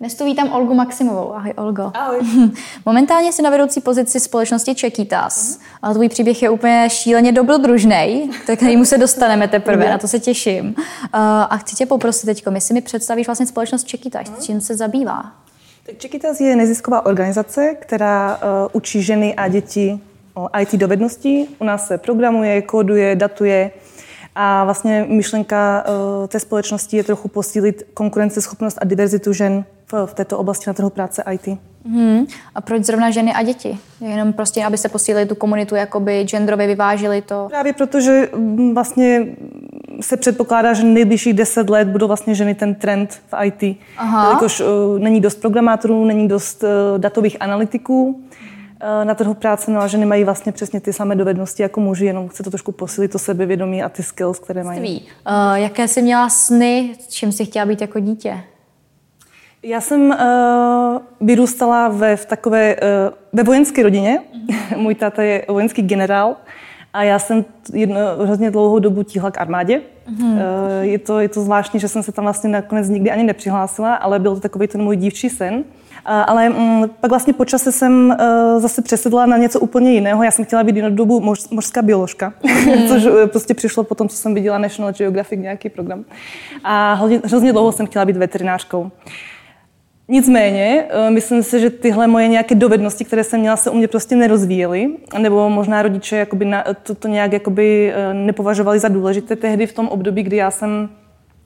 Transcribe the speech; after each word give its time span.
Dnes 0.00 0.14
tu 0.14 0.24
vítám 0.24 0.52
Olgu 0.52 0.74
Maximovou. 0.74 1.34
Ahoj, 1.34 1.52
Olgo. 1.56 1.90
Ahoj. 1.94 2.18
Momentálně 2.86 3.32
jsi 3.32 3.42
na 3.42 3.50
vedoucí 3.50 3.80
pozici 3.80 4.20
společnosti 4.20 4.74
Čekitas. 4.74 5.56
Uh-huh. 5.56 5.62
Ale 5.82 5.94
tvůj 5.94 6.08
příběh 6.08 6.42
je 6.42 6.50
úplně 6.50 6.88
šíleně 6.90 7.32
dobrodružný, 7.32 8.30
tak 8.46 8.58
kterýmu 8.58 8.84
se 8.84 8.98
dostaneme 8.98 9.48
teprve, 9.48 9.84
uh-huh. 9.84 9.90
na 9.90 9.98
to 9.98 10.08
se 10.08 10.18
těším. 10.18 10.66
Uh, 10.66 10.74
a 11.50 11.56
chci 11.56 11.76
tě 11.76 11.86
poprosit 11.86 12.26
teď, 12.26 12.44
jestli 12.54 12.74
mi 12.74 12.80
představíš 12.80 13.26
vlastně 13.26 13.46
společnost 13.46 13.84
Čekitas, 13.84 14.26
uh-huh. 14.26 14.42
čím 14.42 14.60
se 14.60 14.76
zabývá. 14.76 15.32
Tak 15.86 15.98
Čekitas 15.98 16.40
je 16.40 16.56
nezisková 16.56 17.06
organizace, 17.06 17.76
která 17.80 18.36
uh, 18.36 18.42
učí 18.72 19.02
ženy 19.02 19.34
a 19.34 19.48
děti 19.48 20.00
o 20.34 20.48
IT 20.60 20.74
dovedností. 20.74 21.48
U 21.58 21.64
nás 21.64 21.86
se 21.86 21.98
programuje, 21.98 22.62
kóduje, 22.62 23.16
datuje, 23.16 23.70
a 24.34 24.64
vlastně 24.64 25.06
myšlenka 25.08 25.84
uh, 25.88 26.26
té 26.26 26.40
společnosti 26.40 26.96
je 26.96 27.04
trochu 27.04 27.28
posílit 27.28 27.82
konkurenceschopnost 27.94 28.78
a 28.80 28.84
diverzitu 28.84 29.32
žen 29.32 29.64
v, 29.92 30.06
v 30.06 30.14
této 30.14 30.38
oblasti 30.38 30.64
na 30.66 30.74
trhu 30.74 30.90
práce 30.90 31.24
IT. 31.32 31.58
Hmm. 31.86 32.26
A 32.54 32.60
proč 32.60 32.84
zrovna 32.84 33.10
ženy 33.10 33.32
a 33.32 33.42
děti? 33.42 33.78
Jenom 34.00 34.32
prostě, 34.32 34.64
aby 34.64 34.78
se 34.78 34.88
posílili 34.88 35.26
tu 35.26 35.34
komunitu, 35.34 35.74
jakoby 35.74 36.24
genderově 36.24 36.66
vyvážili 36.66 37.22
to? 37.22 37.46
Právě 37.50 37.72
protože 37.72 38.28
mm, 38.36 38.74
vlastně 38.74 39.26
se 40.00 40.16
předpokládá, 40.16 40.72
že 40.72 40.84
nejbližších 40.84 41.34
deset 41.34 41.70
let 41.70 41.88
budou 41.88 42.06
vlastně 42.06 42.34
ženy 42.34 42.54
ten 42.54 42.74
trend 42.74 43.22
v 43.32 43.44
IT. 43.44 43.78
Aha. 43.96 44.26
Jelikož 44.26 44.60
uh, 44.60 44.66
není 44.98 45.20
dost 45.20 45.34
programátorů, 45.40 46.04
není 46.04 46.28
dost 46.28 46.62
uh, 46.62 46.98
datových 46.98 47.36
analytiků, 47.40 48.22
Eh, 48.80 49.04
na 49.04 49.14
trhu 49.14 49.34
práce, 49.34 49.70
no 49.70 49.80
a 49.80 49.86
ženy 49.86 50.06
mají 50.06 50.24
vlastně 50.24 50.52
přesně 50.52 50.80
ty 50.80 50.92
samé 50.92 51.16
dovednosti 51.16 51.62
jako 51.62 51.80
muži, 51.80 52.06
jenom 52.06 52.28
chce 52.28 52.42
to 52.42 52.50
trošku 52.50 52.72
posílit 52.72 53.12
to 53.12 53.18
sebevědomí 53.18 53.82
a 53.82 53.88
ty 53.88 54.02
skills, 54.02 54.38
které 54.38 54.64
mají. 54.64 54.78
Ství. 54.78 55.00
Uh, 55.00 55.54
jaké 55.54 55.88
jsi 55.88 56.02
měla 56.02 56.28
sny, 56.28 56.94
čím 57.08 57.32
jsi 57.32 57.44
chtěla 57.44 57.66
být 57.66 57.80
jako 57.80 58.00
dítě? 58.00 58.40
Já 59.62 59.80
jsem 59.80 60.10
uh, 60.10 60.16
vyrůstala 61.20 61.88
ve, 61.88 62.16
v 62.16 62.26
takové, 62.26 62.76
uh, 62.76 63.14
ve 63.32 63.42
vojenské 63.42 63.82
rodině. 63.82 64.18
Mm-hmm. 64.18 64.76
Můj 64.76 64.94
táta 64.94 65.22
je 65.22 65.44
vojenský 65.48 65.82
generál 65.82 66.36
a 66.92 67.02
já 67.02 67.18
jsem 67.18 67.44
jedno, 67.72 68.00
hrozně 68.24 68.50
dlouhou 68.50 68.78
dobu 68.78 69.02
tíhla 69.02 69.30
k 69.30 69.40
armádě. 69.40 69.80
Mm-hmm. 69.80 70.32
Uh, 70.32 70.38
je, 70.80 70.98
to, 70.98 71.20
je 71.20 71.28
to 71.28 71.42
zvláštní, 71.42 71.80
že 71.80 71.88
jsem 71.88 72.02
se 72.02 72.12
tam 72.12 72.24
vlastně 72.24 72.50
nakonec 72.50 72.88
nikdy 72.88 73.10
ani 73.10 73.24
nepřihlásila, 73.24 73.94
ale 73.94 74.18
byl 74.18 74.34
to 74.34 74.40
takový 74.40 74.66
ten 74.68 74.82
můj 74.82 74.96
dívčí 74.96 75.30
sen. 75.30 75.64
Ale 76.04 76.48
mm, 76.48 76.84
pak 77.00 77.10
vlastně 77.10 77.32
po 77.32 77.44
čase 77.44 77.72
jsem 77.72 78.16
uh, 78.20 78.60
zase 78.60 78.82
přesedla 78.82 79.26
na 79.26 79.36
něco 79.36 79.60
úplně 79.60 79.92
jiného. 79.92 80.22
Já 80.22 80.30
jsem 80.30 80.44
chtěla 80.44 80.64
být 80.64 80.76
jednu 80.76 80.90
dobu 80.90 81.20
moř, 81.20 81.48
mořská 81.48 81.82
bioložka, 81.82 82.32
mm. 82.42 82.88
což 82.88 83.04
uh, 83.04 83.26
prostě 83.26 83.54
přišlo 83.54 83.84
po 83.84 83.94
tom, 83.94 84.08
co 84.08 84.16
jsem 84.16 84.34
viděla 84.34 84.58
National 84.58 84.92
Geographic 84.92 85.40
nějaký 85.40 85.68
program. 85.68 86.04
A 86.64 86.94
hrozně, 86.94 87.20
hrozně 87.24 87.52
dlouho 87.52 87.72
jsem 87.72 87.86
chtěla 87.86 88.04
být 88.04 88.16
veterinářkou. 88.16 88.90
Nicméně, 90.10 90.84
uh, 90.84 91.10
myslím 91.10 91.42
si, 91.42 91.60
že 91.60 91.70
tyhle 91.70 92.06
moje 92.06 92.28
nějaké 92.28 92.54
dovednosti, 92.54 93.04
které 93.04 93.24
jsem 93.24 93.40
měla, 93.40 93.56
se 93.56 93.70
u 93.70 93.74
mě 93.76 93.88
prostě 93.88 94.16
nerozvíjely, 94.16 94.90
nebo 95.18 95.50
možná 95.50 95.82
rodiče 95.82 96.16
jakoby 96.16 96.44
na, 96.44 96.64
to, 96.82 96.94
to 96.94 97.08
nějak 97.08 97.32
jakoby 97.32 97.92
nepovažovali 98.12 98.78
za 98.78 98.88
důležité 98.88 99.36
tehdy 99.36 99.66
v 99.66 99.72
tom 99.72 99.88
období, 99.88 100.22
kdy 100.22 100.36
já 100.36 100.50
jsem 100.50 100.88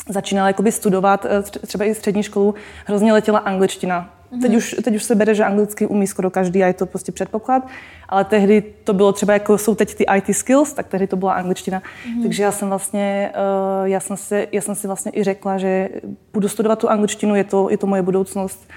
začínala 0.08 0.48
jakoby 0.48 0.72
studovat 0.72 1.26
třeba 1.66 1.84
i 1.84 1.94
střední 1.94 2.22
školu, 2.22 2.54
hrozně 2.86 3.12
letěla 3.12 3.38
angličtina 3.38 4.21
Mm-hmm. 4.32 4.40
Teď, 4.40 4.56
už, 4.56 4.76
teď 4.84 4.94
už 4.94 5.02
se 5.02 5.14
bere, 5.14 5.34
že 5.34 5.44
anglicky 5.44 5.86
umí 5.86 6.06
skoro 6.06 6.30
každý 6.30 6.62
a 6.62 6.66
je 6.66 6.74
to 6.74 6.86
prostě 6.86 7.12
předpoklad, 7.12 7.66
ale 8.08 8.24
tehdy 8.24 8.62
to 8.84 8.92
bylo 8.92 9.12
třeba, 9.12 9.32
jako 9.32 9.58
jsou 9.58 9.74
teď 9.74 9.94
ty 9.94 10.04
IT 10.16 10.36
skills, 10.36 10.72
tak 10.72 10.86
tehdy 10.86 11.06
to 11.06 11.16
byla 11.16 11.32
angličtina. 11.32 11.80
Mm-hmm. 11.80 12.22
Takže 12.22 12.42
já 12.42 12.52
jsem 12.52 12.68
vlastně, 12.68 13.32
uh, 13.80 13.88
já 13.88 14.00
jsem, 14.00 14.16
si, 14.16 14.48
já 14.52 14.60
jsem 14.60 14.74
si 14.74 14.86
vlastně 14.86 15.12
i 15.14 15.24
řekla, 15.24 15.58
že 15.58 15.88
budu 16.32 16.48
studovat 16.48 16.78
tu 16.78 16.90
angličtinu, 16.90 17.34
je 17.34 17.44
to, 17.44 17.70
je 17.70 17.78
to 17.78 17.86
moje 17.86 18.02
budoucnost. 18.02 18.68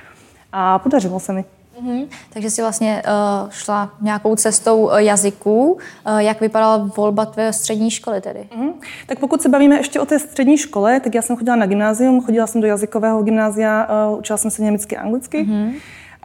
A 0.52 0.80
podařilo 0.80 1.20
se 1.20 1.34
mi. 1.34 1.46
Mm-hmm. 1.82 2.08
Takže 2.34 2.50
si 2.50 2.62
vlastně 2.62 3.04
uh, 3.06 3.50
šla 3.50 3.92
nějakou 4.02 4.36
cestou 4.36 4.86
uh, 4.86 4.98
jazyků. 4.98 5.72
Uh, 5.72 6.18
jak 6.18 6.42
vypadala 6.42 6.78
volba 6.98 7.26
tvé 7.26 7.54
střední 7.54 7.92
školy 7.92 8.22
tedy? 8.22 8.40
Mm-hmm. 8.40 8.74
Tak 9.08 9.20
pokud 9.20 9.42
se 9.42 9.50
bavíme 9.50 9.76
ještě 9.76 10.00
o 10.00 10.06
té 10.06 10.20
střední 10.20 10.58
škole, 10.58 11.00
tak 11.00 11.16
já 11.16 11.22
jsem 11.22 11.36
chodila 11.36 11.56
na 11.56 11.66
gymnázium, 11.66 12.22
chodila 12.26 12.48
jsem 12.48 12.62
do 12.62 12.68
jazykového 12.68 13.24
gymnázia, 13.24 13.88
uh, 14.10 14.20
učila 14.20 14.38
jsem 14.38 14.52
se 14.52 14.62
německy 14.64 14.98
a 14.98 15.02
anglicky. 15.02 15.44
Mm-hmm. 15.44 15.74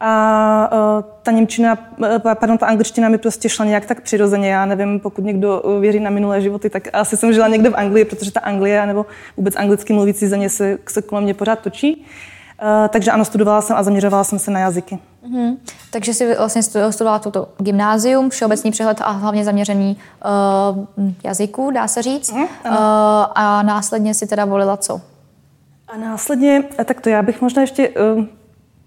A 0.03 0.71
uh, 0.73 1.05
ta 1.23 1.31
němčina, 1.31 1.79
pardon, 2.35 2.59
ta 2.59 2.67
angličtina 2.67 3.09
mi 3.09 3.19
prostě 3.19 3.49
šla 3.49 3.65
nějak 3.65 3.87
tak 3.87 4.01
přirozeně. 4.01 4.51
Já 4.51 4.67
nevím, 4.67 5.01
pokud 5.01 5.25
někdo 5.25 5.63
věří 5.81 6.01
na 6.01 6.11
minulé 6.11 6.41
životy, 6.41 6.71
tak 6.71 6.89
asi 6.93 7.17
jsem 7.17 7.33
žila 7.33 7.49
někde 7.49 7.71
v 7.71 7.75
Anglii, 7.75 8.05
protože 8.05 8.33
ta 8.33 8.41
Anglie 8.41 8.87
nebo 8.87 9.07
vůbec 9.37 9.57
anglicky 9.57 9.93
mluvící 9.93 10.27
země 10.27 10.49
se, 10.49 10.79
se 10.89 11.03
kolem 11.03 11.25
mě 11.25 11.35
pořád 11.35 11.59
točí. 11.59 12.07
Uh, 12.63 12.89
takže 12.89 13.11
ano, 13.11 13.25
studovala 13.25 13.61
jsem 13.61 13.77
a 13.77 13.83
zaměřovala 13.83 14.25
jsem 14.25 14.39
se 14.39 14.51
na 14.51 14.61
jazyky. 14.61 14.99
Mm-hmm. 15.29 15.57
Takže 15.91 16.15
si 16.15 16.37
vlastně 16.37 16.63
studovala 16.63 17.19
toto 17.19 17.49
gymnázium, 17.59 18.31
všeobecný 18.31 18.71
přehled 18.71 19.01
a 19.01 19.11
hlavně 19.11 19.45
zaměřený 19.45 19.97
uh, 20.97 21.11
jazyků, 21.25 21.71
dá 21.71 21.89
se 21.89 22.03
říct. 22.03 22.33
Mm, 22.33 22.43
uh, 22.43 22.49
a 23.35 23.63
následně 23.63 24.15
si 24.15 24.27
teda 24.27 24.45
volila 24.45 24.77
co? 24.77 25.01
A 25.89 25.97
následně, 25.97 26.65
tak 26.85 27.01
to 27.01 27.09
já 27.09 27.23
bych 27.23 27.43
možná 27.43 27.63
ještě, 27.63 27.89
uh, 27.89 28.25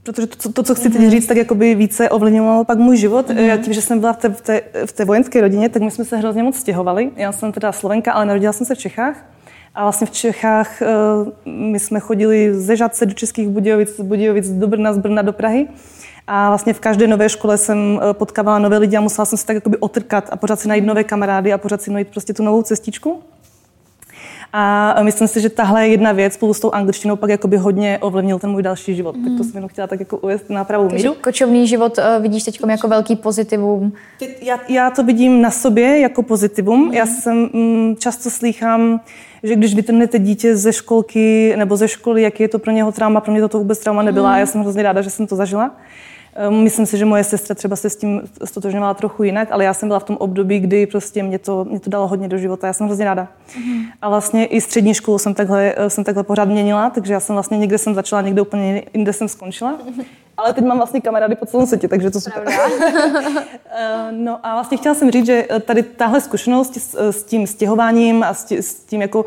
protože 0.03 0.27
to, 0.27 0.51
to, 0.51 0.63
co 0.63 0.75
chci 0.75 0.89
teď 0.89 1.11
říct, 1.11 1.27
tak 1.27 1.37
jakoby 1.37 1.75
více 1.75 2.09
ovlivňovalo 2.09 2.63
pak 2.63 2.77
můj 2.77 2.97
život. 2.97 3.29
Mm-hmm. 3.29 3.45
Já 3.45 3.57
tím, 3.57 3.73
že 3.73 3.81
jsem 3.81 3.99
byla 3.99 4.13
v 4.13 4.17
té, 4.17 4.29
v, 4.29 4.41
té, 4.41 4.61
v 4.85 4.91
té 4.91 5.05
vojenské 5.05 5.41
rodině, 5.41 5.69
tak 5.69 5.81
my 5.81 5.91
jsme 5.91 6.05
se 6.05 6.17
hrozně 6.17 6.43
moc 6.43 6.55
stěhovali. 6.55 7.11
Já 7.15 7.31
jsem 7.31 7.51
teda 7.51 7.71
Slovenka, 7.71 8.13
ale 8.13 8.25
narodila 8.25 8.53
jsem 8.53 8.67
se 8.67 8.75
v 8.75 8.77
Čechách. 8.77 9.25
A 9.75 9.83
vlastně 9.83 10.07
v 10.07 10.11
Čechách 10.11 10.81
my 11.45 11.79
jsme 11.79 11.99
chodili 11.99 12.53
ze 12.53 12.75
Žadce 12.75 13.05
do 13.05 13.13
Českých 13.13 13.47
Budějovic, 13.47 13.89
z 13.89 14.01
Budějovic 14.01 14.49
do 14.49 14.67
Brna, 14.67 14.93
z 14.93 14.97
Brna 14.97 15.21
do 15.21 15.33
Prahy. 15.33 15.67
A 16.27 16.49
vlastně 16.49 16.73
v 16.73 16.79
každé 16.79 17.07
nové 17.07 17.29
škole 17.29 17.57
jsem 17.57 17.99
eh, 18.09 18.13
potkávala 18.13 18.59
nové 18.59 18.77
lidi 18.77 18.97
a 18.97 19.01
musela 19.01 19.25
jsem 19.25 19.37
se 19.37 19.45
tak 19.45 19.55
jakoby 19.55 19.77
otrkat 19.77 20.29
a 20.31 20.35
pořád 20.35 20.59
si 20.59 20.67
najít 20.67 20.85
nové 20.85 21.03
kamarády 21.03 21.53
a 21.53 21.57
pořád 21.57 21.81
si 21.81 21.91
najít 21.91 22.07
prostě 22.07 22.33
tu 22.33 22.43
novou 22.43 22.61
cestičku. 22.61 23.21
A 24.55 25.03
myslím 25.03 25.27
si, 25.27 25.41
že 25.41 25.49
tahle 25.49 25.87
jedna 25.87 26.11
věc 26.11 26.33
spolu 26.33 26.53
s 26.53 26.59
tou 26.59 26.71
angličtinou 26.71 27.15
pak 27.15 27.29
jakoby 27.29 27.57
hodně 27.57 27.97
ovlivnil 28.01 28.39
ten 28.39 28.49
můj 28.49 28.63
další 28.63 28.95
život. 28.95 29.15
Mm. 29.15 29.23
Tak 29.23 29.37
to 29.37 29.43
jsem 29.43 29.55
jenom 29.55 29.69
chtěla 29.69 29.87
tak 29.87 29.99
jako 29.99 30.17
uvést 30.17 30.49
na 30.49 30.63
pravou 30.63 30.89
míru. 30.89 31.15
kočovný 31.21 31.67
život 31.67 31.97
uh, 31.97 32.21
vidíš 32.21 32.43
teď 32.43 32.61
jako 32.69 32.87
velký 32.87 33.15
pozitivum? 33.15 33.93
Já, 34.41 34.59
já 34.69 34.89
to 34.89 35.03
vidím 35.03 35.41
na 35.41 35.51
sobě 35.51 35.99
jako 35.99 36.23
pozitivum. 36.23 36.85
Mm. 36.85 36.93
Já 36.93 37.05
jsem 37.05 37.49
mm, 37.53 37.95
často 37.99 38.29
slýchám, 38.29 39.01
že 39.43 39.55
když 39.55 39.75
vytrhnete 39.75 40.19
dítě 40.19 40.55
ze 40.55 40.73
školky 40.73 41.53
nebo 41.57 41.77
ze 41.77 41.87
školy, 41.87 42.21
jaký 42.21 42.43
je 42.43 42.49
to 42.49 42.59
pro 42.59 42.71
něho 42.71 42.91
trauma, 42.91 43.21
pro 43.21 43.31
mě 43.31 43.41
to, 43.41 43.49
to 43.49 43.57
vůbec 43.57 43.79
trauma 43.79 44.01
nebyla 44.03 44.29
mm. 44.29 44.35
a 44.35 44.37
já 44.37 44.45
jsem 44.45 44.61
hrozně 44.61 44.83
ráda, 44.83 45.01
že 45.01 45.09
jsem 45.09 45.27
to 45.27 45.35
zažila. 45.35 45.75
Ehm, 46.35 46.63
myslím 46.63 46.85
si, 46.85 46.97
že 46.97 47.05
moje 47.05 47.23
sestra 47.23 47.55
třeba 47.55 47.75
se 47.75 47.89
s 47.89 47.95
tím 47.95 48.21
stotožňovala 48.45 48.93
trochu 48.93 49.23
jinak, 49.23 49.51
ale 49.51 49.63
já 49.63 49.73
jsem 49.73 49.89
byla 49.89 49.99
v 49.99 50.03
tom 50.03 50.17
období, 50.19 50.59
kdy 50.59 50.87
prostě 50.87 51.23
mě 51.23 51.39
to, 51.39 51.65
mě 51.65 51.79
to 51.79 51.89
dalo 51.89 52.07
hodně 52.07 52.27
do 52.27 52.37
života. 52.37 52.67
Já 52.67 52.73
jsem 52.73 52.87
hrozně 52.87 53.05
ráda. 53.05 53.27
Mm-hmm. 53.47 53.85
A 54.01 54.09
vlastně 54.09 54.45
i 54.45 54.61
střední 54.61 54.93
školu 54.93 55.17
jsem 55.17 55.33
takhle, 55.33 55.73
eh, 55.77 55.89
jsem 55.89 56.03
takhle 56.03 56.23
pořád 56.23 56.45
měnila, 56.45 56.89
takže 56.89 57.13
já 57.13 57.19
jsem 57.19 57.35
vlastně 57.35 57.57
někde 57.57 57.77
jsem 57.77 57.95
začala, 57.95 58.21
někde 58.21 58.41
úplně 58.41 58.83
jinde 58.93 59.13
jsem 59.13 59.27
skončila. 59.27 59.77
Mm-hmm. 59.77 60.05
Ale 60.37 60.53
teď 60.53 60.65
mám 60.65 60.77
vlastně 60.77 61.01
kamarády 61.01 61.35
po 61.35 61.45
celém 61.45 61.67
světě, 61.67 61.87
takže 61.87 62.11
to 62.11 62.21
super. 62.21 62.43
Eh, 63.75 64.11
no 64.11 64.39
a 64.43 64.53
vlastně 64.53 64.77
chtěla 64.77 64.95
jsem 64.95 65.11
říct, 65.11 65.25
že 65.25 65.47
eh, 65.49 65.59
tady 65.59 65.83
tahle 65.83 66.21
zkušenost 66.21 66.77
s, 66.77 67.11
s 67.11 67.23
tím 67.23 67.47
stěhováním 67.47 68.23
a 68.23 68.33
s 68.33 68.43
tím, 68.43 68.61
s 68.61 68.73
tím 68.73 69.01
jako 69.01 69.25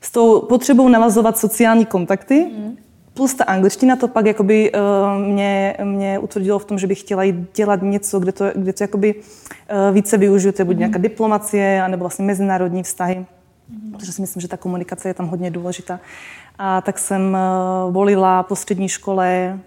s 0.00 0.10
tou 0.10 0.40
potřebou 0.40 0.88
navazovat 0.88 1.38
sociální 1.38 1.86
kontakty, 1.86 2.44
mm 2.44 2.76
Plus 3.18 3.34
ta 3.34 3.44
angličtina 3.44 3.96
to 3.96 4.08
pak 4.08 4.26
jakoby 4.26 4.72
uh, 4.72 4.80
mě, 5.26 5.76
mě 5.84 6.18
utvrdilo 6.18 6.58
v 6.58 6.64
tom, 6.64 6.78
že 6.78 6.86
bych 6.86 7.00
chtěla 7.00 7.22
jít 7.22 7.36
dělat 7.56 7.82
něco, 7.82 8.20
kde 8.20 8.32
to, 8.32 8.44
kde 8.54 8.72
to 8.72 8.84
jakoby 8.84 9.14
uh, 9.14 9.94
více 9.94 10.16
využiju, 10.16 10.52
to 10.52 10.62
je 10.62 10.66
buď 10.66 10.74
mm. 10.74 10.78
nějaká 10.78 10.98
diplomacie, 10.98 11.82
anebo 11.82 12.00
vlastně 12.00 12.24
mezinárodní 12.24 12.82
vztahy. 12.82 13.26
Mm. 13.68 13.92
Protože 13.92 14.12
si 14.12 14.20
myslím, 14.20 14.40
že 14.40 14.48
ta 14.48 14.56
komunikace 14.56 15.08
je 15.08 15.14
tam 15.14 15.26
hodně 15.26 15.50
důležitá. 15.50 16.00
A 16.58 16.80
tak 16.80 16.98
jsem 16.98 17.36
uh, 17.86 17.92
volila 17.92 18.42
po 18.42 18.56
střední 18.56 18.88
škole, 18.88 19.58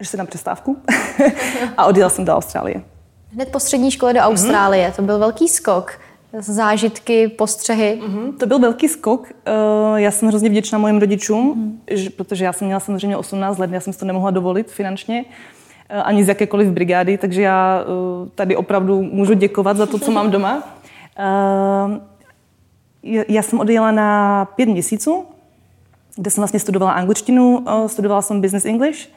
že 0.00 0.08
si 0.08 0.16
dám 0.16 0.26
přestávku 0.26 0.76
a 1.76 1.86
odjela 1.86 2.10
jsem 2.10 2.24
do 2.24 2.32
Austrálie. 2.32 2.82
Hned 3.32 3.48
po 3.48 3.60
střední 3.60 3.90
škole 3.90 4.12
do 4.12 4.20
Austrálie, 4.20 4.86
mm. 4.88 4.92
to 4.92 5.02
byl 5.02 5.18
velký 5.18 5.48
skok 5.48 5.98
zážitky, 6.38 7.28
postřehy? 7.28 8.00
Mm-hmm, 8.02 8.36
to 8.36 8.46
byl 8.46 8.58
velký 8.58 8.88
skok. 8.88 9.20
Uh, 9.20 9.96
já 9.96 10.10
jsem 10.10 10.28
hrozně 10.28 10.48
vděčná 10.48 10.78
mojim 10.78 10.98
rodičům, 10.98 11.46
mm. 11.56 11.80
že, 11.90 12.10
protože 12.10 12.44
já 12.44 12.52
jsem 12.52 12.66
měla 12.66 12.80
samozřejmě 12.80 13.16
18 13.16 13.58
let, 13.58 13.70
já 13.72 13.80
jsem 13.80 13.92
si 13.92 13.98
to 13.98 14.04
nemohla 14.04 14.30
dovolit 14.30 14.70
finančně 14.70 15.24
uh, 15.24 16.00
ani 16.04 16.24
z 16.24 16.28
jakékoliv 16.28 16.68
brigády, 16.68 17.18
takže 17.18 17.42
já 17.42 17.84
uh, 17.84 18.28
tady 18.28 18.56
opravdu 18.56 19.02
můžu 19.02 19.34
děkovat 19.34 19.76
za 19.76 19.86
to, 19.86 19.98
co 19.98 20.10
mám 20.10 20.30
doma. 20.30 20.62
Já 23.02 23.42
jsem 23.42 23.60
odjela 23.60 23.90
na 23.90 24.44
pět 24.44 24.66
měsíců, 24.66 25.24
kde 26.16 26.30
jsem 26.30 26.40
vlastně 26.42 26.60
studovala 26.60 26.92
angličtinu, 26.92 27.64
studovala 27.86 28.22
jsem 28.22 28.40
business 28.40 28.64
English 28.64 29.08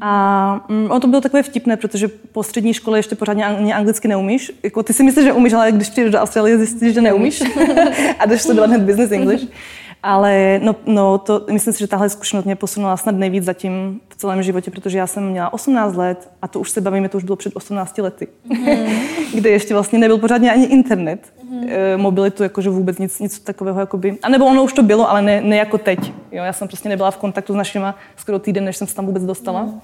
a 0.00 0.64
mm, 0.68 0.90
ono 0.90 1.00
to 1.00 1.06
bylo 1.06 1.20
takové 1.20 1.42
vtipné, 1.42 1.76
protože 1.76 2.08
po 2.08 2.42
střední 2.42 2.74
škole 2.74 2.98
ještě 2.98 3.14
pořádně 3.14 3.44
ang- 3.44 3.74
anglicky 3.74 4.08
neumíš. 4.08 4.52
Jako, 4.62 4.82
ty 4.82 4.92
si 4.92 5.02
myslíš, 5.02 5.24
že 5.24 5.32
umíš, 5.32 5.52
ale 5.52 5.72
když 5.72 5.88
přijdeš 5.88 6.12
do 6.12 6.18
Austrálie, 6.18 6.58
zjistíš, 6.58 6.94
že 6.94 7.00
neumíš. 7.00 7.42
a 8.18 8.26
jdeš 8.26 8.42
studovat 8.42 8.70
hned 8.70 8.82
business 8.82 9.12
English. 9.12 9.46
Ale 10.08 10.60
no, 10.62 10.76
no 10.86 11.18
to, 11.18 11.44
myslím 11.50 11.72
si, 11.72 11.78
že 11.78 11.86
tahle 11.86 12.08
zkušenost 12.08 12.44
mě 12.44 12.56
posunula 12.56 12.96
snad 12.96 13.14
nejvíc 13.14 13.44
zatím 13.44 14.00
v 14.08 14.16
celém 14.16 14.42
životě, 14.42 14.70
protože 14.70 14.98
já 14.98 15.06
jsem 15.06 15.30
měla 15.30 15.52
18 15.52 15.96
let 15.96 16.30
a 16.42 16.48
to 16.48 16.60
už 16.60 16.70
se 16.70 16.80
bavíme, 16.80 17.08
to 17.08 17.18
už 17.18 17.24
bylo 17.24 17.36
před 17.36 17.56
18 17.56 17.98
lety, 17.98 18.28
mm. 18.44 18.66
kde 19.34 19.50
ještě 19.50 19.74
vlastně 19.74 19.98
nebyl 19.98 20.18
pořádně 20.18 20.52
ani 20.52 20.64
internet, 20.64 21.32
mm. 21.50 21.68
e, 21.68 21.96
mobilitu, 21.96 22.42
jakože 22.42 22.70
vůbec 22.70 22.98
nic, 22.98 23.18
nic 23.18 23.38
takového, 23.38 23.80
jakoby, 23.80 24.18
a 24.22 24.28
nebo 24.28 24.46
ono 24.46 24.64
už 24.64 24.72
to 24.72 24.82
bylo, 24.82 25.10
ale 25.10 25.22
ne, 25.22 25.40
ne 25.40 25.56
jako 25.56 25.78
teď. 25.78 26.12
Jo, 26.32 26.44
já 26.44 26.52
jsem 26.52 26.68
prostě 26.68 26.88
nebyla 26.88 27.10
v 27.10 27.16
kontaktu 27.16 27.52
s 27.52 27.56
našima 27.56 27.94
skoro 28.16 28.38
týden, 28.38 28.64
než 28.64 28.76
jsem 28.76 28.86
se 28.86 28.94
tam 28.94 29.06
vůbec 29.06 29.24
dostala. 29.24 29.62
Mm. 29.62 29.80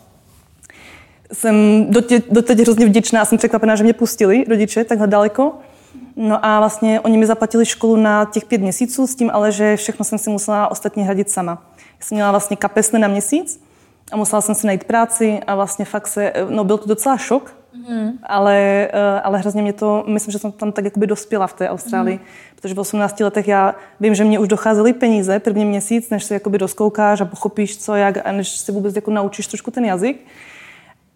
Jsem 1.33 1.87
doteď, 1.89 2.25
doteď 2.31 2.61
hrozně 2.61 2.87
vděčná, 2.87 3.25
jsem 3.25 3.39
překvapená, 3.39 3.77
že 3.77 3.85
mě 3.85 3.93
pustili 3.93 4.45
rodiče 4.49 4.85
takhle 4.85 5.07
daleko. 5.07 5.53
No 6.17 6.47
a 6.47 6.59
vlastně 6.59 7.01
oni 7.01 7.19
mi 7.19 7.27
zaplatili 7.27 7.67
školu 7.67 7.97
na 7.97 8.25
těch 8.25 8.45
pět 8.45 8.61
měsíců 8.61 9.07
s 9.07 9.15
tím, 9.15 9.31
ale 9.33 9.53
že 9.53 9.77
všechno 9.77 10.05
jsem 10.05 10.19
si 10.19 10.31
musela 10.31 10.71
ostatně 10.71 11.05
hradit 11.05 11.31
sama. 11.31 11.63
Já 11.77 12.07
jsem 12.07 12.17
měla 12.17 12.31
vlastně 12.31 12.57
kapesny 12.57 12.99
na 12.99 13.09
měsíc 13.09 13.65
a 14.13 14.17
musela 14.17 14.43
jsem 14.43 14.55
si 14.55 14.67
najít 14.67 14.85
práci 14.85 15.41
a 15.47 15.55
vlastně 15.55 15.85
fakt 15.85 16.07
se, 16.07 16.33
no 16.49 16.65
byl 16.65 16.79
to 16.79 16.89
docela 16.89 17.17
šok, 17.17 17.57
mm. 17.89 18.11
ale, 18.23 18.89
eh, 18.93 19.21
ale 19.21 19.39
hrozně 19.39 19.63
mě 19.63 19.73
to, 19.73 20.05
myslím, 20.07 20.33
že 20.33 20.39
jsem 20.39 20.53
tam 20.53 20.73
tak 20.73 20.85
jakoby 20.85 21.07
dospěla 21.07 21.47
v 21.47 21.53
té 21.53 21.69
Austrálii, 21.69 22.19
mm. 22.19 22.25
protože 22.57 22.75
v 22.75 22.79
18 22.79 23.21
letech 23.21 23.49
já 23.49 23.75
vím, 24.01 24.15
že 24.15 24.25
mě 24.25 24.39
už 24.39 24.49
docházely 24.49 24.93
peníze 24.93 25.39
první 25.39 25.65
měsíc, 25.65 26.11
než 26.11 26.25
se 26.25 26.35
jakoby 26.35 26.59
rozkoukáš 26.59 27.21
a 27.21 27.25
pochopíš 27.25 27.79
co, 27.79 27.95
jak 27.95 28.27
a 28.27 28.33
než 28.33 28.49
si 28.49 28.73
vůbec 28.73 28.97
jako 28.97 29.11
naučíš 29.11 29.47
trošku 29.47 29.71
ten 29.71 29.85
jazyk 29.85 30.27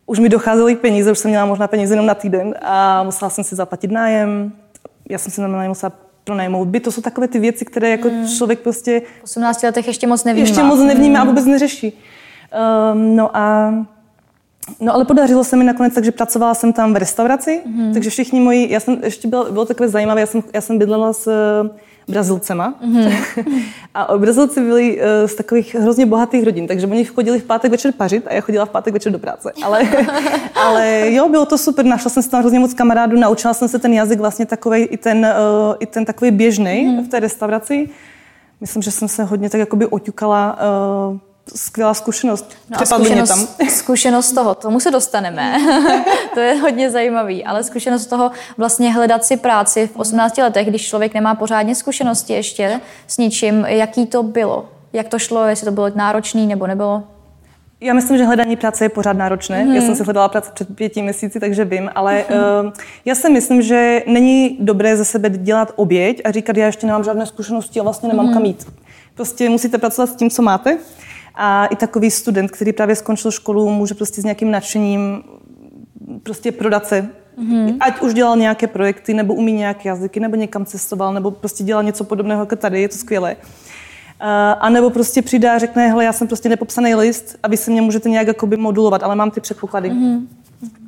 už 0.09 0.19
mi 0.19 0.29
docházely 0.29 0.77
peníze, 0.77 1.12
už 1.12 1.19
jsem 1.19 1.31
měla 1.31 1.47
možná 1.47 1.69
peníze 1.69 1.93
jenom 1.93 2.06
na 2.06 2.15
týden 2.15 2.55
a 2.62 3.03
musela 3.03 3.31
jsem 3.31 3.44
si 3.44 3.56
zaplatit 3.56 3.91
nájem, 3.91 4.53
já 5.08 5.19
jsem 5.19 5.32
si 5.32 5.40
normálně 5.40 5.69
musela 5.69 5.93
pronajmout 6.25 6.69
byt. 6.69 6.82
To 6.82 6.93
jsou 6.93 7.02
takové 7.02 7.28
ty 7.28 7.38
věci, 7.38 7.64
které 7.64 7.90
jako 7.90 8.08
hmm. 8.08 8.28
člověk 8.28 8.60
prostě... 8.60 9.02
V 9.20 9.25
18 9.25 9.62
letech 9.62 9.87
ještě 9.87 10.06
moc 10.06 10.25
nevnímá. 10.25 10.49
Ještě 10.49 10.62
moc 10.62 10.81
nevnímá 10.81 11.19
hmm. 11.19 11.28
a 11.28 11.31
vůbec 11.31 11.44
neřeší. 11.44 11.93
Um, 12.93 13.16
no 13.16 13.37
a 13.37 13.75
No 14.81 14.94
ale 14.94 15.05
podařilo 15.05 15.44
se 15.44 15.56
mi 15.56 15.64
nakonec, 15.64 15.94
takže 15.94 16.12
pracovala 16.12 16.55
jsem 16.55 16.72
tam 16.72 16.94
v 16.94 16.96
restauraci, 16.96 17.60
mm. 17.66 17.93
takže 17.93 18.10
všichni 18.10 18.40
moji, 18.40 18.72
já 18.72 18.81
jsem 18.81 18.99
ještě 19.05 19.28
bylo, 19.28 19.52
bylo 19.52 19.64
takové 19.64 19.88
zajímavé, 19.88 20.20
já 20.20 20.26
jsem, 20.26 20.43
já 20.55 20.60
jsem 20.60 20.78
bydlela 20.78 21.12
s 21.12 21.31
Brazilcema. 22.08 22.75
Mm-hmm. 22.84 23.62
a 23.94 24.19
Brazilci 24.19 24.60
byli 24.60 24.96
uh, 24.96 25.02
z 25.26 25.34
takových 25.34 25.75
hrozně 25.75 26.06
bohatých 26.06 26.44
rodin, 26.44 26.66
takže 26.66 26.87
oni 26.87 27.05
chodili 27.05 27.40
v 27.40 27.44
pátek 27.44 27.70
večer 27.70 27.93
pařit 27.93 28.26
a 28.26 28.34
já 28.34 28.40
chodila 28.40 28.66
v 28.66 28.70
pátek 28.70 28.94
večer 28.94 29.12
do 29.12 29.19
práce. 29.19 29.52
Ale, 29.62 29.82
ale 30.55 31.12
jo, 31.12 31.28
bylo 31.28 31.46
to 31.46 31.58
super, 31.58 31.84
našla 31.84 32.10
jsem 32.10 32.22
se 32.22 32.31
tam 32.31 32.40
hrozně 32.40 32.58
moc 32.58 32.75
kamarádů, 32.75 33.16
naučila 33.16 33.55
jsem 33.55 33.69
se 33.69 33.78
ten 33.78 33.93
jazyk 33.93 34.19
vlastně 34.19 34.46
takový 34.46 34.82
i 34.82 34.96
ten, 34.96 35.19
uh, 35.19 35.75
i 35.81 35.87
ten 35.87 36.05
takový 36.05 36.31
běžný 36.31 36.84
mm. 36.84 37.05
v 37.05 37.08
té 37.08 37.20
restauraci. 37.20 37.88
Myslím, 38.60 38.82
že 38.82 38.90
jsem 38.90 39.08
se 39.08 39.25
hodně 39.25 39.50
tak 39.50 39.58
jakoby 39.58 39.87
oťukala 39.87 40.58
uh, 41.10 41.19
skvělá 41.56 41.95
zkušenost. 41.95 42.56
No 42.71 42.77
Přepadli 42.77 43.06
zkušenost, 43.06 43.37
mě 43.37 43.47
tam. 43.47 43.69
zkušenost 43.69 44.33
toho, 44.33 44.55
tomu 44.55 44.81
se 44.81 44.91
dostaneme. 44.91 45.56
to 46.35 46.41
je 46.41 46.55
hodně 46.55 46.91
zajímavý, 46.91 47.45
ale 47.45 47.65
zkušenost 47.65 48.06
toho 48.06 48.31
vlastně 48.56 48.93
hledat 48.93 49.25
si 49.25 49.37
práci 49.37 49.87
v 49.87 49.97
18 49.97 50.39
letech, 50.39 50.69
když 50.69 50.89
člověk 50.89 51.15
nemá 51.15 51.35
pořádně 51.35 51.75
zkušenosti 51.75 52.33
ještě 52.33 52.81
s 53.06 53.19
ničím, 53.19 53.65
jaký 53.69 54.06
to 54.06 54.23
bylo? 54.23 54.69
Jak 54.93 55.09
to 55.09 55.19
šlo, 55.19 55.47
jestli 55.47 55.65
to 55.65 55.71
bylo 55.71 55.91
náročné 55.95 56.47
nebo 56.47 56.67
nebylo? 56.67 57.03
Já 57.81 57.94
myslím, 57.94 58.19
že 58.19 58.25
hledání 58.25 58.56
práce 58.56 58.85
je 58.85 58.89
pořád 58.89 59.12
náročné. 59.12 59.62
Hmm. 59.62 59.75
Já 59.75 59.83
jsem 59.83 59.97
si 59.97 60.05
hledala 60.05 60.29
práci 60.29 60.51
před 60.55 60.77
pěti 60.77 61.03
měsíci, 61.03 61.41
takže 61.41 61.65
vím, 61.65 61.91
ale 61.94 62.25
hmm. 62.29 62.67
uh, 62.67 62.73
já 63.05 63.15
si 63.15 63.31
myslím, 63.31 63.62
že 63.62 64.03
není 64.06 64.56
dobré 64.61 64.97
ze 64.97 65.05
sebe 65.05 65.31
dělat 65.31 65.73
oběť 65.77 66.21
a 66.25 66.31
říkat, 66.31 66.56
já 66.56 66.67
ještě 66.67 66.87
nemám 66.87 67.05
žádné 67.05 67.27
zkušenosti 67.27 67.81
a 67.81 67.83
vlastně 67.83 68.09
nemám 68.09 68.27
hmm. 68.27 68.35
kam 68.35 68.44
jít. 68.44 68.67
Prostě 69.15 69.49
musíte 69.49 69.79
pracovat 69.79 70.11
s 70.11 70.17
tím, 70.17 70.31
co 70.31 70.43
máte. 70.43 70.79
A 71.40 71.67
i 71.67 71.76
takový 71.76 72.11
student, 72.11 72.50
který 72.50 72.73
právě 72.73 72.96
skončil 72.96 73.31
školu, 73.31 73.70
může 73.70 73.94
prostě 73.94 74.20
s 74.20 74.25
nějakým 74.25 74.50
nadšením 74.50 75.23
prostě 76.23 76.52
prodat 76.52 76.87
se. 76.87 77.08
Mm-hmm. 77.38 77.76
Ať 77.81 78.00
už 78.00 78.14
dělal 78.14 78.37
nějaké 78.37 78.67
projekty, 78.67 79.14
nebo 79.14 79.35
umí 79.35 79.52
nějaké 79.52 79.88
jazyky, 79.88 80.20
nebo 80.20 80.37
někam 80.37 80.64
cestoval, 80.64 81.14
nebo 81.14 81.31
prostě 81.31 81.64
dělal 81.64 81.82
něco 81.82 82.05
podobného 82.05 82.43
jako 82.43 82.56
tady, 82.56 82.82
je 82.82 82.88
to 82.88 82.96
skvělé. 82.96 83.37
Uh, 83.37 84.26
a 84.61 84.70
nebo 84.70 84.90
prostě 84.90 85.23
přidá 85.23 85.55
a 85.55 85.58
řekne, 85.58 85.88
hele, 85.88 86.05
já 86.05 86.12
jsem 86.12 86.26
prostě 86.26 86.49
nepopsaný 86.49 86.94
list 86.94 87.38
a 87.43 87.49
vy 87.49 87.56
se 87.56 87.70
mě 87.70 87.82
můžete 87.82 88.11
nějak 88.11 88.26
jakoby 88.26 88.56
modulovat, 88.56 89.02
ale 89.02 89.17
mám 89.17 89.31
ty 89.31 89.41
předpoklady. 89.41 89.91
Mm-hmm. 89.91 90.26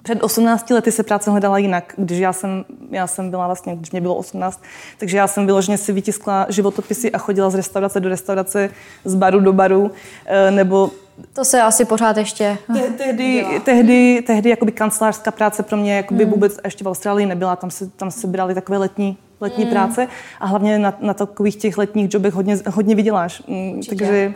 Před 0.03 0.23
18 0.23 0.71
lety 0.71 0.93
se 0.93 1.03
práce 1.03 1.31
hledala 1.31 1.59
jinak, 1.59 1.95
když 1.97 2.19
já 2.19 2.33
jsem, 2.33 2.65
já 2.91 3.07
jsem 3.07 3.31
byla 3.31 3.47
vlastně, 3.47 3.77
když 3.77 3.91
mě 3.91 4.01
bylo 4.01 4.15
18, 4.15 4.63
takže 4.99 5.17
já 5.17 5.27
jsem 5.27 5.47
vyloženě 5.47 5.79
si 5.79 5.93
vytiskla 5.93 6.47
životopisy 6.49 7.13
a 7.13 7.19
chodila 7.19 7.51
z 7.51 7.55
restaurace 7.55 8.01
do 8.01 8.09
restaurace, 8.09 8.71
z 9.05 9.15
baru 9.15 9.41
do 9.41 9.53
baru, 9.53 9.91
eh, 10.27 10.51
nebo 10.51 10.91
to 11.33 11.45
se 11.45 11.63
asi 11.63 11.85
pořád 11.85 12.17
ještě 12.17 12.59
Te, 12.75 12.81
tehdy, 12.81 13.47
tehdy, 13.65 14.23
tehdy 14.27 14.51
jakoby 14.51 14.73
kancelářská 14.73 15.31
práce 15.31 15.63
pro 15.63 15.77
mě 15.77 15.97
jakoby 15.97 16.25
mm. 16.25 16.31
vůbec 16.31 16.57
ještě 16.65 16.85
v 16.85 16.89
Austrálii 16.89 17.27
nebyla. 17.27 17.57
Tam 17.57 17.71
se, 17.71 17.87
tam 17.87 18.11
se 18.11 18.27
brali 18.27 18.55
takové 18.55 18.79
letní, 18.79 19.17
letní 19.41 19.65
mm. 19.65 19.71
práce 19.71 20.09
a 20.41 20.47
hlavně 20.47 20.79
na, 20.79 20.99
na 21.01 21.15
takových 21.15 21.57
těch 21.57 21.79
letních 21.79 22.15
jobech 22.15 22.35
hodně, 22.35 22.59
hodně 22.67 22.95
vyděláš. 22.95 23.43
Mm, 23.47 23.79
Určitě. 23.79 23.97
Takže 23.97 24.35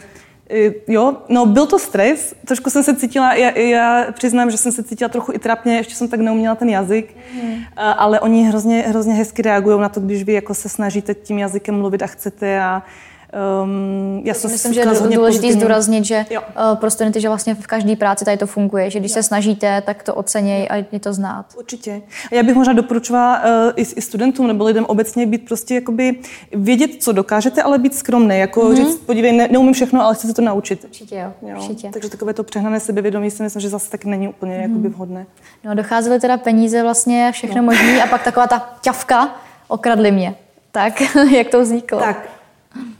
Jo, 0.88 1.16
no 1.28 1.46
byl 1.46 1.66
to 1.66 1.78
stres, 1.78 2.34
trošku 2.46 2.70
jsem 2.70 2.82
se 2.82 2.96
cítila, 2.96 3.34
já, 3.34 3.58
já 3.58 4.06
přiznám, 4.12 4.50
že 4.50 4.56
jsem 4.56 4.72
se 4.72 4.82
cítila 4.82 5.08
trochu 5.08 5.32
i 5.32 5.38
trapně, 5.38 5.76
ještě 5.76 5.94
jsem 5.94 6.08
tak 6.08 6.20
neuměla 6.20 6.54
ten 6.54 6.68
jazyk, 6.68 7.16
mm. 7.42 7.56
ale 7.76 8.20
oni 8.20 8.44
hrozně, 8.44 8.80
hrozně 8.82 9.14
hezky 9.14 9.42
reagují 9.42 9.80
na 9.80 9.88
to, 9.88 10.00
když 10.00 10.22
vy 10.22 10.32
jako 10.32 10.54
se 10.54 10.68
snažíte 10.68 11.14
tím 11.14 11.38
jazykem 11.38 11.74
mluvit 11.74 12.02
a 12.02 12.06
chcete 12.06 12.60
a 12.60 12.82
Um, 13.62 14.22
já 14.24 14.34
si 14.34 14.48
myslím, 14.48 14.74
že 14.74 14.80
je 14.80 15.16
důležité 15.16 15.52
zdůraznit, 15.52 16.04
že 16.04 16.26
jo. 16.30 16.40
uh, 16.40 16.78
pro 16.78 16.90
studenty, 16.90 17.20
že 17.20 17.28
vlastně 17.28 17.54
v 17.54 17.66
každé 17.66 17.96
práci 17.96 18.24
tady 18.24 18.36
to 18.36 18.46
funguje, 18.46 18.90
že 18.90 18.98
když 18.98 19.10
jo. 19.10 19.14
se 19.14 19.22
snažíte, 19.22 19.82
tak 19.86 20.02
to 20.02 20.14
oceněj 20.14 20.68
a 20.70 20.76
je 20.92 21.00
to 21.00 21.12
znát. 21.12 21.46
Určitě. 21.58 22.02
A 22.32 22.34
já 22.34 22.42
bych 22.42 22.54
možná 22.54 22.72
doporučovala 22.72 23.38
uh, 23.38 23.72
i, 23.76 23.82
i 23.82 24.00
studentům 24.00 24.46
nebo 24.46 24.64
lidem 24.64 24.84
obecně 24.84 25.26
být 25.26 25.44
prostě 25.46 25.74
jakoby 25.74 26.16
vědět, 26.52 26.90
co 27.02 27.12
dokážete, 27.12 27.62
ale 27.62 27.78
být 27.78 27.94
skromný. 27.94 28.38
Jako 28.38 28.60
mm-hmm. 28.60 28.76
říct, 28.76 28.96
podívej, 28.96 29.32
ne, 29.32 29.48
neumím 29.48 29.74
všechno, 29.74 30.04
ale 30.04 30.14
chci 30.14 30.26
se 30.26 30.34
to 30.34 30.42
naučit. 30.42 30.84
Určitě 30.84 31.16
jo. 31.16 31.32
jo. 31.50 31.56
Určitě. 31.56 31.90
Takže 31.92 32.10
takové 32.10 32.34
to 32.34 32.44
přehnané 32.44 32.80
sebevědomí 32.80 33.30
si 33.30 33.42
myslím, 33.42 33.60
že 33.60 33.68
zase 33.68 33.90
tak 33.90 34.04
není 34.04 34.28
úplně 34.28 34.56
mm-hmm. 34.56 34.62
jakoby 34.62 34.88
vhodné. 34.88 35.26
No 35.64 35.74
docházely 35.74 36.20
teda 36.20 36.36
peníze 36.36 36.82
vlastně, 36.82 37.30
všechno 37.32 37.56
no. 37.56 37.62
možné 37.62 38.02
a 38.02 38.06
pak 38.06 38.24
taková 38.24 38.46
ta 38.46 38.74
ťavka, 38.80 39.34
okradli 39.68 40.12
mě. 40.12 40.34
Tak, 40.72 41.02
jak 41.36 41.48
to 41.48 41.60
vzniklo? 41.60 41.98
Tak, 41.98 42.28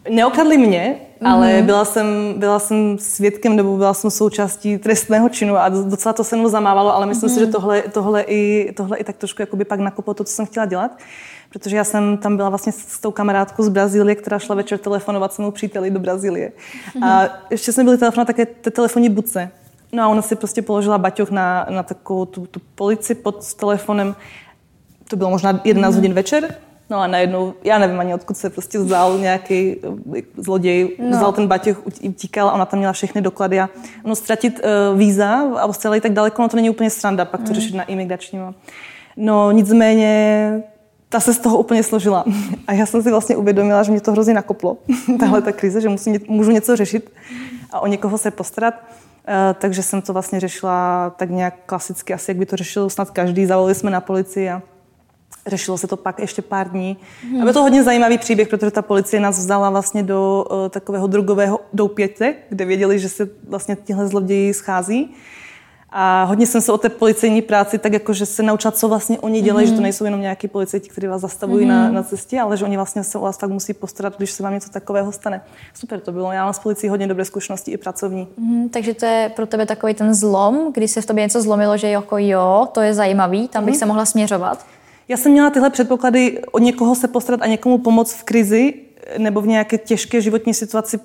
Neokradli 0.09 0.59
mě, 0.59 0.97
mm-hmm. 1.21 1.29
ale 1.29 1.62
byla 1.62 1.85
jsem, 1.85 2.35
byla 2.37 2.59
jsem 2.59 2.99
svědkem 2.99 3.56
nebo 3.56 3.76
byla 3.76 3.94
jsem 3.94 4.10
součástí 4.10 4.79
trestného 4.79 5.29
činu 5.29 5.56
a 5.56 5.69
docela 5.69 6.13
to 6.13 6.25
se 6.25 6.37
mnou 6.37 6.48
zamávalo, 6.48 6.94
ale 6.94 7.06
myslím 7.06 7.31
mm-hmm. 7.31 7.34
si, 7.34 7.41
že 7.41 7.46
mhm. 7.46 7.53
tohle, 7.53 7.82
tohle, 7.82 8.22
i, 8.22 8.72
tohle 8.77 8.96
i 8.96 9.05
tak 9.05 9.17
trošku 9.17 9.43
jakoby 9.43 9.65
pak 9.65 9.81
nakoplo 9.81 10.15
to, 10.15 10.25
co 10.25 10.32
jsem 10.32 10.46
chtěla 10.46 10.67
dělat. 10.67 10.98
Protože 11.51 11.77
já 11.77 11.84
jsem 11.84 12.17
tam 12.17 12.37
byla 12.37 12.48
vlastně 12.48 12.72
s 12.72 13.01
tou 13.01 13.10
kamarádkou 13.10 13.63
z 13.63 13.69
Brazílie, 13.69 14.15
která 14.15 14.39
šla 14.39 14.55
večer 14.55 14.79
telefonovat 14.79 15.32
s 15.32 15.39
mou 15.39 15.51
příteli 15.51 15.91
do 15.91 16.01
Brazílie. 16.01 16.53
Mm-hmm. 16.96 17.06
A 17.06 17.29
ještě 17.51 17.72
jsme 17.72 17.84
byli 17.84 17.98
telefonovat 17.98 18.27
také 18.27 18.46
té 18.46 18.70
telefonní 18.70 19.08
buce. 19.08 19.51
No 19.93 20.03
a 20.03 20.08
ona 20.08 20.22
si 20.22 20.37
prostě 20.37 20.63
položila 20.63 20.98
baťoch 20.98 21.31
na, 21.31 21.67
na 21.70 21.82
takovou 21.82 22.25
tu, 22.25 22.46
tu 22.46 22.60
polici 22.75 23.15
pod 23.15 23.55
telefonem. 23.55 24.17
To 25.08 25.17
bylo 25.17 25.31
možná 25.31 25.60
11 25.65 25.91
mm-hmm. 25.91 25.96
hodin 25.96 26.15
večer. 26.15 26.55
No 26.91 26.98
a 26.98 27.06
najednou, 27.06 27.55
já 27.64 27.79
nevím 27.79 28.00
ani 28.00 28.14
odkud 28.14 28.36
se 28.36 28.50
prostě 28.50 28.79
vzal 28.79 29.19
nějaký 29.19 29.76
eh, 30.17 30.22
zloděj, 30.36 30.96
no. 30.98 31.10
vzal 31.10 31.32
ten 31.32 31.46
batěch, 31.46 31.86
utíkal 31.86 32.48
a 32.48 32.53
ona 32.53 32.67
tam 32.67 32.79
měla 32.79 32.93
všechny 32.93 33.20
doklady 33.20 33.60
a 33.60 33.69
ono 34.05 34.17
ztratit 34.17 34.60
uh, 34.60 34.98
víza 34.98 35.44
v 35.44 35.56
Austrálii 35.56 36.00
tak 36.00 36.12
daleko, 36.12 36.43
no 36.43 36.48
to 36.48 36.56
není 36.56 36.70
úplně 36.70 36.91
sranda, 36.91 37.24
pak 37.24 37.41
to 37.41 37.48
mm. 37.48 37.55
řešit 37.55 37.74
na 37.74 37.84
imigračním. 37.84 38.55
No 39.17 39.50
nicméně 39.50 40.62
ta 41.08 41.20
se 41.20 41.34
z 41.34 41.38
toho 41.38 41.58
úplně 41.58 41.82
složila. 41.82 42.24
A 42.67 42.72
já 42.72 42.86
jsem 42.86 43.03
si 43.03 43.10
vlastně 43.10 43.36
uvědomila, 43.36 43.82
že 43.82 43.91
mě 43.91 44.00
to 44.00 44.12
hrozně 44.12 44.34
nakoplo, 44.34 44.76
tahle 45.20 45.43
ta 45.43 45.53
krize, 45.53 45.81
že 45.81 45.88
musím, 45.88 46.19
můžu 46.29 46.50
něco 46.50 46.76
řešit 46.76 47.12
a 47.70 47.81
o 47.81 47.86
někoho 47.86 48.19
se 48.19 48.31
postarat. 48.31 48.74
Uh, 48.74 49.34
takže 49.58 49.82
jsem 49.82 50.03
to 50.03 50.12
vlastně 50.12 50.41
řešila 50.41 51.10
tak 51.10 51.31
nějak 51.31 51.55
klasicky, 51.67 52.14
asi 52.14 52.31
jak 52.31 52.38
by 52.38 52.46
to 52.46 52.56
řešil 52.56 52.91
snad 52.91 53.10
každý. 53.10 53.46
Zavolali 53.46 53.74
jsme 53.74 53.91
na 53.91 54.00
policii 54.00 54.50
a 54.50 54.62
Řešilo 55.46 55.79
se 55.79 55.86
to 55.86 55.96
pak 55.96 56.19
ještě 56.19 56.43
pár 56.43 56.70
dní. 56.70 56.96
Hmm. 57.22 57.41
A 57.41 57.44
byl 57.44 57.53
to 57.53 57.62
hodně 57.62 57.82
zajímavý 57.82 58.19
příběh, 58.19 58.48
protože 58.48 58.70
ta 58.70 58.82
policie 58.82 59.20
nás 59.20 59.38
vzala 59.38 59.70
vlastně 59.70 60.03
do 60.03 60.46
uh, 60.50 60.69
takového 60.69 61.06
drogového 61.06 61.60
doupěte, 61.72 62.34
kde 62.48 62.64
věděli, 62.64 62.98
že 62.98 63.08
se 63.08 63.29
vlastně 63.48 63.76
tihle 63.84 64.08
zloději 64.08 64.55
schází. 64.55 65.14
A 65.96 66.24
hodně 66.24 66.46
jsem 66.46 66.60
se 66.60 66.72
o 66.72 66.79
té 66.79 66.88
policejní 66.88 67.43
práci 67.43 67.79
tak 67.79 67.93
jako, 67.93 68.12
že 68.12 68.26
se 68.26 68.43
naučila, 68.43 68.72
co 68.72 68.88
vlastně 68.88 69.19
oni 69.19 69.43
dělají, 69.43 69.67
mm. 69.67 69.69
že 69.69 69.72
to 69.72 69.76
hmm. 69.76 69.82
nejsou 69.82 70.05
jenom 70.05 70.20
nějaký 70.20 70.48
policajti, 70.48 70.88
kteří 70.88 71.06
vás 71.06 71.20
zastavují 71.20 71.64
mm. 71.64 71.70
na, 71.70 71.84
hmm. 71.84 71.94
na 71.94 72.03
cestě, 72.03 72.41
ale 72.41 72.56
že 72.56 72.64
oni 72.64 72.76
vlastně 72.76 73.05
se 73.05 73.19
o 73.19 73.20
vás 73.20 73.38
fakt 73.38 73.50
musí 73.50 73.74
postarat, 73.74 74.17
když 74.17 74.31
se 74.31 74.43
vám 74.43 74.53
něco 74.53 74.70
takového 74.70 75.12
stane. 75.12 75.43
Super 75.74 76.00
to 76.00 76.12
bylo. 76.12 76.32
Já 76.32 76.44
mám 76.44 76.53
s 76.53 76.58
policií 76.58 76.91
hodně 76.91 77.06
dobré 77.06 77.24
zkušenosti 77.24 77.70
i 77.70 77.76
pracovní. 77.76 78.29
Mm, 78.36 78.69
takže 78.69 78.94
to 78.94 79.06
je 79.06 79.32
pro 79.36 79.46
tebe 79.46 79.67
takový 79.67 79.94
ten 79.94 80.14
zlom, 80.14 80.72
kdy 80.72 80.88
se 80.88 81.00
v 81.00 81.06
tobě 81.06 81.24
něco 81.24 81.43
zlomilo, 81.43 81.76
že 81.76 81.88
jako 81.88 82.19
jo, 82.19 82.69
to 82.72 82.81
je 82.81 82.94
zajímavý, 82.94 83.48
tam 83.48 83.64
bych 83.64 83.74
mm. 83.74 83.79
se 83.79 83.86
mohla 83.86 84.05
směřovat. 84.05 84.67
Já 85.08 85.17
jsem 85.17 85.32
měla 85.32 85.51
tyhle 85.51 85.70
předpoklady 85.70 86.43
od 86.53 86.58
někoho 86.58 86.94
se 86.94 87.08
postarat 87.08 87.43
a 87.43 87.46
někomu 87.46 87.79
pomoct 87.79 88.13
v 88.13 88.23
krizi, 88.23 88.75
nebo 89.19 89.41
v 89.41 89.46
nějaké 89.46 89.79
těžké 89.79 90.20
životní 90.20 90.55
situaci 90.55 90.99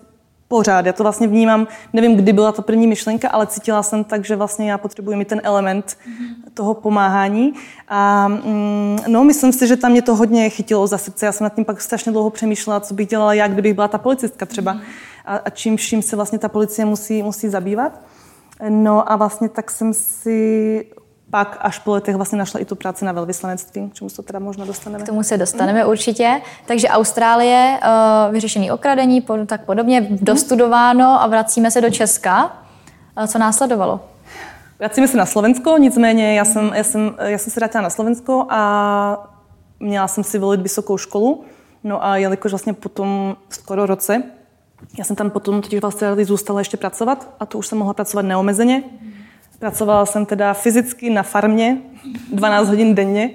pořád. 0.47 0.85
Já 0.85 0.93
to 0.93 1.03
vlastně 1.03 1.27
vnímám, 1.27 1.67
nevím, 1.93 2.15
kdy 2.15 2.33
byla 2.33 2.51
ta 2.51 2.61
první 2.61 2.87
myšlenka, 2.87 3.29
ale 3.29 3.47
cítila 3.47 3.83
jsem 3.83 4.03
tak, 4.03 4.25
že 4.25 4.35
vlastně 4.35 4.71
já 4.71 4.77
potřebuji 4.77 5.15
mít 5.15 5.27
ten 5.27 5.41
element 5.43 5.85
mm-hmm. 5.85 6.51
toho 6.53 6.73
pomáhání. 6.73 7.53
A 7.87 8.27
mm, 8.27 8.99
no, 9.07 9.23
myslím 9.23 9.53
si, 9.53 9.67
že 9.67 9.77
tam 9.77 9.91
mě 9.91 10.01
to 10.01 10.15
hodně 10.15 10.49
chytilo 10.49 10.87
za 10.87 10.97
srdce. 10.97 11.25
Já 11.25 11.31
jsem 11.31 11.43
nad 11.43 11.55
tím 11.55 11.65
pak 11.65 11.81
strašně 11.81 12.11
dlouho 12.11 12.29
přemýšlela, 12.29 12.79
co 12.79 12.93
bych 12.93 13.07
dělala 13.07 13.33
já, 13.33 13.47
kdybych 13.47 13.73
byla 13.73 13.87
ta 13.87 13.97
policistka 13.97 14.45
třeba. 14.45 14.73
Mm-hmm. 14.73 14.81
A, 15.25 15.35
a 15.35 15.49
čím 15.49 15.77
vším 15.77 16.01
se 16.01 16.15
vlastně 16.15 16.39
ta 16.39 16.49
policie 16.49 16.85
musí, 16.85 17.23
musí 17.23 17.49
zabývat. 17.49 18.01
No 18.69 19.11
a 19.11 19.15
vlastně 19.15 19.49
tak 19.49 19.71
jsem 19.71 19.93
si 19.93 20.85
pak 21.29 21.57
až 21.61 21.79
po 21.79 21.91
letech 21.91 22.15
vlastně 22.15 22.37
našla 22.37 22.59
i 22.59 22.65
tu 22.65 22.75
práci 22.75 23.05
na 23.05 23.11
velvyslanectví, 23.11 23.89
k 23.89 23.93
čemu 23.93 24.09
se 24.09 24.23
teda 24.23 24.39
možná 24.39 24.65
dostaneme. 24.65 25.03
K 25.03 25.07
tomu 25.07 25.23
se 25.23 25.37
dostaneme 25.37 25.83
mm. 25.83 25.89
určitě. 25.89 26.41
Takže 26.65 26.87
Austrálie, 26.87 27.79
uh, 27.83 28.33
vyřešený 28.33 28.71
okradení, 28.71 29.23
tak 29.45 29.65
podobně, 29.65 30.07
dostudováno 30.09 31.21
a 31.21 31.27
vracíme 31.27 31.71
se 31.71 31.81
do 31.81 31.89
Česka. 31.89 32.45
Uh, 33.17 33.25
co 33.25 33.37
následovalo? 33.37 33.99
Vracíme 34.79 35.07
se 35.07 35.17
na 35.17 35.25
Slovensko, 35.25 35.77
nicméně 35.77 36.35
já 36.35 36.45
jsem, 36.45 36.71
já 36.75 36.83
jsem, 36.83 37.15
já 37.19 37.37
jsem 37.37 37.53
se 37.53 37.59
vrátila 37.59 37.81
na 37.81 37.89
Slovensko 37.89 38.45
a 38.49 39.31
měla 39.79 40.07
jsem 40.07 40.23
si 40.23 40.39
volit 40.39 40.61
vysokou 40.61 40.97
školu. 40.97 41.43
No 41.83 42.05
a 42.05 42.17
jelikož 42.17 42.51
vlastně 42.51 42.73
po 42.73 42.89
tom 42.89 43.35
skoro 43.49 43.85
roce, 43.85 44.23
já 44.97 45.03
jsem 45.03 45.15
tam 45.15 45.29
potom 45.29 45.61
totiž 45.61 45.81
vlastně 45.81 46.25
zůstala 46.25 46.59
ještě 46.59 46.77
pracovat 46.77 47.29
a 47.39 47.45
to 47.45 47.57
už 47.57 47.67
jsem 47.67 47.77
mohla 47.77 47.93
pracovat 47.93 48.21
neomezeně. 48.21 48.83
Mm 49.01 49.08
Pracovala 49.59 50.05
jsem 50.05 50.25
teda 50.25 50.53
fyzicky 50.53 51.09
na 51.09 51.23
farmě 51.23 51.77
12 52.33 52.67
hodin 52.67 52.95
denně, 52.95 53.29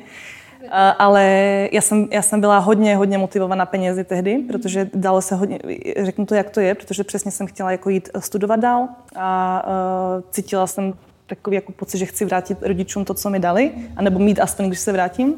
ale 0.98 1.24
já 1.72 1.80
jsem, 1.80 2.08
já 2.10 2.22
jsem 2.22 2.40
byla 2.40 2.58
hodně, 2.58 2.96
hodně 2.96 3.18
motivovaná 3.18 3.66
penězi 3.66 4.04
tehdy, 4.04 4.38
protože 4.38 4.90
dalo 4.94 5.22
se 5.22 5.34
hodně, 5.34 5.58
řeknu 6.02 6.26
to, 6.26 6.34
jak 6.34 6.50
to 6.50 6.60
je, 6.60 6.74
protože 6.74 7.04
přesně 7.04 7.30
jsem 7.30 7.46
chtěla 7.46 7.70
jako 7.70 7.90
jít 7.90 8.08
studovat 8.18 8.60
dál 8.60 8.88
a 9.16 9.62
uh, 9.66 10.22
cítila 10.30 10.66
jsem 10.66 10.92
takový 11.26 11.54
jako 11.54 11.72
pocit, 11.72 11.98
že 11.98 12.06
chci 12.06 12.24
vrátit 12.24 12.58
rodičům 12.62 13.04
to, 13.04 13.14
co 13.14 13.30
mi 13.30 13.38
dali, 13.38 13.72
anebo 13.96 14.18
mít 14.18 14.40
aspoň, 14.40 14.66
když 14.66 14.80
se 14.80 14.92
vrátím. 14.92 15.34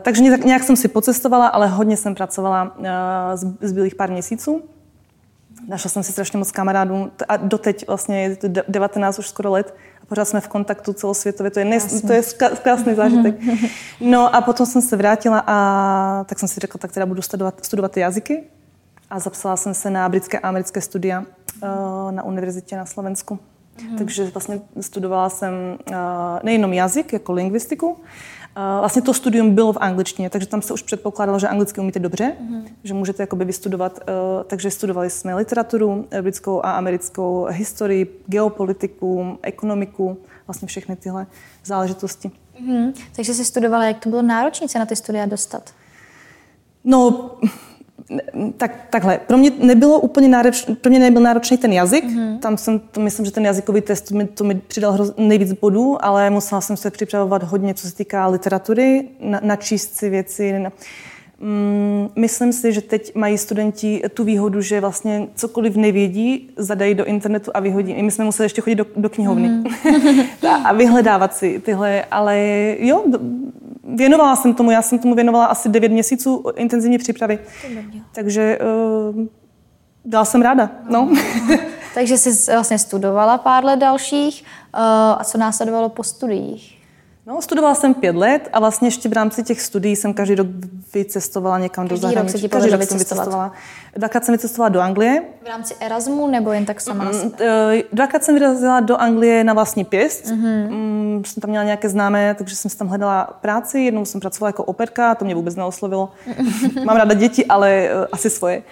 Takže 0.00 0.22
nějak, 0.22 0.62
jsem 0.62 0.76
si 0.76 0.88
pocestovala, 0.88 1.46
ale 1.46 1.68
hodně 1.68 1.96
jsem 1.96 2.14
pracovala 2.14 2.76
uh, 2.78 2.86
zbylých 3.60 3.94
pár 3.94 4.10
měsíců. 4.10 4.62
Našla 5.68 5.90
jsem 5.90 6.02
si 6.02 6.12
strašně 6.12 6.38
moc 6.38 6.50
kamarádů 6.50 7.10
a 7.28 7.36
doteď 7.36 7.86
vlastně 7.86 8.22
je 8.22 8.36
to 8.36 8.48
19 8.68 9.18
už 9.18 9.28
skoro 9.28 9.50
let 9.50 9.74
a 10.02 10.06
pořád 10.06 10.24
jsme 10.24 10.40
v 10.40 10.48
kontaktu 10.48 10.92
celosvětově. 10.92 11.50
To 11.50 11.58
je, 11.58 11.64
nej, 11.64 11.80
to 12.06 12.12
je 12.12 12.22
krásný 12.62 12.94
zážitek. 12.94 13.34
No 14.00 14.34
a 14.34 14.40
potom 14.40 14.66
jsem 14.66 14.82
se 14.82 14.96
vrátila 14.96 15.44
a 15.46 16.24
tak 16.28 16.38
jsem 16.38 16.48
si 16.48 16.60
řekla, 16.60 16.78
tak 16.78 16.92
teda 16.92 17.06
budu 17.06 17.22
studovat, 17.22 17.64
studovat 17.64 17.92
ty 17.92 18.00
jazyky 18.00 18.44
a 19.10 19.18
zapsala 19.18 19.56
jsem 19.56 19.74
se 19.74 19.90
na 19.90 20.08
britské 20.08 20.38
a 20.38 20.48
americké 20.48 20.80
studia 20.80 21.20
uh, 21.20 22.12
na 22.12 22.22
univerzitě 22.22 22.76
na 22.76 22.86
Slovensku. 22.86 23.38
Mm. 23.90 23.98
Takže 23.98 24.24
vlastně 24.24 24.60
studovala 24.80 25.28
jsem 25.28 25.52
uh, 25.90 25.96
nejenom 26.42 26.72
jazyk, 26.72 27.12
jako 27.12 27.32
lingvistiku, 27.32 28.00
Vlastně 28.56 29.02
to 29.02 29.14
studium 29.14 29.54
bylo 29.54 29.72
v 29.72 29.78
angličtině, 29.80 30.30
takže 30.30 30.48
tam 30.48 30.62
se 30.62 30.74
už 30.74 30.82
předpokládalo, 30.82 31.38
že 31.38 31.48
anglicky 31.48 31.80
umíte 31.80 31.98
dobře, 31.98 32.32
mm-hmm. 32.40 32.64
že 32.84 32.94
můžete 32.94 33.22
jakoby 33.22 33.44
vystudovat. 33.44 33.98
Eh, 34.00 34.44
takže 34.46 34.70
studovali 34.70 35.10
jsme 35.10 35.34
literaturu, 35.34 36.06
eh, 36.10 36.22
britskou 36.22 36.64
a 36.64 36.70
americkou, 36.70 37.46
historii, 37.50 38.20
geopolitiku, 38.26 39.38
ekonomiku, 39.42 40.18
vlastně 40.46 40.68
všechny 40.68 40.96
tyhle 40.96 41.26
záležitosti. 41.64 42.30
Mm-hmm. 42.62 42.92
Takže 43.16 43.34
jsi 43.34 43.44
studovala, 43.44 43.84
jak 43.84 43.98
to 43.98 44.08
bylo 44.08 44.22
náročné 44.22 44.68
se 44.68 44.78
na 44.78 44.86
ty 44.86 44.96
studia 44.96 45.26
dostat? 45.26 45.70
No, 46.84 47.30
tak, 48.56 48.86
takhle, 48.90 49.18
pro 49.26 49.38
mě 49.38 49.50
nebylo 49.58 50.00
úplně 50.00 50.28
náročný, 50.28 50.74
pro 50.74 50.90
mě 50.90 50.98
nebyl 50.98 51.22
náročný 51.22 51.56
ten 51.56 51.72
jazyk, 51.72 52.04
mm-hmm. 52.04 52.38
tam 52.38 52.56
jsem, 52.56 52.78
to 52.78 53.00
myslím, 53.00 53.26
že 53.26 53.32
ten 53.32 53.44
jazykový 53.44 53.80
test 53.80 54.10
mi, 54.10 54.26
to 54.26 54.44
mi 54.44 54.54
přidal 54.54 54.92
hroz, 54.92 55.12
nejvíc 55.16 55.52
bodů, 55.52 55.96
ale 56.00 56.30
musela 56.30 56.60
jsem 56.60 56.76
se 56.76 56.90
připravovat 56.90 57.42
hodně, 57.42 57.74
co 57.74 57.88
se 57.88 57.94
týká 57.94 58.26
literatury, 58.26 59.08
na, 59.20 59.40
načíst 59.42 59.94
si 59.94 60.10
věci. 60.10 60.58
Na, 60.58 60.72
mm, 61.40 62.08
myslím 62.16 62.52
si, 62.52 62.72
že 62.72 62.80
teď 62.80 63.14
mají 63.14 63.38
studenti 63.38 64.02
tu 64.14 64.24
výhodu, 64.24 64.60
že 64.60 64.80
vlastně 64.80 65.28
cokoliv 65.34 65.76
nevědí, 65.76 66.50
zadají 66.56 66.94
do 66.94 67.04
internetu 67.04 67.50
a 67.54 67.60
vyhodí. 67.60 67.92
I 67.92 68.02
my 68.02 68.10
jsme 68.10 68.24
museli 68.24 68.44
ještě 68.44 68.60
chodit 68.60 68.74
do, 68.74 68.86
do 68.96 69.08
knihovny 69.08 69.48
mm. 69.48 69.64
a 70.64 70.72
vyhledávat 70.72 71.36
si 71.36 71.60
tyhle, 71.64 72.04
ale 72.10 72.38
jo, 72.78 73.04
věnovala 73.84 74.36
jsem 74.36 74.54
tomu, 74.54 74.70
já 74.70 74.82
jsem 74.82 74.98
tomu 74.98 75.14
věnovala 75.14 75.46
asi 75.46 75.68
9 75.68 75.92
měsíců 75.92 76.44
intenzivní 76.56 76.98
přípravy. 76.98 77.38
Takže 78.12 78.58
uh, 79.14 79.26
dala 80.04 80.24
jsem 80.24 80.42
ráda. 80.42 80.70
No. 80.88 81.12
Takže 81.94 82.18
jsi 82.18 82.52
vlastně 82.52 82.78
studovala 82.78 83.38
pár 83.38 83.64
let 83.64 83.76
dalších. 83.76 84.44
Uh, 84.74 84.80
a 85.18 85.24
co 85.24 85.38
následovalo 85.38 85.88
po 85.88 86.02
studiích? 86.02 86.73
No, 87.26 87.42
studovala 87.42 87.74
jsem 87.74 87.94
pět 87.94 88.16
let 88.16 88.48
a 88.52 88.60
vlastně 88.60 88.88
ještě 88.88 89.08
v 89.08 89.12
rámci 89.12 89.42
těch 89.42 89.60
studií 89.60 89.96
jsem 89.96 90.14
každý 90.14 90.34
rok 90.34 90.46
vycestovala 90.94 91.58
někam 91.58 91.88
každý 91.88 92.02
do 92.02 92.08
zahraničí. 92.08 92.42
Rok 92.42 92.50
každý 92.50 92.70
rok 92.70 92.82
jsem 92.82 92.98
vycestovala. 92.98 93.52
Dvakrát 93.96 94.24
jsem 94.24 94.32
vycestovala 94.32 94.68
do 94.68 94.80
Anglie. 94.80 95.22
V 95.42 95.46
rámci 95.46 95.74
Erasmu 95.80 96.28
nebo 96.28 96.52
jen 96.52 96.64
tak 96.64 96.80
sama? 96.80 97.04
Mm, 97.04 97.32
eh, 97.40 97.82
dvakrát 97.92 98.24
jsem 98.24 98.34
vyrazila 98.34 98.80
do 98.80 98.96
Anglie 98.96 99.44
na 99.44 99.52
vlastní 99.52 99.84
pěst. 99.84 100.24
Mm-hmm. 100.26 100.70
Mm, 100.70 101.22
jsem 101.26 101.40
tam 101.40 101.50
měla 101.50 101.64
nějaké 101.64 101.88
známé, 101.88 102.34
takže 102.34 102.56
jsem 102.56 102.70
si 102.70 102.78
tam 102.78 102.88
hledala 102.88 103.38
práci. 103.40 103.80
Jednou 103.80 104.04
jsem 104.04 104.20
pracovala 104.20 104.48
jako 104.48 104.64
operka, 104.64 105.14
to 105.14 105.24
mě 105.24 105.34
vůbec 105.34 105.56
neoslovilo. 105.56 106.12
Mám 106.84 106.96
ráda 106.96 107.14
děti, 107.14 107.46
ale 107.46 107.88
uh, 107.94 108.06
asi 108.12 108.30
svoje. 108.30 108.62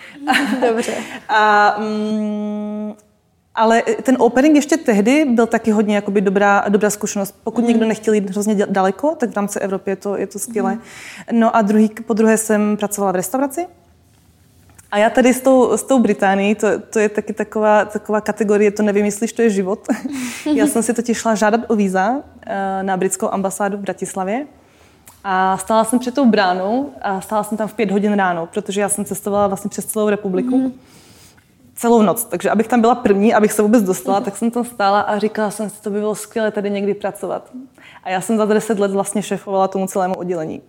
Dobře. 0.68 0.94
a 1.28 1.75
mm, 1.78 2.94
ale 3.54 3.82
ten 4.02 4.16
opering 4.18 4.56
ještě 4.56 4.76
tehdy 4.76 5.25
byl 5.25 5.47
taky 5.47 5.71
hodně 5.71 5.94
jakoby 5.94 6.21
dobrá, 6.21 6.64
dobrá 6.68 6.90
zkušenost. 6.90 7.35
Pokud 7.44 7.61
mm. 7.61 7.68
někdo 7.68 7.87
nechtěl 7.87 8.14
jít 8.14 8.30
hrozně 8.30 8.66
daleko, 8.66 9.14
tak 9.14 9.30
v 9.30 9.37
rámci 9.37 9.61
Evropy 9.61 9.90
je 9.90 9.97
to, 9.97 10.16
je 10.16 10.26
to 10.26 10.38
skvělé. 10.38 10.75
Mm. 10.75 10.80
No 11.40 11.56
a 11.56 11.62
druhý, 11.62 11.90
po 12.06 12.14
druhé 12.14 12.37
jsem 12.37 12.76
pracovala 12.76 13.12
v 13.12 13.16
restauraci. 13.16 13.66
A 14.90 14.99
já 14.99 15.11
tady 15.11 15.35
s 15.35 15.40
tou, 15.40 15.76
s 15.76 15.82
tou 15.82 15.99
Británií, 15.99 16.54
to, 16.54 16.66
to 16.78 16.99
je 16.99 17.09
taky 17.09 17.32
taková, 17.32 17.85
taková 17.85 18.21
kategorie, 18.21 18.71
to 18.71 18.82
nevymyslíš, 18.82 19.32
to 19.32 19.42
je 19.42 19.50
život. 19.50 19.88
já 20.54 20.66
jsem 20.66 20.82
si 20.82 20.94
totiž 20.94 21.18
šla 21.18 21.35
žádat 21.35 21.61
o 21.68 21.76
víza 21.76 22.21
eh, 22.47 22.82
na 22.82 22.97
britskou 22.97 23.28
ambasádu 23.28 23.76
v 23.76 23.80
Bratislavě. 23.80 24.47
A 25.25 25.59
stála 25.59 25.85
jsem 25.85 25.99
před 25.99 26.14
tou 26.14 26.26
bránou 26.26 26.90
a 27.02 27.21
stála 27.21 27.44
jsem 27.44 27.59
tam 27.59 27.68
v 27.68 27.75
pět 27.75 27.90
hodin 27.90 28.12
ráno, 28.12 28.49
protože 28.52 28.80
já 28.80 28.88
jsem 28.88 29.04
cestovala 29.04 29.47
vlastně 29.47 29.68
přes 29.68 29.85
celou 29.85 30.09
republiku. 30.09 30.59
Mm 30.59 30.73
celou 31.75 32.02
noc. 32.02 32.25
Takže 32.25 32.50
abych 32.50 32.69
tam 32.69 32.81
byla 32.81 32.95
první, 32.95 33.35
abych 33.35 33.52
se 33.52 33.62
vůbec 33.62 33.83
dostala, 33.83 34.21
tak 34.21 34.37
jsem 34.37 34.50
tam 34.50 34.64
stála 34.64 35.00
a 35.00 35.19
říkala 35.19 35.50
jsem 35.50 35.71
si, 35.71 35.83
to 35.83 35.91
by 35.91 35.99
bylo 35.99 36.14
skvělé 36.14 36.50
tady 36.50 36.71
někdy 36.71 36.95
pracovat. 36.95 37.50
A 38.05 38.11
já 38.11 38.21
jsem 38.21 38.37
za 38.37 38.45
10 38.45 38.79
let 38.79 38.91
vlastně 38.91 39.23
šéfovala 39.23 39.69
tomu 39.69 39.87
celému 39.87 40.14
oddělení. 40.14 40.62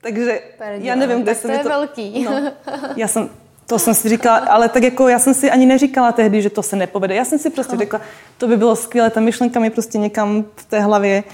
Takže 0.00 0.40
Pardon, 0.58 0.82
já 0.82 0.94
nevím, 0.94 1.22
kde 1.22 1.34
jsem 1.34 1.50
to... 1.50 1.56
je 1.56 1.64
velký. 1.64 2.24
No, 2.24 2.52
já 2.96 3.08
jsem, 3.08 3.28
to 3.66 3.78
jsem 3.78 3.94
si 3.94 4.08
říkala, 4.08 4.38
ale 4.38 4.68
tak 4.68 4.82
jako 4.82 5.08
já 5.08 5.18
jsem 5.18 5.34
si 5.34 5.50
ani 5.50 5.66
neříkala 5.66 6.12
tehdy, 6.12 6.42
že 6.42 6.50
to 6.50 6.62
se 6.62 6.76
nepovede. 6.76 7.14
Já 7.14 7.24
jsem 7.24 7.38
si 7.38 7.50
prostě 7.50 7.76
řekla, 7.76 8.00
to 8.38 8.48
by 8.48 8.56
bylo 8.56 8.76
skvělé, 8.76 9.10
ta 9.10 9.20
myšlenka 9.20 9.60
mi 9.60 9.70
prostě 9.70 9.98
někam 9.98 10.44
v 10.56 10.64
té 10.64 10.80
hlavě 10.80 11.24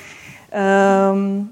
um, 1.13 1.51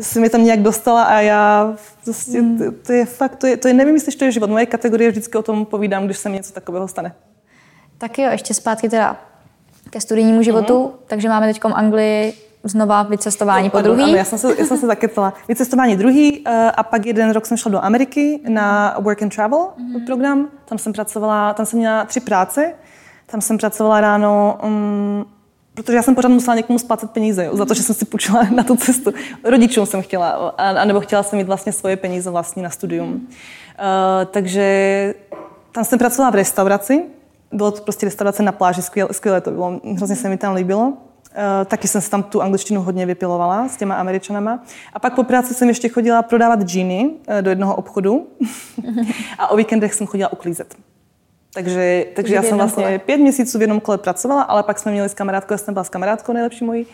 se 0.00 0.20
mi 0.20 0.30
tam 0.30 0.44
nějak 0.44 0.62
dostala 0.62 1.02
a 1.02 1.20
já 1.20 1.74
prostě, 2.04 2.42
mm. 2.42 2.58
to, 2.58 2.64
to, 2.86 2.92
je 2.92 3.04
fakt, 3.04 3.36
to 3.36 3.46
je, 3.46 3.56
to 3.56 3.68
je, 3.68 3.74
nevím, 3.74 3.94
jestli 3.94 4.12
to 4.12 4.24
je 4.24 4.32
život. 4.32 4.50
Moje 4.50 4.66
kategorie 4.66 5.10
vždycky 5.10 5.38
o 5.38 5.42
tom 5.42 5.66
povídám, 5.66 6.04
když 6.04 6.18
se 6.18 6.28
mi 6.28 6.36
něco 6.36 6.52
takového 6.52 6.88
stane. 6.88 7.14
Tak 7.98 8.18
jo, 8.18 8.30
ještě 8.30 8.54
zpátky 8.54 8.88
teda 8.88 9.16
ke 9.90 10.00
studijnímu 10.00 10.42
životu, 10.42 10.84
mm. 10.84 10.92
takže 11.06 11.28
máme 11.28 11.46
teď 11.46 11.60
Anglii 11.64 12.32
znova 12.64 13.02
vycestování 13.02 13.64
no, 13.64 13.70
po 13.70 13.80
druhý. 13.80 14.02
Ano, 14.02 14.14
já 14.14 14.24
jsem 14.24 14.38
se, 14.38 14.54
já 14.58 14.66
jsem 14.66 14.78
se 14.78 14.86
zaketala. 14.86 15.34
Vycestování 15.48 15.96
druhý 15.96 16.38
uh, 16.38 16.52
a 16.76 16.82
pak 16.82 17.06
jeden 17.06 17.30
rok 17.30 17.46
jsem 17.46 17.56
šla 17.56 17.70
do 17.70 17.84
Ameriky 17.84 18.40
na 18.48 18.96
Work 19.00 19.22
and 19.22 19.34
Travel 19.34 19.68
mm. 19.76 20.06
program. 20.06 20.48
Tam 20.64 20.78
jsem 20.78 20.92
pracovala, 20.92 21.54
tam 21.54 21.66
jsem 21.66 21.78
měla 21.78 22.04
tři 22.04 22.20
práce. 22.20 22.74
Tam 23.26 23.40
jsem 23.40 23.58
pracovala 23.58 24.00
ráno 24.00 24.58
um, 24.62 25.26
protože 25.82 25.96
já 25.96 26.02
jsem 26.02 26.14
pořád 26.14 26.28
musela 26.28 26.56
někomu 26.56 26.78
splácet 26.78 27.10
peníze 27.10 27.44
jo, 27.44 27.56
za 27.56 27.64
to, 27.64 27.74
že 27.74 27.82
jsem 27.82 27.94
si 27.94 28.04
půjčila 28.04 28.42
na 28.54 28.62
tu 28.62 28.76
cestu. 28.76 29.12
Rodičům 29.44 29.86
jsem 29.86 30.02
chtěla, 30.02 30.30
a, 30.30 30.84
nebo 30.84 31.00
chtěla 31.00 31.22
jsem 31.22 31.36
mít 31.38 31.46
vlastně 31.46 31.72
svoje 31.72 31.96
peníze 31.96 32.30
vlastní 32.30 32.62
na 32.62 32.70
studium. 32.70 33.12
Uh, 33.14 33.20
takže 34.30 35.14
tam 35.72 35.84
jsem 35.84 35.98
pracovala 35.98 36.30
v 36.30 36.34
restauraci, 36.34 37.02
bylo 37.52 37.70
to 37.70 37.82
prostě 37.82 38.06
restaurace 38.06 38.42
na 38.42 38.52
pláži, 38.52 38.82
skvělé, 38.82 39.08
skvělé 39.12 39.40
to 39.40 39.50
bylo, 39.50 39.80
hrozně 39.96 40.16
se 40.16 40.28
mi 40.28 40.36
tam 40.36 40.54
líbilo. 40.54 40.88
Uh, 40.88 40.94
taky 41.64 41.88
jsem 41.88 42.00
se 42.00 42.10
tam 42.10 42.22
tu 42.22 42.42
angličtinu 42.42 42.82
hodně 42.82 43.06
vypilovala 43.06 43.68
s 43.68 43.76
těma 43.76 43.94
američanama. 43.94 44.64
A 44.92 44.98
pak 44.98 45.14
po 45.14 45.24
práci 45.24 45.54
jsem 45.54 45.68
ještě 45.68 45.88
chodila 45.88 46.22
prodávat 46.22 46.62
džíny 46.62 47.10
uh, 47.10 47.42
do 47.42 47.50
jednoho 47.50 47.76
obchodu 47.76 48.26
a 49.38 49.50
o 49.50 49.56
víkendech 49.56 49.94
jsem 49.94 50.06
chodila 50.06 50.32
uklízet. 50.32 50.74
Takže, 51.54 52.04
takže 52.16 52.34
já 52.34 52.42
jsem 52.42 52.58
vlastně 52.58 52.84
kole. 52.84 52.98
pět 52.98 53.16
měsíců 53.16 53.58
v 53.58 53.60
jednom 53.60 53.80
kole 53.80 53.98
pracovala, 53.98 54.42
ale 54.42 54.62
pak 54.62 54.78
jsme 54.78 54.92
měli 54.92 55.08
s 55.08 55.14
kamarádkou, 55.14 55.54
já 55.54 55.58
jsem 55.58 55.74
byla 55.74 55.84
s 55.84 55.88
kamarádkou 55.88 56.32
nejlepší 56.32 56.64
mojí, 56.64 56.86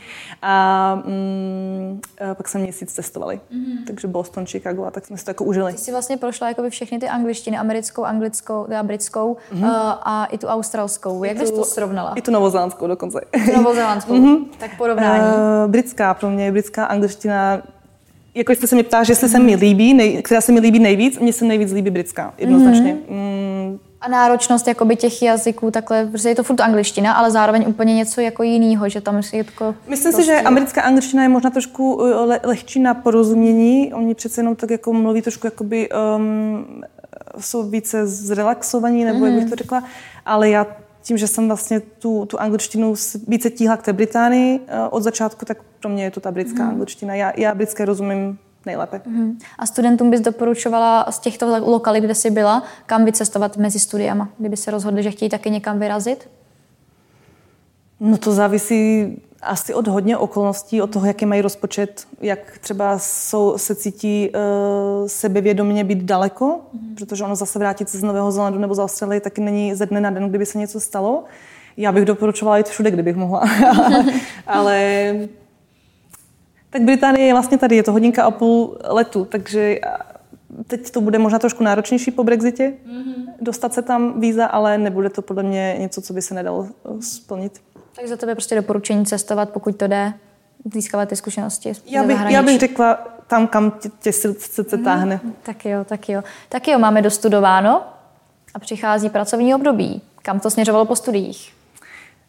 a 0.43 0.95
mm, 1.07 2.01
pak 2.35 2.49
jsme 2.49 2.61
měsíc 2.61 2.95
testovali. 2.95 3.41
Mm-hmm. 3.53 3.87
Takže 3.87 4.09
Boston, 4.09 4.47
Chicago 4.47 4.85
a 4.85 4.91
tak 4.91 5.07
jsme 5.07 5.17
si 5.17 5.25
to 5.25 5.31
jako 5.31 5.45
užili. 5.45 5.73
Ty 5.73 5.79
jsi 5.79 5.91
vlastně 5.91 6.17
prošla 6.17 6.49
jakoby 6.49 6.71
všechny 6.71 6.99
ty 6.99 7.09
angličtiny, 7.09 7.59
americkou, 7.59 8.05
anglickou, 8.05 8.65
teda 8.65 8.83
britskou 8.83 9.37
mm-hmm. 9.55 9.99
a 10.03 10.27
i 10.31 10.39
tu 10.39 10.47
australskou. 10.47 11.25
Jak 11.25 11.39
bys 11.39 11.51
to 11.51 11.65
srovnala? 11.65 12.13
I 12.15 12.23
tu 12.23 12.31
novozélandskou 12.31 12.87
dokonce. 12.87 13.21
Tu 13.45 13.57
novozélandskou, 13.57 14.13
mm-hmm. 14.13 14.45
tak 14.59 14.77
porovnání. 14.77 15.25
Uh, 15.25 15.71
britská 15.71 16.15
pro 16.15 16.31
mě, 16.31 16.53
britská 16.53 16.85
angličtina 16.85 17.63
jako 18.35 18.53
jste 18.53 18.67
se 18.67 18.75
mě 18.75 18.85
ptá, 18.85 19.03
že 19.03 19.13
jestli 19.13 19.29
se 19.29 19.39
mi 19.39 19.55
líbí, 19.55 19.95
nej, 19.95 20.23
která 20.23 20.41
se 20.41 20.53
mi 20.53 20.61
líbí 20.61 20.79
nejvíc, 20.79 21.19
mně 21.19 21.33
se 21.33 21.45
nejvíc 21.45 21.73
líbí 21.73 21.91
britská, 21.91 22.35
jednoznačně. 22.39 22.95
Mm-hmm. 22.95 23.15
Mm. 23.71 23.79
A 24.01 24.09
náročnost 24.09 24.69
jakoby 24.69 24.97
těch 24.97 25.23
jazyků, 25.23 25.71
takhle, 25.71 26.07
protože 26.07 26.29
je 26.29 26.35
to 26.35 26.43
furt 26.43 26.61
angličtina, 26.61 27.13
ale 27.13 27.31
zároveň 27.31 27.65
úplně 27.67 27.95
něco 27.95 28.21
jako 28.21 28.43
jiného, 28.43 28.89
že 28.89 29.01
tam 29.01 29.17
je 29.17 29.39
jako... 29.39 29.75
Myslím 29.89 30.13
prostě... 30.13 30.33
si, 30.33 30.39
že 30.39 30.41
americká 30.41 30.83
angličtina 30.83 31.23
je 31.23 31.29
možná 31.29 31.51
trošku 31.51 31.95
uh, 31.95 32.01
le- 32.27 32.41
lehčí 32.45 32.81
na 32.81 32.95
porozumění. 32.95 33.95
Oni 33.95 34.15
přece 34.15 34.41
jenom 34.41 34.57
tak 34.57 34.71
jako 34.71 34.93
mluví 34.93 35.23
trošku 35.23 35.47
jakoby, 35.47 35.89
um, 36.17 36.83
jsou 37.41 37.63
více 37.63 38.07
zrelaxovaní, 38.07 39.05
nebo 39.05 39.19
mm. 39.19 39.25
jak 39.25 39.35
bych 39.35 39.51
to 39.51 39.57
řekla. 39.57 39.85
Ale 40.27 40.51
já 40.51 40.67
tím, 41.05 41.17
že 41.19 41.29
jsem 41.29 41.47
vlastně 41.49 41.81
tu, 41.81 42.27
tu 42.27 42.41
angličtinu 42.41 42.95
více 43.29 43.51
tíhla 43.51 43.77
k 43.77 43.83
té 43.83 43.93
Británii 43.93 44.61
uh, 44.61 44.67
od 44.91 45.03
začátku, 45.03 45.45
tak 45.45 45.59
pro 45.81 45.91
mě 45.91 46.05
je 46.05 46.11
to 46.11 46.21
ta 46.21 46.31
britská 46.31 46.63
mm. 46.63 46.69
angličtina. 46.69 47.15
Já, 47.15 47.33
já 47.37 47.55
britské 47.55 47.85
rozumím 47.85 48.39
nejlépe. 48.67 49.01
Mm. 49.07 49.39
A 49.59 49.67
studentům 49.67 50.11
bys 50.11 50.21
doporučovala 50.21 51.07
z 51.11 51.19
těchto 51.19 51.47
lokalit, 51.71 52.05
kde 52.05 52.15
jsi 52.15 52.31
byla, 52.31 52.63
kam 52.87 53.05
vycestovat 53.05 53.57
mezi 53.57 53.79
studiama, 53.79 54.29
kdyby 54.39 54.57
se 54.57 54.71
rozhodli, 54.71 55.03
že 55.03 55.11
chtějí 55.11 55.29
taky 55.29 55.51
někam 55.51 55.79
vyrazit? 55.79 56.31
No 58.01 58.19
to 58.19 58.33
závisí 58.33 59.07
asi 59.45 59.75
od 59.75 59.89
hodně 59.89 60.17
okolností, 60.17 60.83
od 60.83 60.91
toho, 60.91 61.07
jaký 61.07 61.27
mají 61.27 61.41
rozpočet, 61.41 62.07
jak 62.21 62.59
třeba 62.59 62.99
jsou, 62.99 63.59
se 63.59 63.75
cítí 63.75 64.31
uh, 64.31 65.09
sebevědomě 65.09 65.85
být 65.85 66.03
daleko, 66.03 66.61
mm. 66.73 66.95
protože 66.95 67.25
ono 67.25 67.37
zase 67.37 67.59
vrátit 67.59 67.89
se 67.89 67.99
z 67.99 68.03
Nového 68.03 68.33
Zélandu 68.33 68.59
nebo 68.59 68.75
z 68.75 68.79
Austrálie 68.79 69.21
taky 69.21 69.41
není 69.41 69.75
ze 69.75 69.87
dne 69.87 70.01
na 70.01 70.11
den, 70.11 70.29
kdyby 70.29 70.47
se 70.47 70.59
něco 70.59 70.81
stalo. 70.81 71.25
Já 71.77 71.93
bych 71.93 72.05
doporučovala 72.05 72.59
jít 72.59 72.69
všude, 72.69 72.91
kdybych 72.91 73.17
mohla. 73.17 73.45
Ale 74.47 75.15
tak 76.71 76.83
Británie 76.83 77.27
je 77.27 77.35
vlastně 77.35 77.59
tady, 77.59 77.77
je 77.77 77.83
to 77.83 77.93
hodinka 77.93 78.25
a 78.25 78.31
půl 78.31 78.79
letu, 78.85 79.25
takže 79.25 79.79
teď 80.67 80.91
to 80.91 81.01
bude 81.01 81.19
možná 81.19 81.39
trošku 81.39 81.65
náročnější 81.65 82.11
po 82.11 82.25
Brexitě, 82.25 82.73
mm-hmm. 82.87 83.25
dostat 83.41 83.75
se 83.75 83.83
tam 83.83 84.21
víza, 84.21 84.47
ale 84.47 84.79
nebude 84.79 85.11
to 85.11 85.23
podle 85.23 85.43
mě 85.43 85.77
něco, 85.79 86.03
co 86.03 86.13
by 86.13 86.23
se 86.23 86.35
nedalo 86.35 86.69
eh, 86.69 87.03
splnit. 87.03 87.61
Tak 87.97 88.07
za 88.07 88.17
tebe 88.17 88.35
prostě 88.35 88.55
doporučení 88.55 89.07
cestovat, 89.07 89.51
pokud 89.51 89.77
to 89.77 89.87
jde, 89.87 90.13
získávat 90.75 91.09
ty 91.09 91.17
zkušenosti. 91.17 91.73
Já 91.87 92.05
bych, 92.05 92.19
já 92.29 92.43
bych 92.43 92.61
řekla 92.61 92.99
tam, 93.27 93.47
kam 93.47 93.71
tě, 93.71 93.89
tě 94.01 94.13
srdce 94.13 94.77
mm, 94.77 94.85
táhne. 94.85 95.21
Tak 95.43 95.65
jo, 95.65 95.85
tak 95.85 96.09
jo. 96.09 96.23
Tak 96.49 96.69
jo, 96.69 96.79
máme 96.79 97.03
dostudováno 97.03 97.83
a 98.55 98.59
přichází 98.59 99.11
pracovní 99.11 99.55
období. 99.55 100.03
Kam 100.23 100.41
to 100.41 100.51
směřovalo 100.51 100.85
po 100.85 100.97
studiích? 100.97 101.53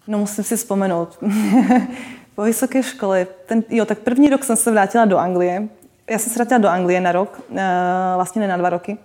No 0.07 0.17
musím 0.17 0.43
si 0.43 0.57
vzpomenout. 0.57 1.17
Po 2.35 2.41
vysoké 2.41 2.83
škole, 2.83 3.27
ten, 3.45 3.63
jo, 3.69 3.85
tak 3.85 3.99
první 3.99 4.29
rok 4.29 4.43
jsem 4.43 4.55
se 4.55 4.71
vrátila 4.71 5.05
do 5.05 5.17
Anglie. 5.17 5.67
Já 6.09 6.19
jsem 6.19 6.33
se 6.33 6.39
vrátila 6.39 6.57
do 6.57 6.69
Anglie 6.69 7.01
na 7.01 7.11
rok, 7.11 7.41
uh, 7.49 7.57
vlastně 8.15 8.41
ne 8.41 8.47
na 8.47 8.57
dva 8.57 8.69
roky. 8.69 8.97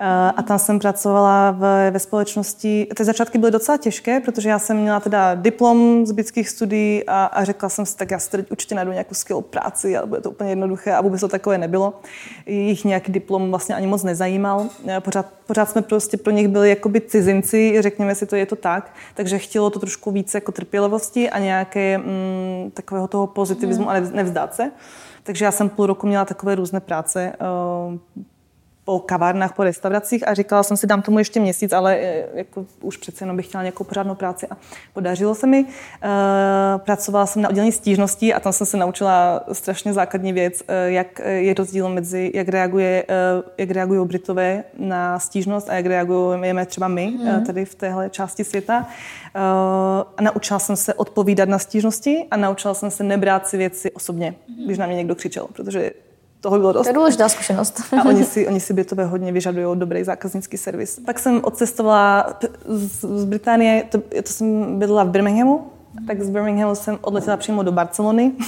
Uh, 0.00 0.06
a 0.36 0.42
tam 0.42 0.58
jsem 0.58 0.78
pracovala 0.78 1.50
v, 1.50 1.90
ve 1.90 1.98
společnosti. 1.98 2.86
Ty 2.96 3.04
začátky 3.04 3.38
byly 3.38 3.52
docela 3.52 3.78
těžké, 3.78 4.20
protože 4.20 4.48
já 4.48 4.58
jsem 4.58 4.76
měla 4.76 5.00
teda 5.00 5.34
diplom 5.34 6.06
z 6.06 6.12
britských 6.12 6.48
studií 6.48 7.04
a, 7.06 7.24
a 7.24 7.44
řekla 7.44 7.68
jsem 7.68 7.86
si, 7.86 7.96
tak 7.96 8.10
já 8.10 8.18
si 8.18 8.30
teď 8.30 8.50
určitě 8.50 8.74
najdu 8.74 8.92
nějakou 8.92 9.14
skvělou 9.14 9.42
práci 9.42 9.96
a 9.96 10.06
bude 10.06 10.20
to 10.20 10.30
úplně 10.30 10.50
jednoduché 10.50 10.92
a 10.92 11.00
vůbec 11.00 11.20
to 11.20 11.28
takové 11.28 11.58
nebylo. 11.58 12.00
Jich 12.46 12.84
nějaký 12.84 13.12
diplom 13.12 13.50
vlastně 13.50 13.74
ani 13.74 13.86
moc 13.86 14.02
nezajímal. 14.02 14.66
Eh, 14.88 15.00
pořád, 15.00 15.26
pořád 15.46 15.70
jsme 15.70 15.82
prostě 15.82 16.16
pro 16.16 16.32
nich 16.32 16.48
byli 16.48 16.70
jakoby 16.70 17.00
cizinci, 17.00 17.82
řekněme 17.82 18.14
si 18.14 18.26
to, 18.26 18.36
je 18.36 18.46
to 18.46 18.56
tak. 18.56 18.94
Takže 19.14 19.38
chtělo 19.38 19.70
to 19.70 19.78
trošku 19.78 20.10
více 20.10 20.36
jako 20.36 20.52
trpělivosti 20.52 21.30
a 21.30 21.38
nějaké 21.38 21.98
mm, 21.98 22.70
takového 22.74 23.08
toho 23.08 23.26
pozitivismu 23.26 23.84
mm. 23.84 23.88
a 23.88 24.00
nevzdát 24.00 24.54
se. 24.54 24.70
Takže 25.22 25.44
já 25.44 25.52
jsem 25.52 25.68
půl 25.68 25.86
roku 25.86 26.06
měla 26.06 26.24
takové 26.24 26.54
různé 26.54 26.80
práce. 26.80 27.32
Po 28.86 28.98
kavárnách, 28.98 29.52
po 29.52 29.64
restauracích 29.64 30.28
a 30.28 30.34
říkala 30.34 30.62
jsem 30.62 30.76
si, 30.76 30.86
dám 30.86 31.02
tomu 31.02 31.18
ještě 31.18 31.40
měsíc, 31.40 31.72
ale 31.72 31.96
eh, 31.96 32.26
jako 32.34 32.66
už 32.80 32.96
přece 32.96 33.24
jenom 33.24 33.36
bych 33.36 33.46
chtěla 33.46 33.62
nějakou 33.62 33.84
pořádnou 33.84 34.14
práci 34.14 34.46
a 34.50 34.56
podařilo 34.94 35.34
se 35.34 35.46
mi. 35.46 35.64
Eh, 36.02 36.08
pracovala 36.78 37.26
jsem 37.26 37.42
na 37.42 37.48
oddělení 37.48 37.72
stížností 37.72 38.34
a 38.34 38.40
tam 38.40 38.52
jsem 38.52 38.66
se 38.66 38.76
naučila 38.76 39.44
strašně 39.52 39.92
základní 39.92 40.32
věc, 40.32 40.62
eh, 40.68 40.90
jak 40.90 41.18
je 41.24 41.54
rozdíl 41.54 41.88
mezi, 41.88 42.30
jak, 42.34 42.48
reaguje, 42.48 43.04
jak 43.58 43.70
reagují 43.70 44.06
Britové 44.06 44.64
na 44.78 45.18
stížnost 45.18 45.70
a 45.70 45.74
jak 45.74 45.86
reagujeme 45.86 46.66
třeba 46.66 46.88
my 46.88 47.06
mm. 47.06 47.44
tady 47.44 47.64
v 47.64 47.74
téhle 47.74 48.10
části 48.10 48.44
světa. 48.44 48.86
A 50.16 50.22
naučila 50.22 50.58
jsem 50.58 50.76
se 50.76 50.94
odpovídat 50.94 51.48
na 51.48 51.58
stížnosti 51.58 52.26
a 52.30 52.36
naučila 52.36 52.74
jsem 52.74 52.90
se 52.90 53.04
nebrát 53.04 53.48
si 53.48 53.56
věci 53.56 53.90
osobně, 53.90 54.34
když 54.66 54.78
na 54.78 54.86
mě 54.86 54.96
někdo 54.96 55.14
křičel, 55.14 55.46
protože 55.52 55.92
toho 56.40 56.58
bylo 56.58 56.72
dost. 56.72 56.82
To 56.82 56.88
je 56.88 56.94
důležitá 56.94 57.28
zkušenost. 57.28 57.80
A 58.00 58.04
oni 58.04 58.24
si, 58.24 58.46
oni 58.48 58.60
si 58.60 58.74
Britové 58.74 59.04
hodně 59.04 59.32
vyžadují 59.32 59.78
dobrý 59.78 60.04
zákaznický 60.04 60.56
servis. 60.56 61.00
Pak 61.06 61.18
jsem 61.18 61.40
odcestovala 61.44 62.38
z, 62.66 63.04
z 63.04 63.24
Británie, 63.24 63.84
to, 63.90 63.98
to 63.98 64.32
jsem 64.32 64.78
bydlela 64.78 65.04
v 65.04 65.08
Birminghamu, 65.08 65.66
tak 66.06 66.22
z 66.22 66.30
Birminghamu 66.30 66.74
jsem 66.74 66.98
odletěla 67.00 67.36
přímo 67.36 67.62
do 67.62 67.72
Barcelony. 67.72 68.32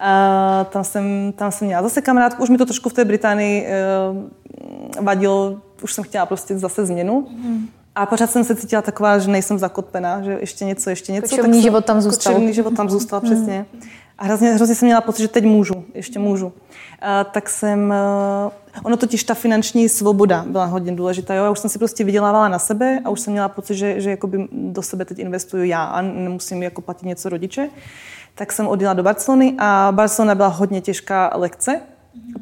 A 0.00 0.66
tam 0.70 0.84
jsem, 0.84 1.32
tam 1.36 1.52
jsem 1.52 1.66
měla 1.66 1.82
zase 1.82 2.00
kamarádku, 2.00 2.42
už 2.42 2.48
mi 2.48 2.58
to 2.58 2.64
trošku 2.64 2.88
v 2.88 2.92
té 2.92 3.04
Británii 3.04 3.66
uh, 3.66 5.04
vadilo, 5.04 5.60
už 5.82 5.92
jsem 5.92 6.04
chtěla 6.04 6.26
prostě 6.26 6.58
zase 6.58 6.86
změnu. 6.86 7.26
Mm. 7.30 7.68
A 7.94 8.06
pořád 8.06 8.30
jsem 8.30 8.44
se 8.44 8.56
cítila 8.56 8.82
taková, 8.82 9.18
že 9.18 9.30
nejsem 9.30 9.58
zakotpená, 9.58 10.22
že 10.22 10.38
ještě 10.40 10.64
něco, 10.64 10.90
ještě 10.90 11.12
něco. 11.12 11.36
Kočovný 11.36 11.62
život 11.62 11.84
tam 11.84 12.00
zůstal. 12.00 12.32
Kočovný 12.32 12.54
život 12.54 12.76
tam 12.76 12.90
zůstal, 12.90 13.20
mm. 13.24 13.64
A 14.20 14.24
hrozně, 14.24 14.52
hrozně 14.52 14.74
jsem 14.74 14.86
měla 14.86 15.00
pocit, 15.00 15.22
že 15.22 15.28
teď 15.28 15.44
můžu, 15.44 15.84
ještě 15.94 16.18
můžu. 16.18 16.46
Uh, 16.46 16.52
tak 17.32 17.48
jsem, 17.48 17.94
uh, 18.44 18.82
ono 18.82 18.96
totiž 18.96 19.24
ta 19.24 19.34
finanční 19.34 19.88
svoboda 19.88 20.44
byla 20.46 20.64
hodně 20.64 20.92
důležitá. 20.92 21.34
Jo? 21.34 21.44
Já 21.44 21.50
už 21.50 21.58
jsem 21.58 21.70
si 21.70 21.78
prostě 21.78 22.04
vydělávala 22.04 22.48
na 22.48 22.58
sebe 22.58 23.00
a 23.04 23.10
už 23.10 23.20
jsem 23.20 23.32
měla 23.32 23.48
pocit, 23.48 23.74
že, 23.74 24.00
že 24.00 24.10
jakoby 24.10 24.48
do 24.52 24.82
sebe 24.82 25.04
teď 25.04 25.18
investuju 25.18 25.64
já 25.64 25.84
a 25.84 26.00
nemusím 26.00 26.62
jako 26.62 26.80
platit 26.80 27.06
něco 27.06 27.28
rodiče. 27.28 27.68
Tak 28.34 28.52
jsem 28.52 28.68
odjela 28.68 28.94
do 28.94 29.02
Barcelony 29.02 29.54
a 29.58 29.88
Barcelona 29.92 30.34
byla 30.34 30.48
hodně 30.48 30.80
těžká 30.80 31.32
lekce 31.34 31.80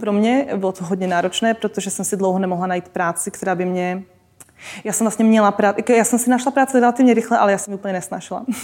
pro 0.01 0.13
mě. 0.13 0.47
Bylo 0.57 0.73
to 0.73 0.85
hodně 0.85 1.07
náročné, 1.07 1.55
protože 1.55 1.91
jsem 1.91 2.05
si 2.05 2.17
dlouho 2.17 2.39
nemohla 2.39 2.67
najít 2.67 2.89
práci, 2.89 3.31
která 3.31 3.55
by 3.55 3.65
mě 3.65 4.03
já 4.85 4.93
jsem 4.93 5.05
vlastně 5.05 5.25
měla 5.25 5.51
práci, 5.51 5.83
já 5.97 6.05
jsem 6.05 6.19
si 6.19 6.31
našla 6.31 6.53
práci 6.53 6.81
relativně 6.81 7.15
rychle, 7.15 7.39
ale 7.39 7.53
já 7.53 7.59
jsem 7.59 7.73
ji 7.73 7.79
úplně 7.79 7.93
nesnašla. 7.93 8.45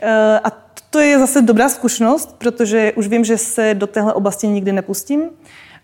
Eh, 0.00 0.40
a 0.44 0.50
to 0.90 0.98
je 0.98 1.18
zase 1.18 1.42
dobrá 1.42 1.68
zkušenost, 1.68 2.34
protože 2.38 2.92
už 2.92 3.08
vím, 3.08 3.24
že 3.24 3.38
se 3.38 3.74
do 3.74 3.86
téhle 3.86 4.14
oblasti 4.14 4.48
nikdy 4.48 4.72
nepustím. 4.72 5.22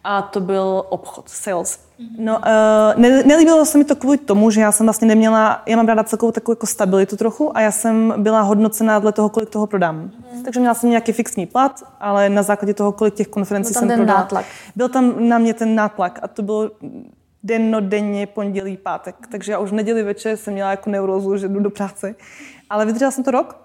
A 0.05 0.23
to 0.23 0.41
byl 0.41 0.85
obchod, 0.89 1.29
sales. 1.29 1.79
No, 2.19 2.37
uh, 2.37 2.43
ne, 2.97 3.23
nelíbilo 3.23 3.65
se 3.65 3.79
mi 3.79 3.85
to 3.85 3.97
kvůli 3.97 4.19
tomu, 4.19 4.51
že 4.51 4.61
já 4.61 4.73
jsem 4.73 4.87
vlastně 4.87 5.09
neměla, 5.09 5.63
já 5.67 5.77
mám 5.77 5.87
ráda 5.87 6.05
celkovou 6.05 6.33
takovou 6.33 6.53
jako 6.53 6.67
stabilitu 6.67 7.17
trochu 7.17 7.57
a 7.57 7.61
já 7.61 7.71
jsem 7.71 8.15
byla 8.17 8.41
hodnocená 8.41 8.99
dle 8.99 9.13
toho, 9.13 9.29
kolik 9.29 9.51
toho 9.51 9.67
prodám. 9.67 9.97
Mm. 9.97 10.43
Takže 10.45 10.61
měla 10.61 10.75
jsem 10.75 10.91
nějaký 10.91 11.13
fixní 11.13 11.47
plat, 11.47 11.83
ale 12.01 12.29
na 12.29 12.43
základě 12.43 12.75
toho, 12.75 12.93
kolik 12.93 13.15
těch 13.15 13.29
konferencí 13.29 13.69
byl 13.69 13.75
tam 13.75 13.81
jsem 13.81 13.89
ten 13.89 13.99
prodala. 13.99 14.21
Nátlak. 14.21 14.45
Byl 14.77 14.89
tam 14.89 15.29
na 15.29 15.39
mě 15.39 15.55
ten 15.55 15.75
nátlak 15.75 16.19
a 16.23 16.29
to 16.29 16.43
bylo 16.43 16.71
dennodenně 17.43 18.27
pondělí, 18.27 18.77
pátek. 18.77 19.17
Takže 19.31 19.53
já 19.53 19.59
už 19.59 19.71
v 19.71 19.75
neděli 19.75 20.03
večer 20.03 20.37
jsem 20.37 20.55
měla 20.55 20.71
jako 20.71 20.91
neurozu, 20.91 21.37
že 21.37 21.49
jdu 21.49 21.61
do 21.61 21.71
práce. 21.71 22.15
Ale 22.71 22.87
vydržela 22.87 23.11
jsem 23.11 23.25
to 23.25 23.31
rok 23.31 23.64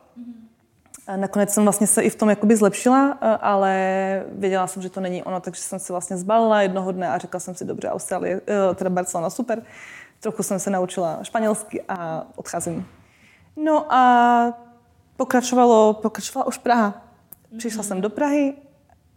Nakonec 1.16 1.54
jsem 1.54 1.64
vlastně 1.64 1.88
se 1.88 2.02
i 2.02 2.10
v 2.10 2.16
tom 2.16 2.30
jakoby 2.30 2.56
zlepšila, 2.56 3.18
eh, 3.22 3.38
ale 3.42 4.24
věděla 4.32 4.68
jsem, 4.68 4.82
že 4.82 4.90
to 4.90 5.00
není 5.00 5.24
ono, 5.24 5.40
takže 5.40 5.62
jsem 5.62 5.80
se 5.80 5.94
vlastně 5.94 6.18
zbalila 6.18 6.62
jednoho 6.62 6.92
dne 6.92 7.10
a 7.10 7.18
řekla 7.18 7.40
jsem 7.40 7.56
si, 7.56 7.66
dobře, 7.66 7.90
Austrálie, 7.90 8.42
eh, 8.48 8.76
teda 8.76 8.90
Barcelona, 8.90 9.30
super. 9.30 9.62
Trochu 10.20 10.44
jsem 10.44 10.60
se 10.60 10.70
naučila 10.70 11.20
španělsky 11.24 11.84
a 11.90 12.24
odcházím. 12.36 12.88
No 13.56 13.94
a 13.94 14.54
pokračovalo, 15.18 15.94
pokračovala 15.94 16.48
už 16.48 16.58
Praha. 16.58 17.02
Přišla 17.58 17.84
jsem 17.84 18.02
do 18.02 18.10
Prahy 18.10 18.54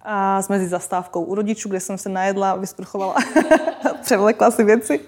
a 0.02 0.42
s 0.42 0.48
mezi 0.48 0.68
zastávkou 0.68 1.24
u 1.24 1.34
rodičů, 1.34 1.68
kde 1.68 1.80
jsem 1.80 1.98
se 1.98 2.08
najedla, 2.08 2.56
vysprchovala, 2.56 3.14
převlekla 4.02 4.50
si 4.50 4.64
věci. 4.64 5.00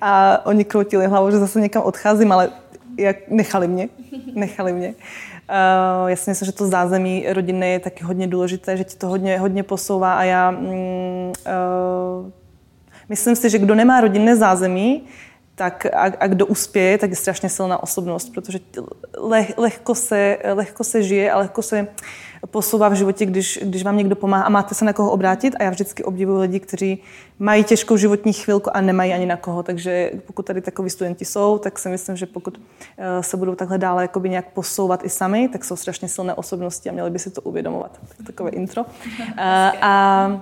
A 0.00 0.40
oni 0.46 0.64
kroutili 0.64 1.06
hlavou, 1.06 1.30
že 1.30 1.38
zase 1.38 1.60
někam 1.60 1.82
odcházím, 1.82 2.32
ale 2.32 2.50
jak 2.98 3.16
nechali 3.28 3.68
mě. 3.68 3.88
Nechali 4.34 4.72
mě. 4.72 4.88
Uh, 4.88 5.37
já 6.06 6.16
si 6.16 6.30
myslím, 6.30 6.46
že 6.46 6.52
to 6.52 6.66
zázemí 6.66 7.26
rodiny 7.28 7.72
je 7.72 7.78
taky 7.80 8.04
hodně 8.04 8.26
důležité, 8.26 8.76
že 8.76 8.84
ti 8.84 8.96
to 8.96 9.06
hodně, 9.08 9.38
hodně 9.38 9.62
posouvá 9.62 10.18
a 10.18 10.24
já 10.24 10.50
mm, 10.50 10.58
uh, 10.66 12.30
myslím 13.08 13.36
si, 13.36 13.50
že 13.50 13.58
kdo 13.58 13.74
nemá 13.74 14.00
rodinné 14.00 14.36
zázemí, 14.36 15.02
tak 15.54 15.86
a, 15.86 16.12
a 16.20 16.26
kdo 16.26 16.46
uspěje, 16.46 16.98
tak 16.98 17.10
je 17.10 17.16
strašně 17.16 17.48
silná 17.48 17.82
osobnost, 17.82 18.34
protože 18.34 18.58
leh, 19.18 19.52
lehko, 19.56 19.94
se, 19.94 20.38
lehko 20.52 20.84
se 20.84 21.02
žije 21.02 21.32
a 21.32 21.38
lehko 21.38 21.62
se 21.62 21.86
posouvá 22.46 22.88
v 22.88 22.92
životě, 22.92 23.26
když, 23.26 23.58
když 23.62 23.82
vám 23.82 23.96
někdo 23.96 24.16
pomáhá 24.16 24.44
a 24.44 24.48
máte 24.48 24.74
se 24.74 24.84
na 24.84 24.92
koho 24.92 25.10
obrátit. 25.10 25.54
A 25.58 25.62
já 25.62 25.70
vždycky 25.70 26.04
obdivuji 26.04 26.40
lidi, 26.40 26.60
kteří 26.60 27.02
mají 27.38 27.64
těžkou 27.64 27.96
životní 27.96 28.32
chvilku 28.32 28.76
a 28.76 28.80
nemají 28.80 29.12
ani 29.12 29.26
na 29.26 29.36
koho. 29.36 29.62
Takže 29.62 30.10
pokud 30.26 30.46
tady 30.46 30.60
takový 30.60 30.90
studenti 30.90 31.24
jsou, 31.24 31.58
tak 31.58 31.78
si 31.78 31.88
myslím, 31.88 32.16
že 32.16 32.26
pokud 32.26 32.60
eh, 32.98 33.22
se 33.22 33.36
budou 33.36 33.54
takhle 33.54 33.78
dále 33.78 34.04
jakoby 34.04 34.28
nějak 34.28 34.52
posouvat 34.52 35.04
i 35.04 35.08
sami, 35.08 35.48
tak 35.48 35.64
jsou 35.64 35.76
strašně 35.76 36.08
silné 36.08 36.34
osobnosti 36.34 36.90
a 36.90 36.92
měli 36.92 37.10
by 37.10 37.18
si 37.18 37.30
to 37.30 37.40
uvědomovat. 37.40 37.98
Tak 38.08 38.26
takové 38.26 38.50
intro. 38.50 38.84
A, 39.38 39.72
a 39.82 40.40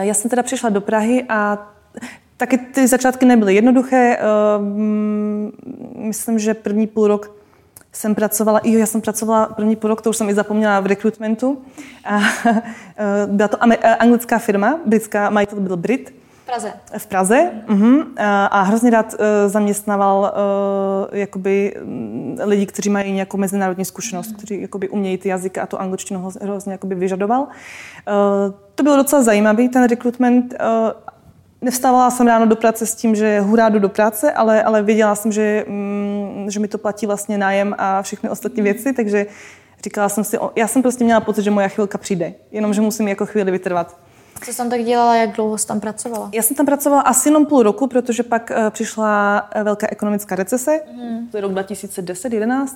já 0.00 0.14
jsem 0.14 0.30
teda 0.30 0.42
přišla 0.42 0.70
do 0.70 0.80
Prahy 0.80 1.24
a 1.28 1.68
taky 2.36 2.58
ty 2.58 2.88
začátky 2.88 3.26
nebyly 3.26 3.54
jednoduché. 3.54 4.16
Ehm, 4.16 5.52
myslím, 5.96 6.38
že 6.38 6.54
první 6.54 6.86
půl 6.86 7.06
rok 7.06 7.41
jsem 7.92 8.14
pracovala, 8.14 8.60
jo, 8.64 8.78
já 8.78 8.86
jsem 8.86 9.00
pracovala 9.00 9.46
první 9.46 9.76
půl 9.76 9.88
rok, 9.88 10.02
to 10.02 10.10
už 10.10 10.16
jsem 10.16 10.28
i 10.28 10.34
zapomněla 10.34 10.80
v 10.80 10.86
rekrutmentu. 10.86 11.58
A, 12.04 12.20
eh, 12.46 13.26
byla 13.26 13.48
to 13.48 13.56
eh, 13.72 13.96
anglická 13.96 14.38
firma, 14.38 14.80
britská, 14.86 15.30
majitel 15.30 15.60
byl 15.60 15.76
Brit. 15.76 16.14
V 16.42 16.46
Praze. 16.46 16.72
V 16.98 17.06
Praze. 17.06 17.50
Uh-huh. 17.68 18.06
A, 18.16 18.46
a 18.46 18.62
hrozně 18.62 18.90
rád 18.90 19.14
uh, 19.14 19.18
zaměstnával 19.46 20.20
uh, 21.10 21.18
jakoby 21.18 21.74
mm, 21.84 22.38
lidi, 22.44 22.66
kteří 22.66 22.90
mají 22.90 23.12
nějakou 23.12 23.36
mezinárodní 23.36 23.84
zkušenost, 23.84 24.30
uh-huh. 24.30 24.36
kteří 24.36 24.60
jakoby 24.60 24.88
umějí 24.88 25.18
ty 25.18 25.28
jazyky 25.28 25.60
a 25.60 25.66
tu 25.66 25.80
angličtinu 25.80 26.30
hrozně 26.40 26.72
jakoby 26.72 26.94
vyžadoval. 26.94 27.40
Uh, 27.40 27.48
to 28.74 28.82
bylo 28.82 28.96
docela 28.96 29.22
zajímavý, 29.22 29.68
ten 29.68 29.88
rekrutment. 29.88 30.54
Uh, 30.54 30.90
Nevstávala 31.62 32.10
jsem 32.10 32.26
ráno 32.26 32.46
do 32.46 32.56
práce 32.56 32.86
s 32.86 32.94
tím, 32.94 33.14
že 33.14 33.40
hurá 33.40 33.68
jdu 33.68 33.78
do 33.78 33.88
práce, 33.88 34.32
ale, 34.32 34.62
ale 34.62 34.82
věděla 34.82 35.14
jsem, 35.14 35.32
že, 35.32 35.64
mm, 35.68 36.46
že 36.48 36.60
mi 36.60 36.68
to 36.68 36.78
platí 36.78 37.06
vlastně 37.06 37.38
nájem 37.38 37.74
a 37.78 38.02
všechny 38.02 38.30
ostatní 38.30 38.62
věci, 38.62 38.92
takže 38.92 39.26
říkala 39.84 40.08
jsem 40.08 40.24
si, 40.24 40.38
já 40.56 40.68
jsem 40.68 40.82
prostě 40.82 41.04
měla 41.04 41.20
pocit, 41.20 41.42
že 41.42 41.50
moja 41.50 41.68
chvilka 41.68 41.98
přijde, 41.98 42.34
jenomže 42.50 42.80
musím 42.80 43.08
jako 43.08 43.26
chvíli 43.26 43.50
vytrvat. 43.50 43.96
Co 44.44 44.52
jsi 44.52 44.56
tam 44.56 44.70
tak 44.70 44.84
dělala, 44.84 45.16
jak 45.16 45.30
dlouho 45.30 45.58
jsi 45.58 45.66
tam 45.66 45.80
pracovala? 45.80 46.30
Já 46.32 46.42
jsem 46.42 46.56
tam 46.56 46.66
pracovala 46.66 47.02
asi 47.02 47.28
jenom 47.28 47.46
půl 47.46 47.62
roku, 47.62 47.86
protože 47.86 48.22
pak 48.22 48.50
uh, 48.50 48.70
přišla 48.70 49.48
eh, 49.52 49.64
velká 49.64 49.86
ekonomická 49.90 50.34
recese, 50.34 50.80
mm. 50.92 51.28
to 51.30 51.36
je 51.36 51.40
rok 51.40 51.52
2010-2011, 51.52 52.66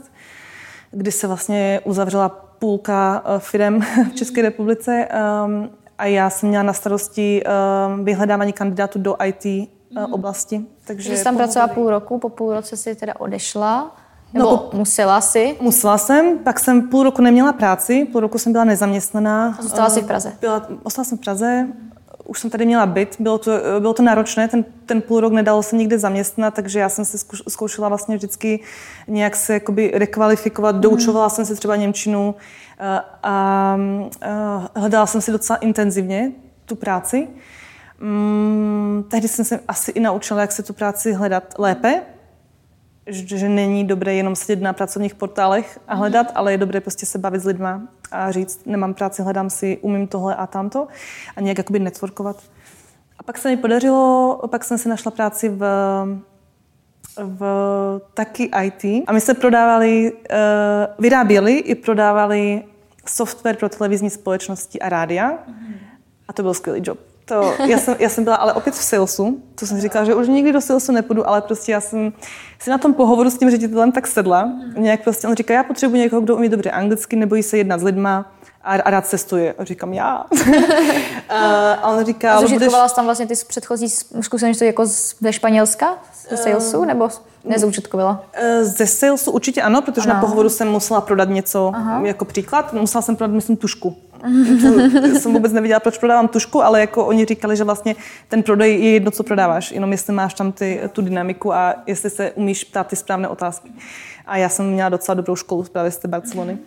kdy 0.90 1.12
se 1.12 1.27
vlastně 1.27 1.81
uzavřela 1.85 2.29
půlka 2.59 3.25
uh, 3.27 3.38
firm 3.38 3.81
v 4.11 4.14
České 4.14 4.42
republice 4.42 5.09
um, 5.44 5.70
a 5.98 6.06
já 6.06 6.30
jsem 6.30 6.48
měla 6.48 6.62
na 6.62 6.72
starosti 6.72 7.42
uh, 7.44 8.04
vyhledávání 8.04 8.52
kandidátů 8.52 8.98
do 8.98 9.16
IT 9.24 9.44
uh, 9.44 10.06
mm. 10.06 10.12
oblasti. 10.12 10.61
Takže 10.87 11.16
jsi 11.16 11.24
tam 11.24 11.37
pracovala 11.37 11.74
půl 11.74 11.90
roku, 11.90 12.18
po 12.18 12.28
půl 12.28 12.54
roce 12.54 12.76
si 12.76 12.94
teda 12.94 13.12
odešla? 13.18 13.96
Nebo 14.32 14.50
no, 14.50 14.56
po, 14.56 14.76
musela 14.76 15.20
si? 15.20 15.56
Musela 15.61 15.98
jsem, 15.98 16.38
pak 16.38 16.61
jsem 16.61 16.88
půl 16.88 17.02
roku 17.02 17.22
neměla 17.22 17.52
práci, 17.52 18.09
půl 18.12 18.20
roku 18.20 18.38
jsem 18.38 18.52
byla 18.52 18.64
nezaměstnaná. 18.64 19.59
Zůstala 19.61 19.90
jsi 19.90 20.00
v 20.02 20.06
Praze? 20.06 20.32
Byla, 20.40 20.66
ostala 20.82 21.04
jsem 21.04 21.18
v 21.18 21.20
Praze, 21.20 21.66
už 22.26 22.40
jsem 22.40 22.50
tady 22.50 22.66
měla 22.66 22.86
byt, 22.86 23.16
bylo 23.18 23.38
to, 23.38 23.50
bylo 23.78 23.94
to 23.94 24.02
náročné, 24.02 24.48
ten, 24.48 24.64
ten 24.86 25.02
půl 25.02 25.20
rok 25.20 25.32
nedalo 25.32 25.62
se 25.62 25.76
nikde 25.76 25.98
zaměstnat, 25.98 26.54
takže 26.54 26.78
já 26.78 26.88
jsem 26.88 27.04
se 27.04 27.18
zkoušela 27.48 27.88
vlastně 27.88 28.16
vždycky 28.16 28.60
nějak 29.08 29.36
se 29.36 29.52
jakoby 29.52 29.92
rekvalifikovat, 29.94 30.74
mm. 30.74 30.80
doučovala 30.80 31.28
jsem 31.28 31.46
se 31.46 31.54
třeba 31.54 31.76
Němčinu 31.76 32.34
a, 32.78 32.96
a, 33.22 33.78
a 34.22 34.80
hledala 34.80 35.06
jsem 35.06 35.20
si 35.20 35.32
docela 35.32 35.56
intenzivně 35.56 36.32
tu 36.64 36.76
práci. 36.76 37.28
Mm, 38.00 39.04
tehdy 39.10 39.28
jsem 39.28 39.44
se 39.44 39.60
asi 39.68 39.90
i 39.90 40.00
naučila, 40.00 40.40
jak 40.40 40.52
se 40.52 40.62
tu 40.62 40.72
práci 40.72 41.12
hledat 41.12 41.54
lépe, 41.58 42.02
že, 43.06 43.38
že 43.38 43.48
není 43.48 43.84
dobré 43.84 44.14
jenom 44.14 44.36
sedět 44.36 44.62
na 44.62 44.72
pracovních 44.72 45.14
portálech 45.14 45.78
a 45.88 45.94
hledat, 45.94 46.32
ale 46.34 46.52
je 46.52 46.58
dobré 46.58 46.80
prostě 46.80 47.06
se 47.06 47.18
bavit 47.18 47.42
s 47.42 47.44
lidma 47.44 47.82
a 48.12 48.33
říct, 48.33 48.66
nemám 48.66 48.95
práci, 48.95 49.23
hledám 49.23 49.51
si, 49.51 49.79
umím 49.83 50.07
tohle 50.07 50.35
a 50.35 50.47
tamto 50.47 50.88
a 51.37 51.40
nějak 51.40 51.59
jakoby 51.59 51.79
networkovat. 51.79 52.37
A 53.19 53.23
pak 53.23 53.38
se 53.38 53.49
mi 53.49 53.57
podařilo, 53.57 54.40
pak 54.51 54.64
jsem 54.64 54.79
si 54.79 54.88
našla 54.88 55.11
práci 55.11 55.49
v, 55.49 55.61
v 57.16 57.45
taky 58.14 58.51
IT 58.62 59.05
a 59.07 59.12
my 59.12 59.21
se 59.21 59.35
prodávali, 59.35 60.12
uh, 60.12 60.19
vyráběli 60.99 61.59
i 61.59 61.75
prodávali 61.75 62.64
software 63.09 63.57
pro 63.57 63.69
televizní 63.69 64.11
společnosti 64.11 64.81
a 64.81 64.88
rádia 64.88 65.38
a 66.29 66.33
to 66.33 66.42
byl 66.42 66.55
skvělý 66.55 66.81
job. 66.85 66.99
To, 67.28 67.54
já, 67.66 67.78
jsem, 67.78 67.96
já 67.98 68.08
jsem 68.08 68.24
byla 68.24 68.36
ale 68.36 68.52
opět 68.52 68.74
v 68.74 68.82
salesu, 68.82 69.42
to 69.54 69.66
jsem 69.66 69.80
říkala, 69.80 70.04
že 70.04 70.14
už 70.14 70.28
nikdy 70.28 70.52
do 70.52 70.60
salesu 70.60 70.92
nepůjdu, 70.92 71.28
ale 71.28 71.40
prostě 71.40 71.72
já 71.72 71.80
jsem 71.80 72.12
si 72.58 72.70
na 72.70 72.78
tom 72.78 72.94
pohovoru 72.94 73.30
s 73.30 73.38
tím 73.38 73.50
ředitelem 73.50 73.92
tak 73.92 74.06
sedla. 74.06 74.44
Mm. 74.44 74.74
Nějak 74.76 75.02
prostě 75.02 75.28
on 75.28 75.34
říká, 75.34 75.54
já 75.54 75.62
potřebuji 75.62 75.96
někoho, 75.96 76.22
kdo 76.22 76.36
umí 76.36 76.48
dobře 76.48 76.70
anglicky, 76.70 77.16
nebojí 77.16 77.42
se 77.42 77.58
jednat 77.58 77.80
s 77.80 77.82
lidma 77.82 78.32
a, 78.64 78.72
a 78.74 78.90
rád 78.90 79.06
cestuje. 79.06 79.54
A 79.58 79.64
říkám, 79.64 79.92
já. 79.92 80.26
a 81.82 81.90
on 81.90 82.04
říká, 82.04 82.34
a 82.34 82.40
zužitkovala 82.40 82.84
budeš... 82.84 82.92
tam 82.92 83.04
vlastně 83.04 83.26
ty 83.26 83.34
předchozí 83.48 83.88
zkušenosti 84.20 84.66
jako 84.66 84.86
ze 85.20 85.32
Španělska, 85.32 85.98
ze 86.28 86.36
salesu, 86.36 86.84
nebo 86.84 87.08
nezúčetkovala? 87.44 88.24
Eh, 88.32 88.64
ze 88.64 88.86
salesu 88.86 89.30
určitě 89.30 89.62
ano, 89.62 89.82
protože 89.82 90.10
ano. 90.10 90.14
na 90.14 90.20
pohovoru 90.20 90.48
jsem 90.48 90.68
musela 90.68 91.00
prodat 91.00 91.28
něco 91.28 91.72
Aha. 91.74 92.00
jako 92.04 92.24
příklad. 92.24 92.72
Musela 92.72 93.02
jsem 93.02 93.16
prodat, 93.16 93.34
myslím, 93.34 93.56
tušku. 93.56 93.96
Jsem 95.20 95.32
vůbec 95.32 95.52
nevěděla, 95.52 95.80
proč 95.80 95.98
prodávám 95.98 96.28
tušku, 96.28 96.62
ale 96.62 96.80
jako 96.80 97.06
oni 97.06 97.24
říkali, 97.24 97.56
že 97.56 97.64
vlastně 97.64 97.96
ten 98.28 98.42
prodej 98.42 98.84
je 98.84 98.90
jedno, 98.90 99.10
co 99.10 99.22
prodáváš, 99.22 99.70
jenom 99.70 99.92
jestli 99.92 100.12
máš 100.12 100.34
tam 100.34 100.52
ty, 100.52 100.80
tu 100.92 101.02
dynamiku 101.02 101.54
a 101.54 101.74
jestli 101.86 102.10
se 102.10 102.30
umíš 102.30 102.64
ptát 102.64 102.86
ty 102.86 102.96
správné 102.96 103.28
otázky. 103.28 103.72
A 104.26 104.36
já 104.36 104.48
jsem 104.48 104.70
měla 104.70 104.88
docela 104.88 105.14
dobrou 105.14 105.36
školu 105.36 105.64
právě 105.72 105.90
z 105.90 105.98
té 105.98 106.08
Barcelony. 106.08 106.58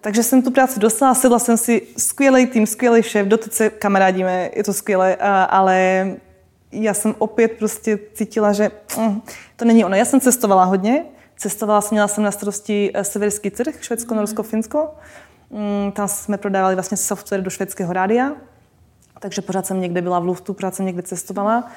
Takže 0.00 0.22
jsem 0.22 0.42
tu 0.42 0.50
práci 0.50 0.80
dostala, 0.80 1.14
sedla 1.14 1.38
jsem 1.38 1.56
si 1.56 1.82
skvělý 1.96 2.46
tým, 2.46 2.66
skvělý 2.66 3.02
šéf, 3.02 3.26
doteď 3.26 3.52
se 3.52 3.70
kamarádíme, 3.70 4.50
je 4.56 4.64
to 4.64 4.72
skvělé, 4.72 5.16
ale 5.50 6.06
já 6.72 6.94
jsem 6.94 7.14
opět 7.18 7.52
prostě 7.52 7.98
cítila, 8.14 8.52
že 8.52 8.70
mm, 8.98 9.22
to 9.56 9.64
není 9.64 9.84
ono. 9.84 9.96
Já 9.96 10.04
jsem 10.04 10.20
cestovala 10.20 10.64
hodně, 10.64 11.04
cestovala 11.36 11.80
jsem, 11.80 11.94
měla 11.94 12.08
jsem 12.08 12.24
na 12.24 12.30
starosti 12.30 12.90
eh, 12.94 13.04
severský 13.04 13.50
trh, 13.50 13.74
Švédsko, 13.80 14.14
Norsko, 14.14 14.42
Finsko. 14.42 14.88
Mm, 15.50 15.92
tam 15.92 16.08
jsme 16.08 16.38
prodávali 16.38 16.74
vlastně 16.74 16.96
software 16.96 17.42
do 17.42 17.50
švédského 17.50 17.92
rádia, 17.92 18.32
takže 19.20 19.42
pořád 19.42 19.66
jsem 19.66 19.80
někde 19.80 20.02
byla 20.02 20.18
v 20.18 20.24
luftu, 20.24 20.54
pořád 20.54 20.74
jsem 20.74 20.86
někde 20.86 21.02
cestovala. 21.02 21.70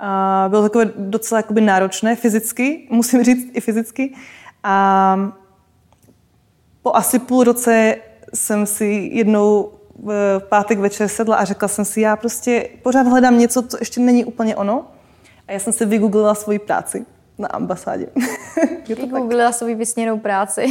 A 0.00 0.46
bylo 0.48 0.62
takové 0.62 0.84
docela 0.96 1.38
jakoby 1.38 1.60
náročné 1.60 2.16
fyzicky, 2.16 2.88
musím 2.90 3.24
říct 3.24 3.50
i 3.52 3.60
fyzicky. 3.60 4.14
A 4.64 5.32
po 6.82 6.96
asi 6.96 7.18
půl 7.18 7.44
roce 7.44 7.96
jsem 8.34 8.66
si 8.66 9.10
jednou 9.12 9.72
v 9.98 10.40
pátek 10.48 10.78
večer 10.78 11.08
sedla 11.08 11.36
a 11.36 11.44
řekla 11.44 11.68
jsem 11.68 11.84
si, 11.84 12.00
já 12.00 12.16
prostě 12.16 12.68
pořád 12.82 13.06
hledám 13.06 13.38
něco, 13.38 13.62
co 13.62 13.76
ještě 13.80 14.00
není 14.00 14.24
úplně 14.24 14.56
ono. 14.56 14.84
A 15.48 15.52
já 15.52 15.58
jsem 15.58 15.72
si 15.72 15.86
vygooglila 15.86 16.34
svoji 16.34 16.58
práci 16.58 17.06
na 17.38 17.48
ambasádě. 17.48 18.06
Vygooglila 18.88 19.52
svoji 19.52 19.74
vysněnou 19.74 20.18
práci. 20.18 20.66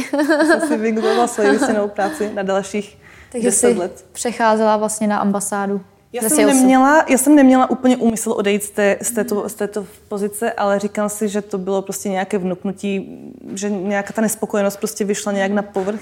jsem 0.46 0.60
si 0.60 0.76
vygooglila 0.76 1.26
svoji 1.26 1.50
vysněnou 1.50 1.88
práci 1.88 2.30
na 2.34 2.42
dalších 2.42 2.98
Takže 3.32 3.48
10 3.48 3.76
let. 3.76 4.04
přecházela 4.12 4.76
vlastně 4.76 5.06
na 5.06 5.18
ambasádu. 5.18 5.80
Já 6.12 6.28
jsem, 6.28 6.46
neměla, 6.46 7.04
já 7.08 7.18
jsem 7.18 7.34
neměla 7.34 7.70
úplně 7.70 7.96
úmysl 7.96 8.32
odejít 8.32 8.62
z, 8.62 8.70
té, 8.70 8.98
z, 9.02 9.10
této, 9.10 9.48
z 9.48 9.54
této 9.54 9.86
pozice, 10.08 10.52
ale 10.52 10.78
říkám 10.78 11.08
si, 11.08 11.28
že 11.28 11.42
to 11.42 11.58
bylo 11.58 11.82
prostě 11.82 12.08
nějaké 12.08 12.38
vnuknutí, 12.38 13.18
že 13.54 13.70
nějaká 13.70 14.12
ta 14.12 14.22
nespokojenost 14.22 14.76
prostě 14.76 15.04
vyšla 15.04 15.32
nějak 15.32 15.52
na 15.52 15.62
povrch. 15.62 16.00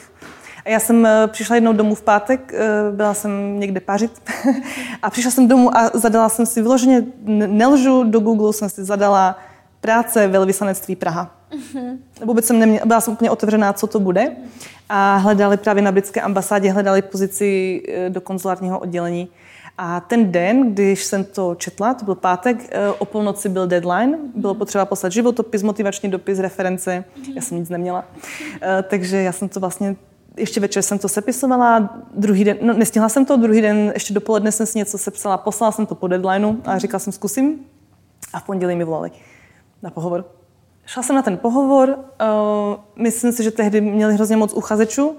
A 0.65 0.69
já 0.69 0.81
jsem 0.81 1.07
eh, 1.07 1.27
přišla 1.27 1.55
jednou 1.55 1.73
domů 1.73 1.95
v 1.95 2.03
pátek, 2.03 2.55
eh, 2.55 2.93
byla 2.93 3.15
jsem 3.15 3.61
někde 3.61 3.81
pařit 3.81 4.23
a 5.03 5.11
přišla 5.11 5.31
jsem 5.31 5.49
domů 5.49 5.77
a 5.77 5.91
zadala 5.95 6.29
jsem 6.29 6.47
si 6.47 6.63
vyloženě, 6.63 7.05
nelžu, 7.47 8.05
do 8.05 8.21
Google 8.21 8.53
jsem 8.53 8.69
si 8.69 8.85
zadala 8.85 9.39
práce 9.85 10.29
velvyslanectví 10.29 10.97
Praha. 10.97 11.31
Uh-huh. 11.51 11.99
Vůbec 12.25 12.45
jsem 12.45 12.59
neměla, 12.59 12.87
byla 12.87 13.01
jsem 13.01 13.13
úplně 13.13 13.31
otevřená, 13.31 13.73
co 13.73 13.87
to 13.87 14.01
bude. 14.01 14.37
A 14.89 15.17
hledali 15.17 15.57
právě 15.57 15.83
na 15.83 15.93
britské 15.93 16.21
ambasádě, 16.21 16.71
hledali 16.71 17.03
pozici 17.03 17.83
eh, 17.89 18.11
do 18.11 18.21
konzulárního 18.21 18.79
oddělení. 18.79 19.29
A 19.79 20.01
ten 20.01 20.33
den, 20.33 20.75
když 20.75 21.05
jsem 21.05 21.25
to 21.25 21.55
četla, 21.55 21.95
to 21.95 22.05
byl 22.05 22.15
pátek, 22.15 22.57
o 22.99 23.05
půlnoci 23.05 23.49
byl 23.49 23.67
deadline, 23.67 24.19
bylo 24.35 24.55
potřeba 24.55 24.85
poslat 24.85 25.13
životopis, 25.13 25.63
motivační 25.63 26.11
dopis, 26.11 26.39
reference, 26.39 27.05
já 27.35 27.43
jsem 27.43 27.59
nic 27.59 27.69
neměla. 27.69 28.05
Takže 28.89 29.17
já 29.17 29.33
jsem 29.33 29.49
to 29.49 29.61
vlastně 29.61 29.97
ještě 30.37 30.61
večer 30.61 30.83
jsem 30.83 30.99
to 30.99 31.09
sepisovala, 31.09 31.99
druhý 32.15 32.45
den, 32.45 32.57
no 32.63 32.73
nestihla 32.73 33.09
jsem 33.09 33.25
to, 33.25 33.37
druhý 33.37 33.61
den 33.61 33.91
ještě 33.95 34.15
dopoledne 34.15 34.53
jsem 34.53 34.67
si 34.67 34.79
něco 34.79 34.99
sepsala, 34.99 35.39
poslala 35.39 35.73
jsem 35.73 35.87
to 35.87 35.95
po 35.95 36.09
deadlineu 36.09 36.57
a 36.65 36.79
říkala 36.79 36.99
jsem 36.99 37.13
zkusím 37.13 37.59
a 38.33 38.41
v 38.41 38.45
pondělí 38.45 38.77
mi 38.77 38.85
volali 38.85 39.11
na 39.85 39.91
pohovor. 39.91 40.25
Šla 40.87 41.03
jsem 41.03 41.17
na 41.17 41.23
ten 41.23 41.37
pohovor, 41.37 41.89
uh, 41.89 41.97
myslím 42.97 43.33
si, 43.33 43.43
že 43.43 43.51
tehdy 43.51 43.81
měli 43.81 44.15
hrozně 44.15 44.37
moc 44.37 44.53
uchazečů 44.53 45.17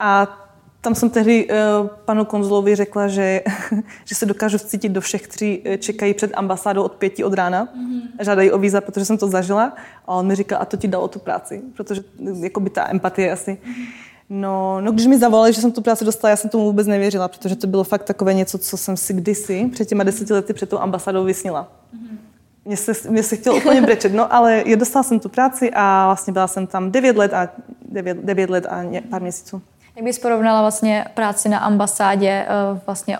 a 0.00 0.40
tam 0.80 0.94
jsem 0.94 1.10
tehdy 1.10 1.48
uh, 1.48 1.56
panu 2.04 2.24
konzulovi 2.24 2.74
řekla, 2.76 3.08
že, 3.08 3.42
že 4.04 4.14
se 4.14 4.26
dokážu 4.26 4.58
vcítit 4.58 4.92
do 4.92 5.00
všech 5.00 5.28
tří, 5.28 5.62
eh, 5.64 5.78
čekají 5.78 6.14
před 6.14 6.30
ambasádou 6.34 6.82
od 6.82 6.92
pěti 6.92 7.24
od 7.24 7.34
rána, 7.34 7.66
mm-hmm. 7.66 8.00
žádají 8.20 8.50
o 8.50 8.58
víza, 8.58 8.80
protože 8.80 9.04
jsem 9.04 9.18
to 9.18 9.28
zažila. 9.28 9.72
A 10.06 10.14
on 10.14 10.26
mi 10.26 10.34
říkal, 10.34 10.58
a 10.62 10.64
to 10.64 10.76
ti 10.76 10.88
dalo 10.88 11.08
tu 11.08 11.18
práci, 11.18 11.62
protože 11.76 12.00
jako 12.40 12.60
by 12.60 12.70
ta 12.70 12.90
empatie 12.90 13.32
asi. 13.32 13.50
Mm-hmm. 13.50 13.86
No, 14.30 14.80
no, 14.80 14.92
když 14.92 15.06
mi 15.06 15.18
zavolali, 15.18 15.52
že 15.52 15.60
jsem 15.60 15.72
tu 15.72 15.82
práci 15.82 16.04
dostala, 16.04 16.30
já 16.30 16.36
jsem 16.36 16.50
tomu 16.50 16.64
vůbec 16.64 16.86
nevěřila, 16.86 17.28
protože 17.28 17.56
to 17.56 17.66
bylo 17.66 17.84
fakt 17.84 18.04
takové 18.04 18.34
něco, 18.34 18.58
co 18.58 18.76
jsem 18.76 18.96
si 18.96 19.12
kdysi 19.14 19.70
před 19.72 19.88
těma 19.88 20.04
deseti 20.04 20.32
lety 20.32 20.52
před 20.52 20.68
tou 20.68 20.78
ambasádou 20.78 21.24
vysnila. 21.24 21.72
Mm-hmm. 21.94 22.16
Mně 22.64 22.76
se, 22.76 22.92
mě 23.10 23.22
se 23.22 23.36
chtělo 23.36 23.56
úplně 23.56 23.82
brečet, 23.82 24.12
no 24.12 24.34
ale 24.34 24.62
je, 24.66 24.76
dostala 24.76 25.02
jsem 25.02 25.20
tu 25.20 25.28
práci 25.28 25.70
a 25.74 26.06
vlastně 26.06 26.32
byla 26.32 26.46
jsem 26.46 26.66
tam 26.66 26.90
9 26.90 27.16
let 27.16 27.34
a 27.34 27.48
9, 27.88 28.16
9 28.16 28.50
let 28.50 28.66
a 28.70 28.82
ně, 28.82 29.00
pár 29.00 29.22
měsíců. 29.22 29.62
Jak 29.96 30.04
bys 30.04 30.18
porovnala 30.18 30.60
vlastně 30.60 31.04
práci 31.14 31.48
na 31.48 31.58
ambasádě 31.58 32.46
eh, 32.48 32.80
vlastně 32.86 33.18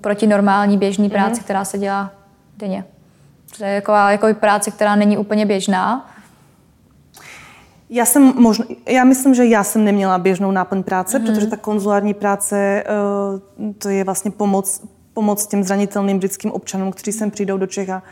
proti 0.00 0.26
normální 0.26 0.78
běžné 0.78 1.04
mhm. 1.04 1.10
práci, 1.10 1.40
mm-hmm. 1.40 1.44
která 1.44 1.64
se 1.64 1.78
dělá 1.78 2.10
denně? 2.56 2.84
To 3.58 3.64
je 3.64 3.70
jako, 3.70 3.92
jako 3.92 4.34
práce, 4.34 4.70
která 4.70 4.96
není 4.96 5.18
úplně 5.18 5.46
běžná. 5.46 6.10
Já 7.90 8.04
jsem 8.04 8.34
možno, 8.36 8.64
já 8.86 9.04
myslím, 9.04 9.34
že 9.34 9.44
já 9.44 9.64
jsem 9.64 9.84
neměla 9.84 10.18
běžnou 10.18 10.50
náplň 10.50 10.82
práce, 10.82 11.18
mm-hmm. 11.18 11.26
protože 11.26 11.46
ta 11.46 11.56
konzulární 11.56 12.14
práce, 12.14 12.56
eh, 12.56 13.72
to 13.78 13.88
je 13.88 14.04
vlastně 14.04 14.30
pomoc, 14.30 14.82
pomoc 15.14 15.46
těm 15.46 15.64
zranitelným 15.64 16.18
britským 16.18 16.52
občanům, 16.52 16.92
kteří 16.92 17.12
sem 17.12 17.30
přijdou 17.30 17.56
do 17.56 17.66
Čech 17.66 17.90
a 17.90 18.02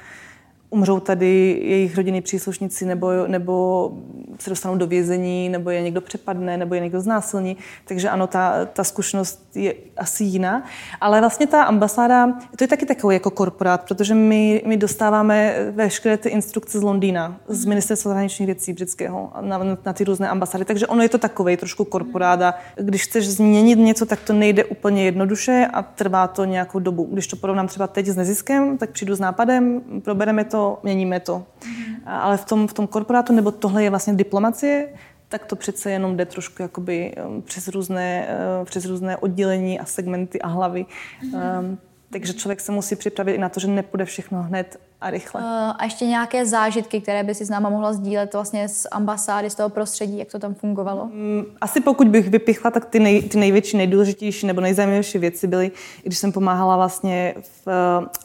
umřou 0.71 1.01
tady 1.01 1.61
jejich 1.63 1.97
rodiny 1.97 2.21
příslušníci 2.21 2.87
nebo, 2.87 3.11
nebo 3.27 3.93
se 4.39 4.51
dostanou 4.51 4.77
do 4.77 4.87
vězení, 4.87 5.49
nebo 5.49 5.71
je 5.71 5.83
někdo 5.83 6.01
přepadne, 6.01 6.57
nebo 6.57 6.75
je 6.75 6.81
někdo 6.81 7.01
znásilní. 7.01 7.57
Takže 7.85 8.09
ano, 8.09 8.27
ta, 8.27 8.65
ta 8.65 8.85
zkušenost 8.85 9.47
je 9.55 9.75
asi 9.97 10.25
jiná. 10.25 10.65
Ale 11.01 11.21
vlastně 11.21 11.47
ta 11.47 11.63
ambasáda, 11.63 12.39
to 12.57 12.65
je 12.65 12.69
taky 12.69 12.87
takový 12.87 13.17
jako 13.17 13.31
korporát, 13.31 13.83
protože 13.89 14.15
my, 14.15 14.63
my 14.67 14.77
dostáváme 14.77 15.55
veškeré 15.71 16.17
ty 16.17 16.29
instrukce 16.29 16.79
z 16.79 16.83
Londýna, 16.83 17.37
z 17.49 17.65
ministerstva 17.65 18.09
zahraničních 18.09 18.47
věcí 18.47 18.73
britského 18.73 19.33
na, 19.41 19.59
na 19.85 19.93
ty 19.93 20.05
různé 20.05 20.29
ambasády. 20.29 20.65
Takže 20.65 20.87
ono 20.87 21.03
je 21.03 21.09
to 21.09 21.19
takový 21.19 21.57
trošku 21.57 21.85
korporát 21.85 22.43
a 22.43 22.55
když 22.77 23.05
chceš 23.05 23.29
změnit 23.29 23.79
něco, 23.79 24.07
tak 24.07 24.21
to 24.21 24.33
nejde 24.33 24.65
úplně 24.65 25.05
jednoduše 25.05 25.69
a 25.73 25.83
trvá 25.83 26.27
to 26.27 26.45
nějakou 26.45 26.79
dobu. 26.79 27.09
Když 27.13 27.27
to 27.27 27.37
porovnám 27.37 27.67
třeba 27.67 27.87
teď 27.87 28.07
s 28.07 28.17
neziskem, 28.17 28.79
tak 28.79 28.91
přijdu 28.91 29.15
s 29.15 29.21
nápadem, 29.21 29.83
probereme 30.05 30.45
to, 30.45 30.60
to, 30.61 30.79
měníme 30.83 31.21
to. 31.21 31.43
Mm-hmm. 31.61 31.97
Ale 32.07 32.37
v 32.37 32.45
tom, 32.45 32.69
v 32.69 32.73
tom 32.73 32.87
korporátu, 32.87 33.33
nebo 33.33 33.51
tohle 33.51 33.85
je 33.85 33.91
vlastně 33.91 34.15
diplomacie, 34.15 34.89
tak 35.29 35.47
to 35.47 35.57
přece 35.57 35.91
jenom 35.91 36.17
jde 36.17 36.25
trošku 36.25 36.63
jakoby 36.63 37.15
přes 37.45 37.69
různé, 37.69 38.29
uh, 38.61 38.65
přes 38.65 38.85
různé 38.85 39.17
oddělení 39.17 39.81
a 39.81 39.85
segmenty 39.85 40.41
a 40.43 40.49
hlavy. 40.49 40.87
Mm-hmm. 40.87 41.77
Takže 42.13 42.33
člověk 42.33 42.61
se 42.61 42.73
musí 42.73 42.97
připravit 42.97 43.33
i 43.33 43.39
na 43.39 43.49
to, 43.49 43.61
že 43.61 43.69
nepůjde 43.69 44.05
všechno 44.05 44.43
hned 44.43 44.81
a 45.01 45.11
rychle. 45.11 45.41
Uh, 45.41 45.47
a 45.49 45.85
ještě 45.85 46.07
nějaké 46.07 46.47
zážitky, 46.47 47.01
které 47.01 47.25
by 47.25 47.35
si 47.35 47.45
s 47.45 47.51
náma 47.51 47.71
mohla 47.71 47.93
sdílet 47.93 48.33
vlastně 48.33 48.69
z 48.69 48.87
ambasády, 48.91 49.51
z 49.51 49.55
toho 49.55 49.69
prostředí, 49.69 50.19
jak 50.19 50.31
to 50.31 50.39
tam 50.39 50.55
fungovalo? 50.55 51.03
Um, 51.03 51.47
asi 51.61 51.81
pokud 51.81 52.09
bych 52.09 52.29
vypichla, 52.29 52.71
tak 52.71 52.85
ty, 52.85 53.01
nej, 53.01 53.23
ty 53.23 53.39
největší, 53.39 53.77
nejdůležitější 53.77 54.47
nebo 54.47 54.61
nejzajímavější 54.61 55.19
věci 55.19 55.47
byly, 55.47 55.71
když 56.03 56.19
jsem 56.19 56.33
pomáhala 56.33 56.77
vlastně 56.77 57.35
v 57.65 57.67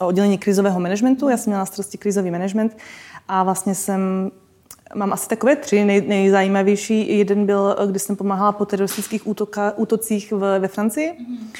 uh, 0.01 0.07
oddělení 0.07 0.37
krizového 0.37 0.79
managementu. 0.79 1.29
Já 1.29 1.37
jsem 1.37 1.51
měla 1.51 1.59
na 1.59 1.65
starosti 1.65 1.97
krizový 1.97 2.31
management 2.31 2.77
a 3.27 3.43
vlastně 3.43 3.75
jsem 3.75 4.31
Mám 4.95 5.13
asi 5.13 5.27
takové 5.27 5.55
tři 5.55 5.85
nej, 5.85 6.01
nejzajímavější. 6.01 7.17
Jeden 7.17 7.45
byl, 7.45 7.75
když 7.87 8.01
jsem 8.01 8.15
pomáhala 8.15 8.51
po 8.51 8.65
teroristických 8.65 9.27
útoka, 9.27 9.73
útocích 9.75 10.31
v, 10.31 10.59
ve 10.59 10.67
Francii. 10.67 11.13
Mm. 11.19 11.51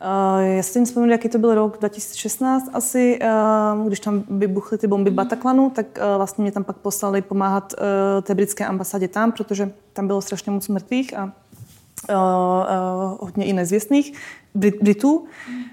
Uh, 0.00 0.56
já 0.56 0.62
si 0.62 0.84
vzpomínám, 0.84 1.10
jaký 1.10 1.28
to 1.28 1.38
byl 1.38 1.54
rok 1.54 1.78
2016 1.78 2.70
asi, 2.72 3.18
uh, 3.78 3.86
když 3.86 4.00
tam 4.00 4.24
vybuchly 4.30 4.78
ty 4.78 4.86
bomby 4.86 5.10
v 5.10 5.14
Bataclanu, 5.14 5.70
tak 5.70 5.86
uh, 5.98 6.16
vlastně 6.16 6.42
mě 6.42 6.52
tam 6.52 6.64
pak 6.64 6.76
poslali 6.76 7.22
pomáhat 7.22 7.74
té 8.22 8.34
britské 8.34 8.66
ambasádě 8.66 9.08
tam, 9.08 9.32
protože 9.32 9.70
tam 9.92 10.06
bylo 10.06 10.20
strašně 10.20 10.52
moc 10.52 10.68
mrtvých 10.68 11.16
a 11.16 11.32
hodně 13.20 13.44
i 13.44 13.52
nezvěstných 13.52 14.12
Brit, 14.54 14.82
Britů. 14.82 15.26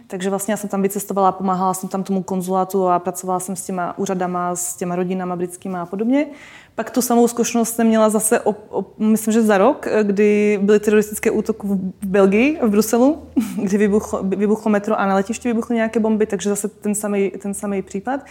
Takže 0.07 0.29
vlastně 0.29 0.51
já 0.51 0.57
jsem 0.57 0.69
tam 0.69 0.81
vycestovala, 0.81 1.31
pomáhala 1.31 1.73
jsem 1.73 1.89
tam 1.89 2.03
tomu 2.03 2.23
konzulátu 2.23 2.87
a 2.87 2.99
pracovala 2.99 3.39
jsem 3.39 3.55
s 3.55 3.65
těma 3.65 3.97
úřadama, 3.97 4.55
s 4.55 4.75
těma 4.75 4.95
rodinama 4.95 5.35
britskými 5.35 5.77
a 5.77 5.85
podobně. 5.85 6.27
Pak 6.75 6.89
tu 6.91 7.01
samou 7.01 7.27
zkušenost 7.27 7.75
jsem 7.75 7.87
měla 7.87 8.09
zase, 8.09 8.39
o, 8.39 8.55
o, 8.69 8.85
myslím, 8.97 9.33
že 9.33 9.41
za 9.41 9.57
rok, 9.57 9.87
kdy 10.03 10.59
byly 10.61 10.79
teroristické 10.79 11.31
útoky 11.31 11.67
v 11.67 12.05
Belgii, 12.05 12.59
v 12.61 12.69
Bruselu, 12.69 13.23
kdy 13.63 13.77
vybuchlo, 13.77 14.23
vybuchlo 14.23 14.71
metro 14.71 14.99
a 14.99 15.05
na 15.05 15.15
letišti 15.15 15.47
vybuchly 15.47 15.75
nějaké 15.75 15.99
bomby, 15.99 16.25
takže 16.25 16.49
zase 16.49 16.67
ten 16.67 16.95
samý, 16.95 17.31
ten 17.41 17.53
samý 17.53 17.81
případ. 17.81 18.25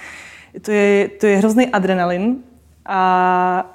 To 0.62 0.70
je, 0.70 1.08
to 1.08 1.26
je 1.26 1.36
hrozný 1.36 1.66
adrenalin 1.66 2.36
a 2.86 3.73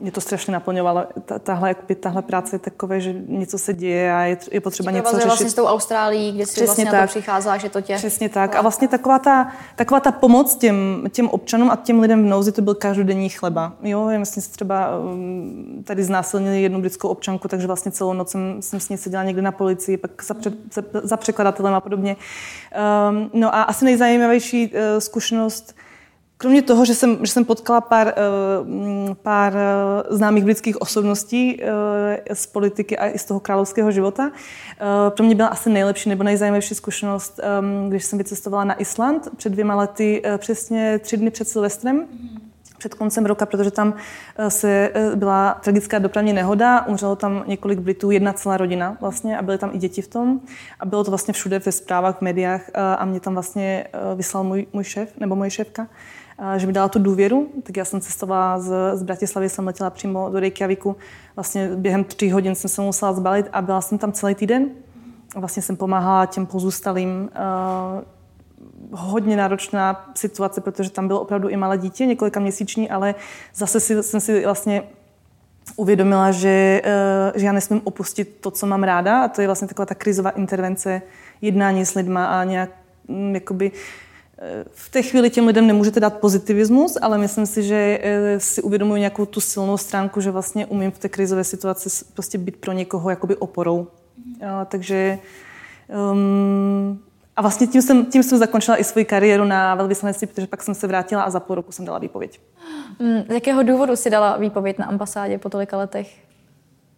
mě 0.00 0.12
to 0.12 0.20
strašně 0.20 0.52
naplňovalo. 0.52 1.04
Tahle, 1.42 1.74
tahle 2.00 2.22
práce 2.22 2.54
je 2.54 2.58
takové, 2.58 3.00
že 3.00 3.14
něco 3.28 3.58
se 3.58 3.74
děje 3.74 4.14
a 4.14 4.20
je, 4.20 4.38
je 4.50 4.60
potřeba 4.60 4.90
něco 4.90 5.14
řešit. 5.14 5.26
vlastně 5.26 5.50
s 5.50 5.54
tou 5.54 5.66
Austrálií, 5.66 6.32
kde 6.32 6.46
jsi 6.46 6.52
Přesně 6.52 6.66
vlastně 6.66 6.84
tak. 6.84 6.94
na 6.94 7.00
to 7.00 7.06
přicházela, 7.06 7.56
že 7.56 7.68
to 7.68 7.80
tě... 7.80 7.96
Přesně 7.96 8.28
tak. 8.28 8.56
A 8.56 8.62
vlastně 8.62 8.88
taková 8.88 9.18
ta, 9.18 9.52
taková 9.76 10.00
ta 10.00 10.12
pomoc 10.12 10.56
těm, 10.56 11.04
těm 11.12 11.28
občanům 11.28 11.70
a 11.70 11.76
těm 11.76 12.00
lidem 12.00 12.22
v 12.22 12.26
nouzi, 12.26 12.52
to 12.52 12.62
byl 12.62 12.74
každodenní 12.74 13.28
chleba. 13.28 13.72
Jo, 13.82 14.08
já 14.08 14.18
myslím, 14.18 14.42
že 14.42 14.48
třeba 14.48 14.98
um, 14.98 15.82
tady 15.84 16.04
znásilnili 16.04 16.62
jednu 16.62 16.80
britskou 16.80 17.08
občanku, 17.08 17.48
takže 17.48 17.66
vlastně 17.66 17.92
celou 17.92 18.12
noc 18.12 18.30
jsem, 18.30 18.62
jsem 18.62 18.80
s 18.80 18.88
ní 18.88 18.98
seděla 18.98 19.24
někde 19.24 19.42
na 19.42 19.52
policii, 19.52 19.96
pak 19.96 20.24
za, 20.24 20.34
před, 20.34 20.54
za 21.02 21.16
překladatelem 21.16 21.74
a 21.74 21.80
podobně. 21.80 22.16
Um, 23.10 23.30
no 23.34 23.54
a 23.54 23.62
asi 23.62 23.84
nejzajímavější 23.84 24.72
uh, 24.72 24.80
zkušenost 24.98 25.74
Kromě 26.40 26.62
toho, 26.62 26.84
že 26.84 26.94
jsem, 26.94 27.18
že 27.22 27.32
jsem 27.32 27.44
potkala 27.44 27.80
pár, 27.80 28.08
eh, 28.08 29.14
pár 29.14 29.52
eh, 29.56 30.16
známých 30.16 30.44
britských 30.44 30.80
osobností 30.80 31.62
eh, 31.62 32.34
z 32.34 32.46
politiky 32.46 32.98
a 32.98 33.08
i 33.08 33.18
z 33.18 33.24
toho 33.24 33.40
královského 33.40 33.90
života, 33.92 34.30
pro 35.16 35.24
mě 35.24 35.34
byla 35.34 35.48
asi 35.48 35.70
nejlepší 35.70 36.08
nebo 36.08 36.24
nejzajímavější 36.24 36.74
zkušenost, 36.74 37.40
když 37.88 38.04
jsem 38.04 38.18
vycestovala 38.18 38.64
na 38.64 38.80
Island 38.80 39.28
před 39.36 39.52
dvěma 39.52 39.74
lety, 39.74 40.22
přesně 40.38 40.98
tři 40.98 41.16
dny 41.16 41.30
před 41.30 41.48
Silvestrem. 41.48 42.06
před 42.78 42.94
koncem 42.94 43.26
roka, 43.26 43.46
protože 43.46 43.70
tam 43.70 43.94
se 44.48 44.92
byla 45.14 45.60
tragická 45.64 45.98
dopravní 45.98 46.32
nehoda, 46.32 46.86
umřelo 46.86 47.16
tam 47.16 47.44
několik 47.46 47.78
Britů, 47.78 48.10
jedna 48.10 48.32
celá 48.32 48.56
rodina 48.56 48.96
vlastně 49.00 49.38
a 49.38 49.42
byly 49.42 49.58
tam 49.58 49.70
i 49.72 49.78
děti 49.78 50.02
v 50.02 50.08
tom 50.08 50.40
a 50.80 50.86
bylo 50.86 51.04
to 51.04 51.10
vlastně 51.10 51.34
všude 51.34 51.58
ve 51.58 51.72
zprávách, 51.72 52.18
v 52.18 52.22
médiách 52.22 52.70
a 52.98 53.04
mě 53.04 53.20
tam 53.20 53.32
vlastně 53.34 53.86
vyslal 54.14 54.44
můj, 54.44 54.66
můj 54.72 54.84
šéf 54.84 55.12
nebo 55.18 55.36
moje 55.36 55.50
šéfka 55.50 55.86
že 56.56 56.66
mi 56.66 56.72
dala 56.72 56.88
tu 56.88 56.98
důvěru, 56.98 57.48
tak 57.62 57.76
já 57.76 57.84
jsem 57.84 58.00
cestovala 58.00 58.58
z, 58.58 58.72
z 58.94 59.02
Bratislavy, 59.02 59.48
jsem 59.48 59.66
letěla 59.66 59.90
přímo 59.90 60.30
do 60.30 60.40
Reykjaviku. 60.40 60.96
Vlastně 61.36 61.70
během 61.76 62.04
tří 62.04 62.30
hodin 62.30 62.54
jsem 62.54 62.70
se 62.70 62.82
musela 62.82 63.12
zbalit 63.12 63.46
a 63.52 63.62
byla 63.62 63.80
jsem 63.80 63.98
tam 63.98 64.12
celý 64.12 64.34
týden. 64.34 64.68
Vlastně 65.36 65.62
jsem 65.62 65.76
pomáhala 65.76 66.26
těm 66.26 66.46
pozůstalým. 66.46 67.30
Uh, 67.92 68.02
hodně 68.92 69.36
náročná 69.36 70.10
situace, 70.14 70.60
protože 70.60 70.90
tam 70.90 71.06
bylo 71.06 71.20
opravdu 71.20 71.48
i 71.48 71.56
malé 71.56 71.78
dítě, 71.78 72.06
několika 72.06 72.40
měsíční, 72.40 72.90
ale 72.90 73.14
zase 73.54 73.80
si, 73.80 74.02
jsem 74.02 74.20
si 74.20 74.44
vlastně 74.44 74.82
uvědomila, 75.76 76.30
že, 76.30 76.82
uh, 76.84 77.40
že 77.40 77.46
já 77.46 77.52
nesmím 77.52 77.80
opustit 77.84 78.36
to, 78.40 78.50
co 78.50 78.66
mám 78.66 78.82
ráda 78.82 79.22
a 79.22 79.28
to 79.28 79.40
je 79.40 79.48
vlastně 79.48 79.68
taková 79.68 79.86
ta 79.86 79.94
krizová 79.94 80.30
intervence, 80.30 81.02
jednání 81.40 81.86
s 81.86 81.94
lidma 81.94 82.26
a 82.26 82.44
nějak 82.44 82.70
um, 83.08 83.34
jakoby, 83.34 83.70
uh, 83.70 83.78
v 84.70 84.90
té 84.90 85.02
chvíli 85.02 85.30
těm 85.30 85.46
lidem 85.46 85.66
nemůžete 85.66 86.00
dát 86.00 86.20
pozitivismus, 86.20 86.98
ale 87.02 87.18
myslím 87.18 87.46
si, 87.46 87.62
že 87.62 87.98
eh, 88.02 88.40
si 88.40 88.62
uvědomuji 88.62 88.98
nějakou 89.00 89.26
tu 89.26 89.40
silnou 89.40 89.76
stránku, 89.76 90.20
že 90.20 90.30
vlastně 90.30 90.66
umím 90.66 90.90
v 90.90 90.98
té 90.98 91.08
krizové 91.08 91.44
situaci 91.44 92.04
prostě 92.14 92.38
být 92.38 92.56
pro 92.56 92.72
někoho 92.72 93.10
jakoby 93.10 93.36
oporou. 93.36 93.86
Mm. 94.26 94.34
takže 94.68 95.18
um, 96.12 97.02
a 97.36 97.42
vlastně 97.42 97.66
tím 97.66 97.82
jsem, 97.82 98.06
tím 98.06 98.22
jsem 98.22 98.38
zakončila 98.38 98.76
i 98.76 98.84
svoji 98.84 99.04
kariéru 99.04 99.44
na 99.44 99.74
velvyslanectví, 99.74 100.26
protože 100.26 100.46
pak 100.46 100.62
jsem 100.62 100.74
se 100.74 100.86
vrátila 100.86 101.22
a 101.22 101.30
za 101.30 101.40
půl 101.40 101.56
roku 101.56 101.72
jsem 101.72 101.84
dala 101.84 101.98
výpověď. 101.98 102.40
Mm, 102.98 103.22
z 103.28 103.32
jakého 103.32 103.62
důvodu 103.62 103.96
si 103.96 104.10
dala 104.10 104.36
výpověď 104.36 104.78
na 104.78 104.86
ambasádě 104.86 105.38
po 105.38 105.48
tolika 105.48 105.76
letech? 105.76 106.29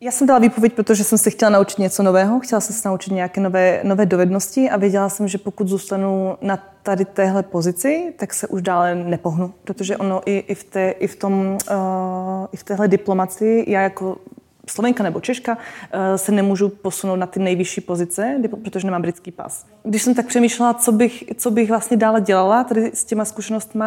Já 0.05 0.11
jsem 0.11 0.27
dala 0.27 0.39
výpověď, 0.39 0.73
protože 0.73 1.05
jsem 1.05 1.19
se 1.19 1.31
chtěla 1.31 1.51
naučit 1.51 1.79
něco 1.79 2.03
nového, 2.03 2.41
chtěla 2.41 2.61
jsem 2.61 2.77
se 2.77 2.89
naučit 2.89 3.13
nějaké 3.13 3.41
nové, 3.41 3.81
nové 3.83 4.07
dovednosti 4.07 4.71
a 4.71 4.77
věděla 4.77 5.09
jsem, 5.09 5.29
že 5.29 5.39
pokud 5.39 5.69
zůstanu 5.69 6.37
na 6.41 6.59
tady 6.83 7.05
téhle 7.05 7.43
pozici, 7.43 8.15
tak 8.17 8.35
se 8.35 8.47
už 8.47 8.63
dále 8.63 8.95
nepohnu, 8.95 9.55
protože 9.65 9.97
ono 9.97 10.21
i, 10.27 10.39
i, 10.39 10.55
v, 10.55 10.65
té, 10.65 10.91
i, 10.91 11.07
v, 11.07 11.17
tom, 11.17 11.59
uh, 11.71 12.47
i 12.53 12.57
v 12.57 12.65
téhle 12.65 12.89
diplomaci, 12.89 13.65
já 13.69 13.81
jako 13.81 14.17
Slovenka 14.69 15.03
nebo 15.03 15.21
Češka 15.21 15.57
uh, 15.57 16.01
se 16.17 16.33
nemůžu 16.33 16.69
posunout 16.69 17.17
na 17.17 17.27
ty 17.27 17.41
nejvyšší 17.41 17.81
pozice, 17.81 18.41
protože 18.65 18.87
nemám 18.87 19.03
britský 19.03 19.31
pas. 19.31 19.67
Když 19.83 20.03
jsem 20.03 20.15
tak 20.15 20.27
přemýšlela, 20.27 20.75
co 20.75 20.93
bych, 20.93 21.25
co 21.37 21.51
bych 21.51 21.69
vlastně 21.69 21.97
dále 21.97 22.21
dělala 22.21 22.65
tady 22.65 22.91
s 22.95 23.05
těma 23.05 23.25
zkušenostmi, 23.25 23.85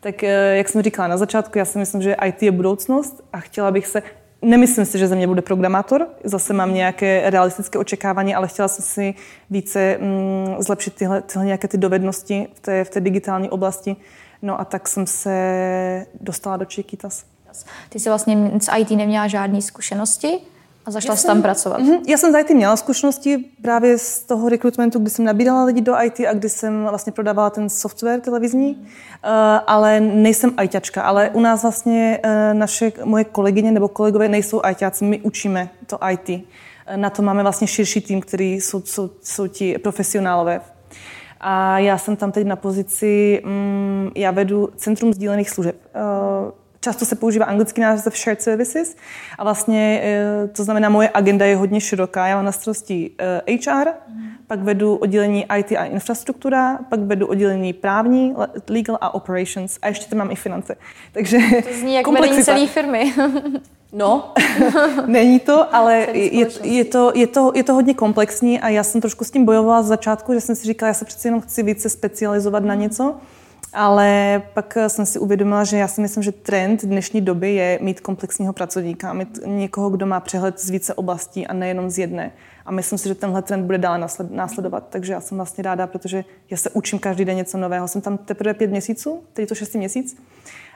tak 0.00 0.14
uh, 0.22 0.28
jak 0.52 0.68
jsem 0.68 0.82
říkala 0.82 1.08
na 1.08 1.16
začátku, 1.16 1.58
já 1.58 1.64
si 1.64 1.78
myslím, 1.78 2.02
že 2.02 2.16
IT 2.26 2.42
je 2.42 2.50
budoucnost 2.52 3.24
a 3.32 3.40
chtěla 3.40 3.70
bych 3.70 3.86
se 3.86 4.02
Nemyslím 4.44 4.86
si, 4.86 4.98
že 4.98 5.08
ze 5.08 5.16
mě 5.16 5.26
bude 5.26 5.42
programátor, 5.42 6.08
zase 6.24 6.52
mám 6.52 6.74
nějaké 6.74 7.30
realistické 7.30 7.78
očekávání, 7.78 8.34
ale 8.34 8.48
chtěla 8.48 8.68
jsem 8.68 8.84
si 8.84 9.14
více 9.50 9.98
mm, 10.00 10.54
zlepšit 10.58 10.94
tyhle, 10.94 11.22
tyhle 11.22 11.44
nějaké 11.44 11.68
ty 11.68 11.78
dovednosti 11.78 12.48
v 12.54 12.60
té, 12.60 12.84
v 12.84 12.90
té 12.90 13.00
digitální 13.00 13.50
oblasti. 13.50 13.96
No 14.42 14.60
a 14.60 14.64
tak 14.64 14.88
jsem 14.88 15.06
se 15.06 16.06
dostala 16.20 16.56
do 16.56 16.64
Chiquitas. 16.64 17.24
Ty 17.88 18.00
jsi 18.00 18.08
vlastně 18.08 18.50
z 18.60 18.68
IT 18.78 18.90
neměla 18.90 19.26
žádné 19.26 19.62
zkušenosti 19.62 20.38
a 20.86 20.90
zašla 20.90 21.16
jsi 21.16 21.26
tam 21.26 21.42
pracovat. 21.42 21.80
Mm, 21.80 21.96
já 22.06 22.16
jsem 22.16 22.32
z 22.32 22.38
IT 22.38 22.50
měla 22.50 22.76
zkušenosti 22.76 23.44
právě 23.62 23.98
z 23.98 24.18
toho 24.22 24.48
rekrutmentu, 24.48 24.98
kdy 24.98 25.10
jsem 25.10 25.24
nabírala 25.24 25.64
lidi 25.64 25.80
do 25.80 25.94
IT 26.02 26.20
a 26.20 26.32
kdy 26.32 26.48
jsem 26.48 26.82
vlastně 26.82 27.12
prodávala 27.12 27.50
ten 27.50 27.68
software 27.68 28.20
televizní, 28.20 28.72
mm. 28.72 28.80
uh, 28.80 28.88
ale 29.66 30.00
nejsem 30.00 30.54
ITačka, 30.62 31.02
ale 31.02 31.30
u 31.32 31.40
nás 31.40 31.62
vlastně 31.62 32.20
uh, 32.24 32.58
naše, 32.58 32.92
moje 33.04 33.24
kolegyně 33.24 33.72
nebo 33.72 33.88
kolegové 33.88 34.28
nejsou 34.28 34.60
ITáci, 34.70 35.04
my 35.04 35.20
učíme 35.20 35.68
to 35.86 35.98
IT. 36.10 36.28
Uh, 36.28 36.96
na 36.96 37.10
to 37.10 37.22
máme 37.22 37.42
vlastně 37.42 37.66
širší 37.66 38.00
tým, 38.00 38.20
který 38.20 38.52
jsou, 38.54 38.80
jsou, 38.80 39.10
jsou 39.22 39.46
ti 39.46 39.78
profesionálové. 39.78 40.60
A 41.40 41.78
já 41.78 41.98
jsem 41.98 42.16
tam 42.16 42.32
teď 42.32 42.46
na 42.46 42.56
pozici, 42.56 43.42
um, 43.46 44.12
já 44.14 44.30
vedu 44.30 44.68
Centrum 44.76 45.14
sdílených 45.14 45.50
služeb. 45.50 45.76
Často 46.84 47.04
se 47.04 47.16
používá 47.16 47.44
anglický 47.44 47.80
název 47.80 48.16
shared 48.16 48.42
services 48.42 48.96
a 49.38 49.44
vlastně 49.44 50.00
eh, 50.02 50.48
to 50.48 50.64
znamená, 50.64 50.88
moje 50.88 51.10
agenda 51.14 51.46
je 51.46 51.56
hodně 51.56 51.80
široká. 51.80 52.26
Já 52.26 52.36
mám 52.36 52.44
na 52.44 52.52
starosti 52.52 53.10
HR, 53.46 53.88
mm. 54.08 54.28
pak 54.46 54.60
vedu 54.60 54.96
oddělení 54.96 55.46
IT 55.58 55.72
a 55.72 55.84
infrastruktura, 55.84 56.78
pak 56.88 57.00
vedu 57.00 57.26
oddělení 57.26 57.72
právní, 57.72 58.34
legal 58.68 58.98
a 59.00 59.14
operations 59.14 59.78
a 59.82 59.88
ještě 59.88 60.06
tam 60.10 60.18
mám 60.18 60.30
i 60.30 60.36
finance. 60.36 60.76
Takže 61.12 61.38
to 61.68 61.74
zní 61.80 61.94
jako 61.94 62.12
vedení 62.12 62.44
celé 62.44 62.66
firmy. 62.66 63.14
No, 63.96 64.32
není 65.06 65.40
to, 65.40 65.74
ale 65.74 66.06
je, 66.12 66.46
je, 66.62 66.84
to, 66.84 67.12
je, 67.14 67.26
to, 67.26 67.52
je 67.54 67.64
to 67.64 67.74
hodně 67.74 67.94
komplexní 67.94 68.60
a 68.60 68.68
já 68.68 68.82
jsem 68.82 69.00
trošku 69.00 69.24
s 69.24 69.30
tím 69.30 69.44
bojovala 69.44 69.82
z 69.82 69.86
začátku, 69.86 70.34
že 70.34 70.40
jsem 70.40 70.56
si 70.56 70.66
říkala, 70.66 70.88
já 70.88 70.94
se 70.94 71.04
přeci 71.04 71.28
jenom 71.28 71.40
chci 71.40 71.62
více 71.62 71.88
specializovat 71.88 72.64
na 72.64 72.74
něco. 72.74 73.14
Ale 73.74 74.42
pak 74.54 74.78
jsem 74.88 75.06
si 75.06 75.18
uvědomila, 75.18 75.64
že 75.64 75.76
já 75.76 75.88
si 75.88 76.00
myslím, 76.00 76.22
že 76.22 76.32
trend 76.32 76.84
dnešní 76.84 77.20
doby 77.20 77.54
je 77.54 77.78
mít 77.82 78.00
komplexního 78.00 78.52
pracovníka, 78.52 79.12
mít 79.12 79.38
někoho, 79.46 79.90
kdo 79.90 80.06
má 80.06 80.20
přehled 80.20 80.60
z 80.60 80.70
více 80.70 80.94
oblastí 80.94 81.46
a 81.46 81.52
nejenom 81.52 81.90
z 81.90 81.98
jedné. 81.98 82.32
A 82.66 82.72
myslím 82.72 82.98
si, 82.98 83.08
že 83.08 83.14
tenhle 83.14 83.42
trend 83.42 83.64
bude 83.64 83.78
dále 83.78 84.06
následovat. 84.30 84.86
Takže 84.90 85.12
já 85.12 85.20
jsem 85.20 85.36
vlastně 85.36 85.64
ráda, 85.64 85.86
protože 85.86 86.24
já 86.50 86.56
se 86.56 86.70
učím 86.70 86.98
každý 86.98 87.24
den 87.24 87.36
něco 87.36 87.58
nového. 87.58 87.88
Jsem 87.88 88.00
tam 88.00 88.18
teprve 88.18 88.54
pět 88.54 88.70
měsíců, 88.70 89.22
teď 89.32 89.48
to 89.48 89.54
šestý 89.54 89.78
měsíc. 89.78 90.16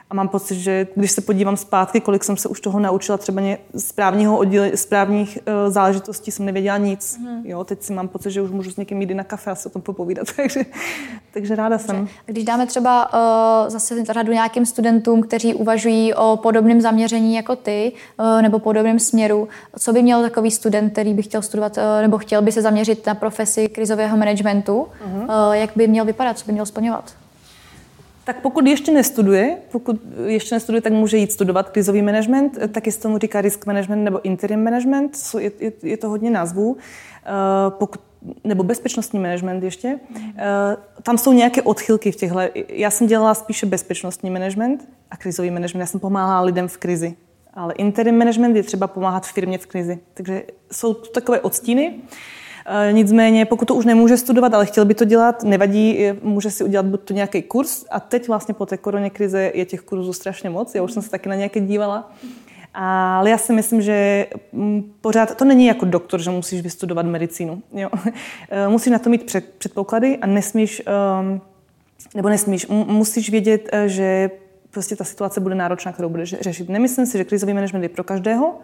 A 0.09 0.15
mám 0.15 0.27
pocit, 0.27 0.55
že 0.55 0.87
když 0.95 1.11
se 1.11 1.21
podívám 1.21 1.57
zpátky, 1.57 2.01
kolik 2.01 2.23
jsem 2.23 2.37
se 2.37 2.49
už 2.49 2.61
toho 2.61 2.79
naučila, 2.79 3.17
třeba 3.17 3.41
z 3.73 3.91
právního 3.91 4.37
oddíle, 4.37 4.77
z 4.77 4.85
právních 4.85 5.39
uh, 5.47 5.73
záležitostí 5.73 6.31
jsem 6.31 6.45
nevěděla 6.45 6.77
nic. 6.77 7.17
Mm. 7.17 7.41
Jo, 7.45 7.63
teď 7.63 7.83
si 7.83 7.93
mám 7.93 8.07
pocit, 8.07 8.31
že 8.31 8.41
už 8.41 8.51
můžu 8.51 8.71
s 8.71 8.77
někým 8.77 9.01
jít 9.01 9.13
na 9.13 9.23
kafe 9.23 9.51
a 9.51 9.55
se 9.55 9.69
o 9.69 9.71
tom 9.71 9.81
popovídat. 9.81 10.27
takže, 10.35 10.65
takže 11.33 11.55
ráda 11.55 11.77
Dobře. 11.77 11.85
jsem. 11.85 12.07
Když 12.25 12.43
dáme 12.43 12.67
třeba 12.67 13.13
uh, 13.13 13.69
zase 13.69 14.05
řadu 14.05 14.31
nějakým 14.31 14.65
studentům, 14.65 15.21
kteří 15.21 15.53
uvažují 15.53 16.13
o 16.13 16.39
podobném 16.43 16.81
zaměření 16.81 17.35
jako 17.35 17.55
ty, 17.55 17.91
uh, 18.19 18.41
nebo 18.41 18.59
podobném 18.59 18.99
směru, 18.99 19.47
co 19.79 19.93
by 19.93 20.01
měl 20.01 20.21
takový 20.21 20.51
student, 20.51 20.91
který 20.91 21.13
by 21.13 21.21
chtěl 21.21 21.41
studovat, 21.41 21.77
uh, 21.77 21.83
nebo 22.01 22.17
chtěl 22.17 22.41
by 22.41 22.51
se 22.51 22.61
zaměřit 22.61 23.05
na 23.05 23.15
profesi 23.15 23.69
krizového 23.69 24.17
managementu, 24.17 24.81
uh, 24.81 25.51
jak 25.51 25.69
by 25.75 25.87
měl 25.87 26.05
vypadat, 26.05 26.37
co 26.37 26.45
by 26.45 26.51
měl 26.51 26.65
splňovat? 26.65 27.18
Tak 28.29 28.41
pokud 28.41 28.67
ještě 28.67 28.91
nestuduje, 28.91 29.57
pokud 29.71 30.01
ještě 30.25 30.55
nestuduje, 30.55 30.81
tak 30.81 30.93
může 30.93 31.17
jít 31.17 31.31
studovat 31.31 31.69
krizový 31.69 32.01
management, 32.01 32.57
taky 32.71 32.91
se 32.91 32.99
tomu 32.99 33.17
říká 33.17 33.41
risk 33.41 33.65
management 33.65 34.03
nebo 34.03 34.25
interim 34.25 34.63
management, 34.63 35.17
je, 35.39 35.51
je, 35.59 35.71
je 35.83 35.97
to 35.97 36.09
hodně 36.09 36.29
názvů. 36.31 36.71
Uh, 36.71 36.77
pokud 37.69 38.01
nebo 38.43 38.63
bezpečnostní 38.63 39.19
management 39.19 39.63
ještě. 39.63 39.99
Uh, 40.15 40.21
tam 41.03 41.17
jsou 41.17 41.33
nějaké 41.33 41.61
odchylky 41.61 42.11
v 42.11 42.15
těchto. 42.15 42.39
Já 42.69 42.91
jsem 42.91 43.07
dělala 43.07 43.33
spíše 43.33 43.65
bezpečnostní 43.65 44.29
management 44.29 44.87
a 45.11 45.17
krizový 45.17 45.51
management. 45.51 45.81
Já 45.81 45.87
jsem 45.87 45.99
pomáhala 45.99 46.41
lidem 46.41 46.67
v 46.67 46.77
krizi. 46.77 47.15
Ale 47.53 47.73
interim 47.73 48.17
management 48.17 48.55
je 48.55 48.63
třeba 48.63 48.87
pomáhat 48.87 49.27
firmě 49.27 49.57
v 49.57 49.65
krizi. 49.65 49.99
Takže 50.13 50.43
jsou 50.71 50.93
to 50.93 51.11
takové 51.11 51.39
odstíny. 51.39 51.89
Uh, 51.89 52.09
Eh, 52.09 52.48
nicméně, 52.91 53.45
pokud 53.45 53.67
to 53.67 53.75
už 53.75 53.85
nemůže 53.85 54.17
studovat, 54.17 54.53
ale 54.53 54.65
chtěl 54.65 54.85
by 54.85 54.93
to 54.93 55.05
dělat, 55.05 55.43
nevadí, 55.43 55.99
může 56.21 56.51
si 56.51 56.63
udělat 56.63 56.85
buď 56.85 57.01
to 57.01 57.13
nějaký 57.13 57.41
kurz. 57.41 57.85
A 57.91 57.99
teď 57.99 58.27
vlastně 58.27 58.53
po 58.53 58.65
té 58.65 58.77
koroně 58.77 59.09
krize 59.09 59.51
je 59.53 59.65
těch 59.65 59.81
kurzů 59.81 60.13
strašně 60.13 60.49
moc. 60.49 60.75
Já 60.75 60.83
už 60.83 60.91
jsem 60.91 61.03
se 61.03 61.09
taky 61.09 61.29
na 61.29 61.35
nějaké 61.35 61.59
dívala. 61.59 62.11
Ale 62.73 63.29
já 63.29 63.37
si 63.37 63.53
myslím, 63.53 63.81
že 63.81 64.27
mm, 64.51 64.93
pořád 65.01 65.35
to 65.37 65.45
není 65.45 65.65
jako 65.65 65.85
doktor, 65.85 66.21
že 66.21 66.29
musíš 66.29 66.61
vystudovat 66.61 67.05
medicínu. 67.05 67.61
Jo. 67.73 67.89
Eh, 68.49 68.67
musíš 68.67 68.91
na 68.91 68.99
to 68.99 69.09
mít 69.09 69.23
před, 69.23 69.53
předpoklady 69.57 70.17
a 70.17 70.27
nesmíš, 70.27 70.81
ehm, 70.85 71.41
nebo 72.15 72.29
nesmíš, 72.29 72.67
musíš 72.69 73.29
vědět, 73.29 73.69
eh, 73.71 73.89
že 73.89 74.31
prostě 74.71 74.95
ta 74.95 75.03
situace 75.03 75.39
bude 75.39 75.55
náročná, 75.55 75.91
kterou 75.91 76.09
budeš 76.09 76.35
řešit. 76.41 76.69
Nemyslím 76.69 77.05
si, 77.05 77.17
že 77.17 77.23
krizový 77.23 77.53
management 77.53 77.83
je 77.83 77.89
pro 77.89 78.03
každého. 78.03 78.55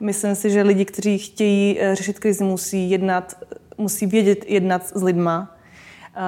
Myslím 0.00 0.34
si, 0.34 0.50
že 0.50 0.62
lidi, 0.62 0.84
kteří 0.84 1.18
chtějí 1.18 1.80
eh, 1.80 1.94
řešit 1.94 2.18
krizi, 2.18 2.44
musí 2.44 2.90
jednat, 2.90 3.34
musí 3.78 4.06
vědět 4.06 4.44
jednat 4.48 4.86
s 4.86 5.02
lidma 5.02 5.56
eh, 5.56 6.20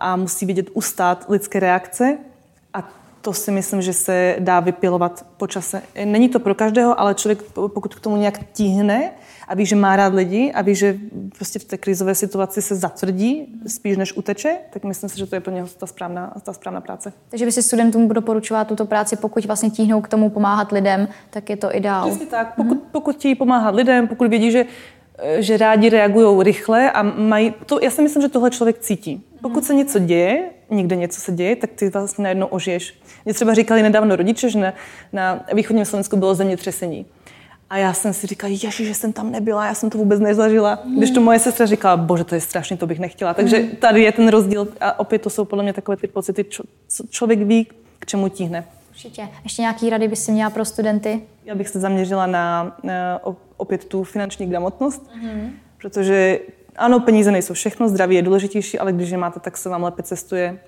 a 0.00 0.16
musí 0.16 0.46
vědět 0.46 0.70
ustát 0.72 1.26
lidské 1.28 1.60
reakce 1.60 2.18
to 3.20 3.32
si 3.32 3.50
myslím, 3.50 3.82
že 3.82 3.92
se 3.92 4.36
dá 4.38 4.60
vypilovat 4.60 5.26
po 5.36 5.46
čase. 5.46 5.82
Není 6.04 6.28
to 6.28 6.40
pro 6.40 6.54
každého, 6.54 7.00
ale 7.00 7.14
člověk, 7.14 7.42
pokud 7.52 7.94
k 7.94 8.00
tomu 8.00 8.16
nějak 8.16 8.40
tíhne 8.52 9.10
a 9.48 9.54
ví, 9.54 9.66
že 9.66 9.76
má 9.76 9.96
rád 9.96 10.14
lidi 10.14 10.52
a 10.52 10.62
ví, 10.62 10.74
že 10.74 10.96
prostě 11.36 11.58
v 11.58 11.64
té 11.64 11.78
krizové 11.78 12.14
situaci 12.14 12.62
se 12.62 12.74
zatvrdí 12.74 13.46
spíš 13.66 13.96
než 13.96 14.16
uteče, 14.16 14.56
tak 14.70 14.84
myslím 14.84 15.10
si, 15.10 15.18
že 15.18 15.26
to 15.26 15.34
je 15.34 15.40
pro 15.40 15.54
něho 15.54 15.68
ta 15.78 15.86
správná, 15.86 16.32
ta 16.42 16.52
správná 16.52 16.80
práce. 16.80 17.12
Takže 17.28 17.44
by 17.44 17.52
si 17.52 17.62
studentům 17.62 18.08
doporučovat 18.08 18.68
tuto 18.68 18.84
práci, 18.84 19.16
pokud 19.16 19.44
vlastně 19.44 19.70
tíhnou 19.70 20.00
k 20.00 20.08
tomu 20.08 20.30
pomáhat 20.30 20.72
lidem, 20.72 21.08
tak 21.30 21.50
je 21.50 21.56
to 21.56 21.76
ideál. 21.76 22.08
Přesně 22.08 22.26
tak. 22.26 22.54
Pokud, 22.56 22.78
mm-hmm. 22.78 22.90
pokud 22.92 23.16
chtějí 23.16 23.34
pomáhat 23.34 23.74
lidem, 23.74 24.08
pokud 24.08 24.28
vědí, 24.28 24.50
že 24.50 24.64
že 25.38 25.56
rádi 25.56 25.88
reagují 25.88 26.44
rychle 26.44 26.90
a 26.90 27.02
mají, 27.02 27.54
to, 27.66 27.78
já 27.82 27.90
si 27.90 28.02
myslím, 28.02 28.22
že 28.22 28.28
tohle 28.28 28.50
člověk 28.50 28.78
cítí. 28.78 29.26
Pokud 29.42 29.64
se 29.64 29.74
něco 29.74 29.98
děje, 29.98 30.50
někde 30.70 30.96
něco 30.96 31.20
se 31.20 31.32
děje, 31.32 31.56
tak 31.56 31.70
ty 31.70 31.90
vlastně 31.90 32.22
najednou 32.22 32.46
ožiješ. 32.46 32.94
Mě 33.24 33.34
třeba 33.34 33.54
říkali 33.54 33.82
nedávno 33.82 34.16
rodiče, 34.16 34.50
že 34.50 34.58
na, 34.58 34.72
na 35.12 35.44
východním 35.52 35.84
Slovensku 35.84 36.16
bylo 36.16 36.34
zemětřesení. 36.34 37.06
A 37.70 37.76
já 37.76 37.92
jsem 37.92 38.12
si 38.12 38.26
říkala, 38.26 38.52
ježi, 38.62 38.84
že 38.84 38.94
jsem 38.94 39.12
tam 39.12 39.30
nebyla, 39.30 39.66
já 39.66 39.74
jsem 39.74 39.90
to 39.90 39.98
vůbec 39.98 40.20
nezažila. 40.20 40.78
Když 40.96 41.10
to 41.10 41.20
moje 41.20 41.38
sestra 41.38 41.66
říkala, 41.66 41.96
bože, 41.96 42.24
to 42.24 42.34
je 42.34 42.40
strašně, 42.40 42.76
to 42.76 42.86
bych 42.86 42.98
nechtěla. 42.98 43.34
Takže 43.34 43.56
hmm. 43.56 43.70
tady 43.70 44.02
je 44.02 44.12
ten 44.12 44.28
rozdíl 44.28 44.68
a 44.80 44.98
opět 44.98 45.22
to 45.22 45.30
jsou 45.30 45.44
podle 45.44 45.62
mě 45.62 45.72
takové 45.72 45.96
ty 45.96 46.06
pocity, 46.06 46.44
čo, 46.44 46.62
člověk 47.10 47.38
ví, 47.42 47.66
k 47.98 48.06
čemu 48.06 48.28
tíhne. 48.28 48.64
Určitě. 48.90 49.28
Ještě 49.44 49.62
nějaký 49.62 49.90
rady 49.90 50.08
by 50.08 50.16
si 50.16 50.32
měla 50.32 50.50
pro 50.50 50.64
studenty? 50.64 51.22
Já 51.44 51.54
bych 51.54 51.68
se 51.68 51.80
zaměřila 51.80 52.26
na, 52.26 52.76
na 52.82 53.20
opět 53.56 53.84
tu 53.84 54.04
finanční 54.04 54.46
gramotnost, 54.46 55.10
mm-hmm. 55.10 55.50
protože 55.80 56.38
ano, 56.76 57.00
peníze 57.00 57.32
nejsou 57.32 57.54
všechno, 57.54 57.88
zdraví 57.88 58.16
je 58.16 58.22
důležitější, 58.22 58.78
ale 58.78 58.92
když 58.92 59.10
je 59.10 59.18
máte, 59.18 59.40
tak 59.40 59.56
se 59.56 59.68
vám 59.68 59.82
lépe 59.82 60.02
cestuje, 60.02 60.58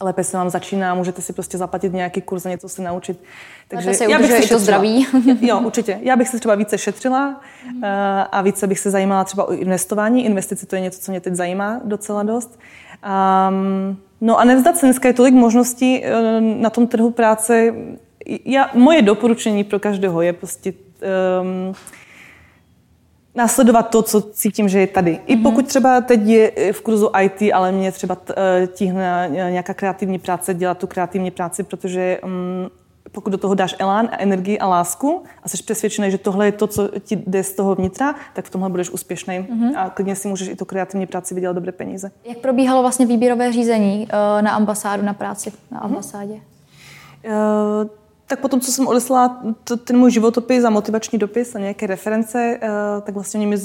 lépe 0.00 0.24
se 0.24 0.36
vám 0.36 0.50
začíná, 0.50 0.94
můžete 0.94 1.22
si 1.22 1.32
prostě 1.32 1.58
zaplatit 1.58 1.92
nějaký 1.92 2.20
kurz 2.20 2.46
a 2.46 2.48
něco 2.48 2.68
se 2.68 2.82
naučit. 2.82 3.22
Takže 3.68 3.94
se 3.94 4.10
já 4.10 4.18
bych 4.18 4.30
se 4.30 4.38
i 4.38 4.48
to 4.48 4.58
zdraví. 4.58 5.06
jo, 5.40 5.60
určitě. 5.60 5.98
Já 6.02 6.16
bych 6.16 6.28
se 6.28 6.38
třeba 6.38 6.54
více 6.54 6.78
šetřila 6.78 7.40
mm. 7.72 7.84
a 8.32 8.42
více 8.42 8.66
bych 8.66 8.78
se 8.78 8.90
zajímala 8.90 9.24
třeba 9.24 9.48
o 9.48 9.52
investování. 9.52 10.24
Investice 10.24 10.66
to 10.66 10.76
je 10.76 10.80
něco, 10.80 11.00
co 11.00 11.10
mě 11.12 11.20
teď 11.20 11.34
zajímá 11.34 11.80
docela 11.84 12.22
dost. 12.22 12.58
Um, 13.48 13.98
no 14.20 14.38
a 14.38 14.44
nevzdat 14.44 14.76
se, 14.76 14.86
dneska 14.86 15.08
je 15.08 15.14
tolik 15.14 15.34
možností 15.34 16.04
eh, 16.04 16.40
na 16.40 16.70
tom 16.70 16.86
trhu 16.86 17.10
práce. 17.10 17.74
Já, 18.44 18.70
moje 18.74 19.02
doporučení 19.02 19.64
pro 19.64 19.80
každého 19.80 20.22
je 20.22 20.32
prostě 20.32 20.72
um, 21.40 21.74
následovat 23.34 23.82
to, 23.82 24.02
co 24.02 24.20
cítím, 24.20 24.68
že 24.68 24.80
je 24.80 24.86
tady. 24.86 25.20
I 25.26 25.34
mhm. 25.36 25.42
pokud 25.42 25.66
třeba 25.66 26.00
teď 26.00 26.20
je 26.26 26.72
v 26.72 26.80
kurzu 26.80 27.10
IT, 27.20 27.52
ale 27.54 27.72
mě 27.72 27.92
třeba 27.92 28.16
eh, 28.30 28.66
tíhne 28.66 29.28
nějaká 29.30 29.74
kreativní 29.74 30.18
práce, 30.18 30.54
dělat 30.54 30.78
tu 30.78 30.86
kreativní 30.86 31.30
práci, 31.30 31.62
protože 31.62 32.18
um, 32.24 32.70
pokud 33.12 33.30
do 33.30 33.38
toho 33.38 33.54
dáš 33.54 33.74
elán 33.78 34.08
a 34.12 34.22
energii 34.22 34.58
a 34.58 34.68
lásku 34.68 35.22
a 35.42 35.48
jsi 35.48 35.62
přesvědčený, 35.62 36.10
že 36.10 36.18
tohle 36.18 36.46
je 36.46 36.52
to, 36.52 36.66
co 36.66 36.88
ti 37.00 37.22
jde 37.26 37.44
z 37.44 37.54
toho 37.54 37.74
vnitra, 37.74 38.14
tak 38.34 38.44
v 38.44 38.50
tomhle 38.50 38.70
budeš 38.70 38.90
úspěšný 38.90 39.38
mm-hmm. 39.38 39.78
a 39.78 39.90
klidně 39.90 40.16
si 40.16 40.28
můžeš 40.28 40.48
i 40.48 40.56
tu 40.56 40.64
kreativní 40.64 41.06
práci 41.06 41.34
vydělat 41.34 41.52
dobré 41.52 41.72
peníze. 41.72 42.10
Jak 42.24 42.38
probíhalo 42.38 42.82
vlastně 42.82 43.06
výběrové 43.06 43.52
řízení 43.52 44.08
na 44.40 44.50
ambasádu, 44.50 45.02
na 45.02 45.14
práci 45.14 45.52
na 45.70 45.78
mhm. 45.78 45.86
ambasádě? 45.86 46.34
Mm-hmm. 46.34 47.82
Uh, 47.82 48.01
tak 48.32 48.40
potom, 48.40 48.60
co 48.60 48.72
jsem 48.72 48.86
odeslala 48.86 49.42
ten 49.84 49.98
můj 49.98 50.10
životopis 50.10 50.64
a 50.64 50.70
motivační 50.70 51.18
dopis 51.18 51.54
a 51.54 51.58
nějaké 51.58 51.86
reference, 51.86 52.58
uh, 52.62 52.68
tak 53.02 53.14
vlastně 53.14 53.40
oni 53.40 53.46
mi 53.46 53.56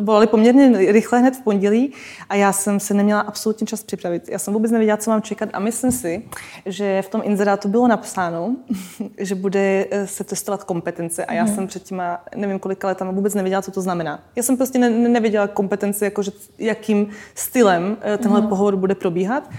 volali 0.00 0.26
poměrně 0.26 0.92
rychle 0.92 1.18
hned 1.18 1.36
v 1.36 1.40
pondělí 1.40 1.92
a 2.28 2.34
já 2.34 2.52
jsem 2.52 2.80
se 2.80 2.94
neměla 2.94 3.20
absolutně 3.20 3.66
čas 3.66 3.82
připravit. 3.82 4.28
Já 4.28 4.38
jsem 4.38 4.54
vůbec 4.54 4.70
nevěděla, 4.70 4.96
co 4.96 5.10
mám 5.10 5.22
čekat 5.22 5.48
a 5.52 5.58
myslím 5.58 5.92
si, 5.92 6.22
že 6.66 7.02
v 7.02 7.08
tom 7.08 7.20
inzerátu 7.24 7.68
bylo 7.68 7.88
napsáno, 7.88 8.56
že 9.18 9.34
bude 9.34 9.86
se 10.04 10.24
testovat 10.24 10.64
kompetence 10.64 11.24
a 11.24 11.32
já 11.32 11.44
mm. 11.44 11.54
jsem 11.54 11.66
před 11.66 11.82
těma, 11.82 12.18
nevím 12.36 12.58
kolika 12.58 12.88
letama, 12.88 13.10
vůbec 13.10 13.34
nevěděla, 13.34 13.62
co 13.62 13.70
to 13.70 13.80
znamená. 13.80 14.20
Já 14.36 14.42
jsem 14.42 14.56
prostě 14.56 14.78
ne, 14.78 14.90
nevěděla 14.90 15.46
kompetence, 15.46 16.04
jakože 16.04 16.30
jakým 16.58 17.08
stylem 17.34 17.96
tenhle 18.18 18.40
mm. 18.40 18.46
pohovor 18.46 18.76
bude 18.76 18.94
probíhat, 18.94 19.50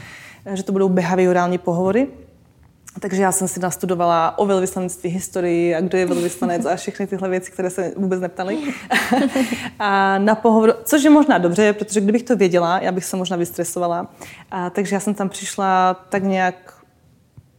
že 0.53 0.63
to 0.63 0.71
budou 0.71 0.89
behaviorální 0.89 1.57
pohovory. 1.57 2.07
Takže 2.99 3.21
já 3.21 3.31
jsem 3.31 3.47
si 3.47 3.59
nastudovala 3.59 4.37
o 4.37 4.45
velvyslanectví 4.45 5.09
historii 5.09 5.75
a 5.75 5.81
kdo 5.81 5.97
je 5.97 6.05
velvyslanec 6.05 6.65
a 6.65 6.75
všechny 6.75 7.07
tyhle 7.07 7.29
věci, 7.29 7.51
které 7.51 7.69
se 7.69 7.93
vůbec 7.97 8.21
neptaly. 8.21 8.57
a 9.79 10.17
na 10.17 10.35
pohovor, 10.35 10.77
což 10.83 11.03
je 11.03 11.09
možná 11.09 11.37
dobře, 11.37 11.73
protože 11.73 12.01
kdybych 12.01 12.23
to 12.23 12.35
věděla, 12.35 12.79
já 12.79 12.91
bych 12.91 13.05
se 13.05 13.17
možná 13.17 13.37
vystresovala. 13.37 14.07
A, 14.51 14.69
takže 14.69 14.95
já 14.95 14.99
jsem 14.99 15.13
tam 15.13 15.29
přišla 15.29 15.93
tak 16.09 16.23
nějak 16.23 16.75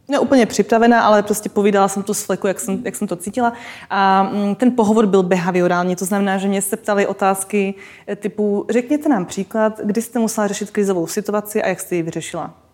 ne 0.07 0.19
úplně 0.19 0.45
připravená, 0.45 1.01
ale 1.01 1.23
prostě 1.23 1.49
povídala 1.49 1.87
jsem 1.87 2.03
to 2.03 2.13
z 2.13 2.23
fleku, 2.23 2.47
jak 2.47 2.59
jsem, 2.59 2.81
jak 2.85 2.95
jsem 2.95 3.07
to 3.07 3.15
cítila. 3.15 3.53
A 3.89 4.23
mm, 4.23 4.55
ten 4.55 4.75
pohovor 4.75 5.05
byl 5.05 5.23
behaviorální, 5.23 5.95
to 5.95 6.05
znamená, 6.05 6.37
že 6.37 6.47
mě 6.47 6.61
se 6.61 6.77
ptali 6.77 7.07
otázky 7.07 7.73
eh, 8.07 8.15
typu, 8.15 8.65
řekněte 8.69 9.09
nám 9.09 9.25
příklad, 9.25 9.79
kdy 9.83 10.01
jste 10.01 10.19
musela 10.19 10.47
řešit 10.47 10.71
krizovou 10.71 11.07
situaci 11.07 11.63
a 11.63 11.67
jak 11.67 11.79
jste 11.79 11.95
ji 11.95 12.03
vyřešila. 12.03 12.66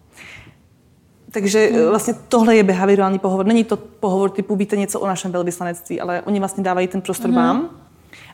Takže 1.33 1.69
hmm. 1.71 1.89
vlastně 1.89 2.13
tohle 2.27 2.55
je 2.55 2.63
behaviorální 2.63 3.19
pohovor. 3.19 3.45
Není 3.45 3.63
to 3.63 3.77
pohovor 3.77 4.29
typu 4.29 4.55
víte 4.55 4.77
něco 4.77 4.99
o 4.99 5.07
našem 5.07 5.31
velvyslanectví, 5.31 6.01
ale 6.01 6.21
oni 6.21 6.39
vlastně 6.39 6.63
dávají 6.63 6.87
ten 6.87 7.01
prostor 7.01 7.29
hmm. 7.29 7.35
vám. 7.35 7.69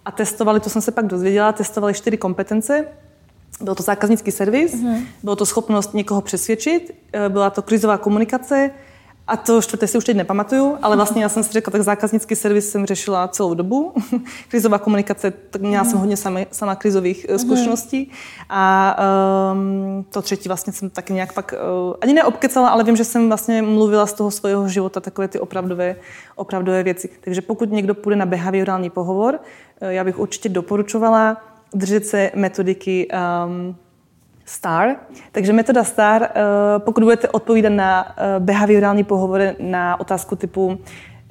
A 0.06 0.12
testovali, 0.12 0.60
to 0.60 0.70
jsem 0.70 0.82
se 0.82 0.92
pak 0.92 1.06
dozvěděla, 1.08 1.52
testovali 1.52 1.94
čtyři 1.94 2.18
kompetence. 2.18 2.86
Byl 3.62 3.76
to 3.76 3.84
zákaznický 3.84 4.32
servis, 4.32 4.74
hmm. 4.74 5.06
bylo 5.24 5.36
to 5.36 5.46
schopnost 5.46 5.94
někoho 5.94 6.22
přesvědčit, 6.22 6.96
eh, 7.14 7.30
byla 7.30 7.50
to 7.50 7.62
krizová 7.62 7.98
komunikace, 7.98 8.72
a 9.30 9.38
to 9.38 9.62
čtvrté 9.62 9.88
si 9.88 9.98
už 9.98 10.06
teď 10.06 10.18
nepamatuju, 10.18 10.78
ale 10.82 10.96
vlastně 10.96 11.24
já 11.24 11.30
jsem 11.30 11.44
si 11.44 11.52
řekla, 11.52 11.72
tak 11.72 11.82
zákaznický 11.82 12.36
servis 12.36 12.72
jsem 12.72 12.86
řešila 12.86 13.28
celou 13.28 13.54
dobu. 13.54 13.94
Krizová 14.48 14.78
komunikace, 14.78 15.32
tak 15.32 15.62
měla 15.62 15.84
jsem 15.84 16.00
hodně 16.00 16.18
sama, 16.18 16.40
sama 16.52 16.76
krizových 16.76 17.26
uh, 17.30 17.38
zkušeností. 17.38 18.12
A 18.50 18.96
um, 19.54 20.06
to 20.10 20.22
třetí 20.22 20.50
vlastně 20.50 20.74
jsem 20.74 20.90
taky 20.90 21.14
nějak 21.14 21.34
pak 21.34 21.54
uh, 21.54 21.94
ani 22.02 22.14
neobkecala, 22.14 22.70
ale 22.70 22.84
vím, 22.84 22.96
že 22.96 23.04
jsem 23.04 23.28
vlastně 23.28 23.62
mluvila 23.62 24.06
z 24.06 24.14
toho 24.14 24.32
svého 24.32 24.68
života 24.68 25.00
takové 25.00 25.28
ty 25.28 25.40
opravdové, 25.40 25.96
opravdové 26.36 26.84
věci. 26.84 27.10
Takže 27.22 27.42
pokud 27.42 27.72
někdo 27.72 27.96
půjde 27.96 28.16
na 28.16 28.26
behaviorální 28.26 28.90
pohovor, 28.90 29.40
uh, 29.82 29.90
já 29.90 30.04
bych 30.04 30.20
určitě 30.20 30.50
doporučovala 30.50 31.38
držet 31.74 32.06
se 32.06 32.32
metodiky 32.36 33.08
um, 33.08 33.76
STAR. 34.50 34.96
Takže 35.32 35.54
metoda 35.54 35.84
STAR, 35.84 36.24
eh, 36.24 36.30
pokud 36.78 37.04
budete 37.04 37.28
odpovídat 37.28 37.70
na 37.70 38.16
eh, 38.18 38.40
behaviorální 38.40 39.04
pohovory 39.04 39.56
na 39.60 40.00
otázku 40.00 40.36
typu 40.36 40.80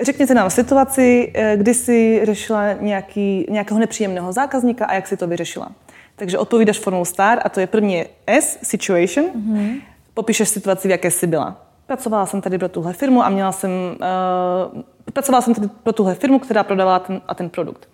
Řekněte 0.00 0.34
nám 0.34 0.50
situaci, 0.50 1.32
eh, 1.34 1.56
kdy 1.56 1.74
jsi 1.74 2.20
řešila 2.22 2.72
nějaký, 2.72 3.46
nějakého 3.50 3.80
nepříjemného 3.80 4.32
zákazníka 4.32 4.86
a 4.86 4.94
jak 4.94 5.06
si 5.06 5.16
to 5.16 5.26
vyřešila. 5.26 5.68
Takže 6.16 6.38
odpovídáš 6.38 6.78
formou 6.78 7.04
STAR 7.04 7.40
a 7.44 7.48
to 7.48 7.60
je 7.60 7.66
první 7.66 8.04
S, 8.26 8.58
situation. 8.62 9.26
Mm-hmm. 9.26 9.80
Popíšeš 10.14 10.48
situaci, 10.48 10.88
v 10.88 10.90
jaké 10.90 11.10
jsi 11.10 11.26
byla. 11.26 11.56
Pracovala 11.86 12.26
jsem 12.26 12.40
tady 12.40 12.58
pro 12.58 12.68
tuhle 12.68 12.92
firmu 12.92 13.24
a 13.24 13.28
měla 13.28 13.52
jsem, 13.52 13.70
uh, 13.70 14.82
pracovala 15.12 15.40
jsem 15.40 15.54
tady 15.54 15.68
pro 15.82 15.92
tuhle 15.92 16.14
firmu, 16.14 16.38
která 16.38 16.62
prodávala 16.62 16.98
ten 16.98 17.20
a 17.28 17.34
ten 17.34 17.50
produkt. 17.50 17.88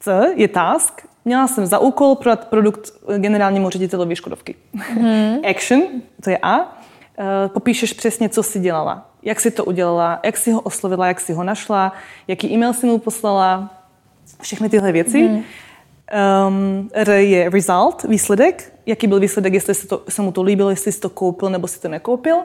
C 0.00 0.32
je 0.36 0.48
task, 0.48 1.06
Měla 1.28 1.46
jsem 1.46 1.66
za 1.66 1.78
úkol 1.78 2.14
prodat 2.14 2.48
produkt 2.48 2.92
generálnímu 3.18 3.70
ředitelovi 3.70 4.16
Škodovky. 4.16 4.54
Mm. 4.94 5.36
Action, 5.50 5.82
to 6.24 6.30
je 6.30 6.38
A. 6.42 6.78
Eh, 7.18 7.48
popíšeš 7.48 7.92
přesně, 7.92 8.28
co 8.28 8.42
jsi 8.42 8.60
dělala. 8.60 9.10
Jak 9.22 9.40
jsi 9.40 9.50
to 9.50 9.64
udělala, 9.64 10.20
jak 10.24 10.36
jsi 10.36 10.52
ho 10.52 10.60
oslovila, 10.60 11.06
jak 11.06 11.20
jsi 11.20 11.32
ho 11.32 11.44
našla, 11.44 11.92
jaký 12.28 12.52
e-mail 12.54 12.72
jsi 12.72 12.86
mu 12.86 12.98
poslala, 12.98 13.74
všechny 14.40 14.68
tyhle 14.68 14.92
věci. 14.92 15.22
Mm. 15.22 15.44
Um, 16.48 16.90
R 16.92 17.10
je 17.10 17.50
result, 17.50 18.02
výsledek. 18.02 18.72
Jaký 18.86 19.06
byl 19.06 19.20
výsledek, 19.20 19.54
jestli 19.54 19.74
se, 19.74 19.86
to, 19.86 20.02
se 20.08 20.22
mu 20.22 20.32
to 20.32 20.42
líbilo, 20.42 20.70
jestli 20.70 20.92
jsi 20.92 21.00
to 21.00 21.10
koupil 21.10 21.50
nebo 21.50 21.68
si 21.68 21.80
to 21.80 21.88
nekoupil. 21.88 22.36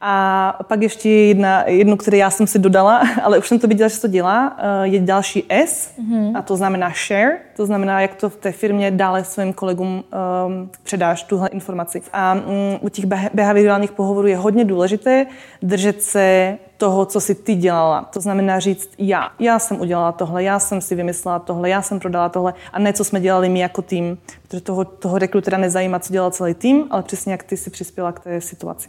A 0.00 0.58
pak 0.68 0.82
ještě 0.82 1.10
jedna, 1.10 1.68
jedno, 1.68 1.96
které 1.96 2.16
já 2.16 2.30
jsem 2.30 2.46
si 2.46 2.58
dodala, 2.58 3.02
ale 3.22 3.38
už 3.38 3.48
jsem 3.48 3.58
to 3.58 3.68
viděla, 3.68 3.88
že 3.88 3.94
se 3.94 4.00
to 4.00 4.08
dělá, 4.08 4.56
eh, 4.58 4.86
je 4.86 5.00
další 5.00 5.44
S 5.48 5.92
mm-hmm. 5.98 6.38
a 6.38 6.42
to 6.42 6.56
znamená 6.56 6.92
share, 7.06 7.38
to 7.56 7.66
znamená, 7.66 8.00
jak 8.00 8.14
to 8.14 8.30
v 8.30 8.36
té 8.36 8.52
firmě 8.52 8.90
dále 8.90 9.24
svým 9.24 9.52
kolegům 9.52 9.88
um, 9.88 10.70
předáš 10.82 11.22
tuhle 11.22 11.48
informaci. 11.48 12.02
A 12.12 12.34
um, 12.34 12.42
u 12.80 12.88
těch 12.88 13.04
behaviorálních 13.34 13.92
pohovorů 13.92 14.26
je 14.26 14.36
hodně 14.36 14.64
důležité 14.64 15.26
držet 15.62 16.02
se 16.02 16.58
toho, 16.76 17.06
co 17.06 17.20
si 17.20 17.34
ty 17.34 17.54
dělala. 17.54 18.02
To 18.12 18.20
znamená 18.20 18.58
říct 18.58 18.90
já. 18.98 19.28
Já 19.38 19.58
jsem 19.58 19.80
udělala 19.80 20.12
tohle, 20.12 20.42
já 20.42 20.58
jsem 20.58 20.80
si 20.80 20.94
vymyslela 20.94 21.38
tohle, 21.38 21.68
já 21.68 21.82
jsem 21.82 22.00
prodala 22.00 22.28
tohle 22.28 22.54
a 22.72 22.78
ne, 22.78 22.92
co 22.92 23.04
jsme 23.04 23.20
dělali 23.20 23.48
my 23.48 23.60
jako 23.60 23.82
tým. 23.82 24.18
Protože 24.42 24.60
toho, 24.60 24.84
toho 24.84 25.18
rekrutera 25.18 25.58
nezajímá, 25.58 25.98
co 25.98 26.12
dělal 26.12 26.30
celý 26.30 26.54
tým, 26.54 26.84
ale 26.90 27.02
přesně 27.02 27.32
jak 27.32 27.42
ty 27.42 27.56
si 27.56 27.70
přispěla 27.70 28.12
k 28.12 28.20
té 28.20 28.40
situaci. 28.40 28.88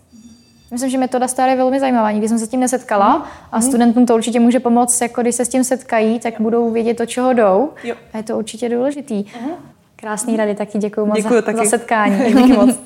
Myslím, 0.72 0.90
že 0.90 0.98
metoda 0.98 1.28
stále 1.28 1.50
je 1.50 1.56
velmi 1.56 1.80
zajímavá. 1.80 2.12
Nikdy 2.12 2.30
jsem 2.30 2.40
se 2.40 2.46
s 2.46 2.50
tím 2.50 2.60
nesetkala 2.60 3.18
mm. 3.18 3.24
a 3.52 3.58
mhm. 3.58 3.68
studentům 3.68 4.06
to 4.06 4.16
určitě 4.16 4.40
může 4.40 4.60
pomoct, 4.60 5.02
jako 5.02 5.22
když 5.22 5.36
se 5.36 5.46
s 5.46 5.50
tím 5.50 5.64
setkají, 5.64 6.20
tak 6.20 6.42
budou 6.42 6.72
vědět, 6.72 7.00
o 7.00 7.06
čeho 7.06 7.34
jdou. 7.34 7.70
Jo. 7.84 7.96
A 8.14 8.18
je 8.18 8.24
to 8.24 8.38
určitě 8.38 8.70
důležitý. 8.70 9.26
Aha. 9.40 9.52
Krásný 9.96 10.38
rady, 10.38 10.56
taky 10.56 10.78
děkuji 10.78 11.06
moc 11.06 11.18
děkuju 11.18 11.36
za, 11.36 11.42
taky. 11.42 11.58
za 11.58 11.66
setkání. 11.66 12.18
Děkuji 12.28 12.54
moc. 12.54 12.80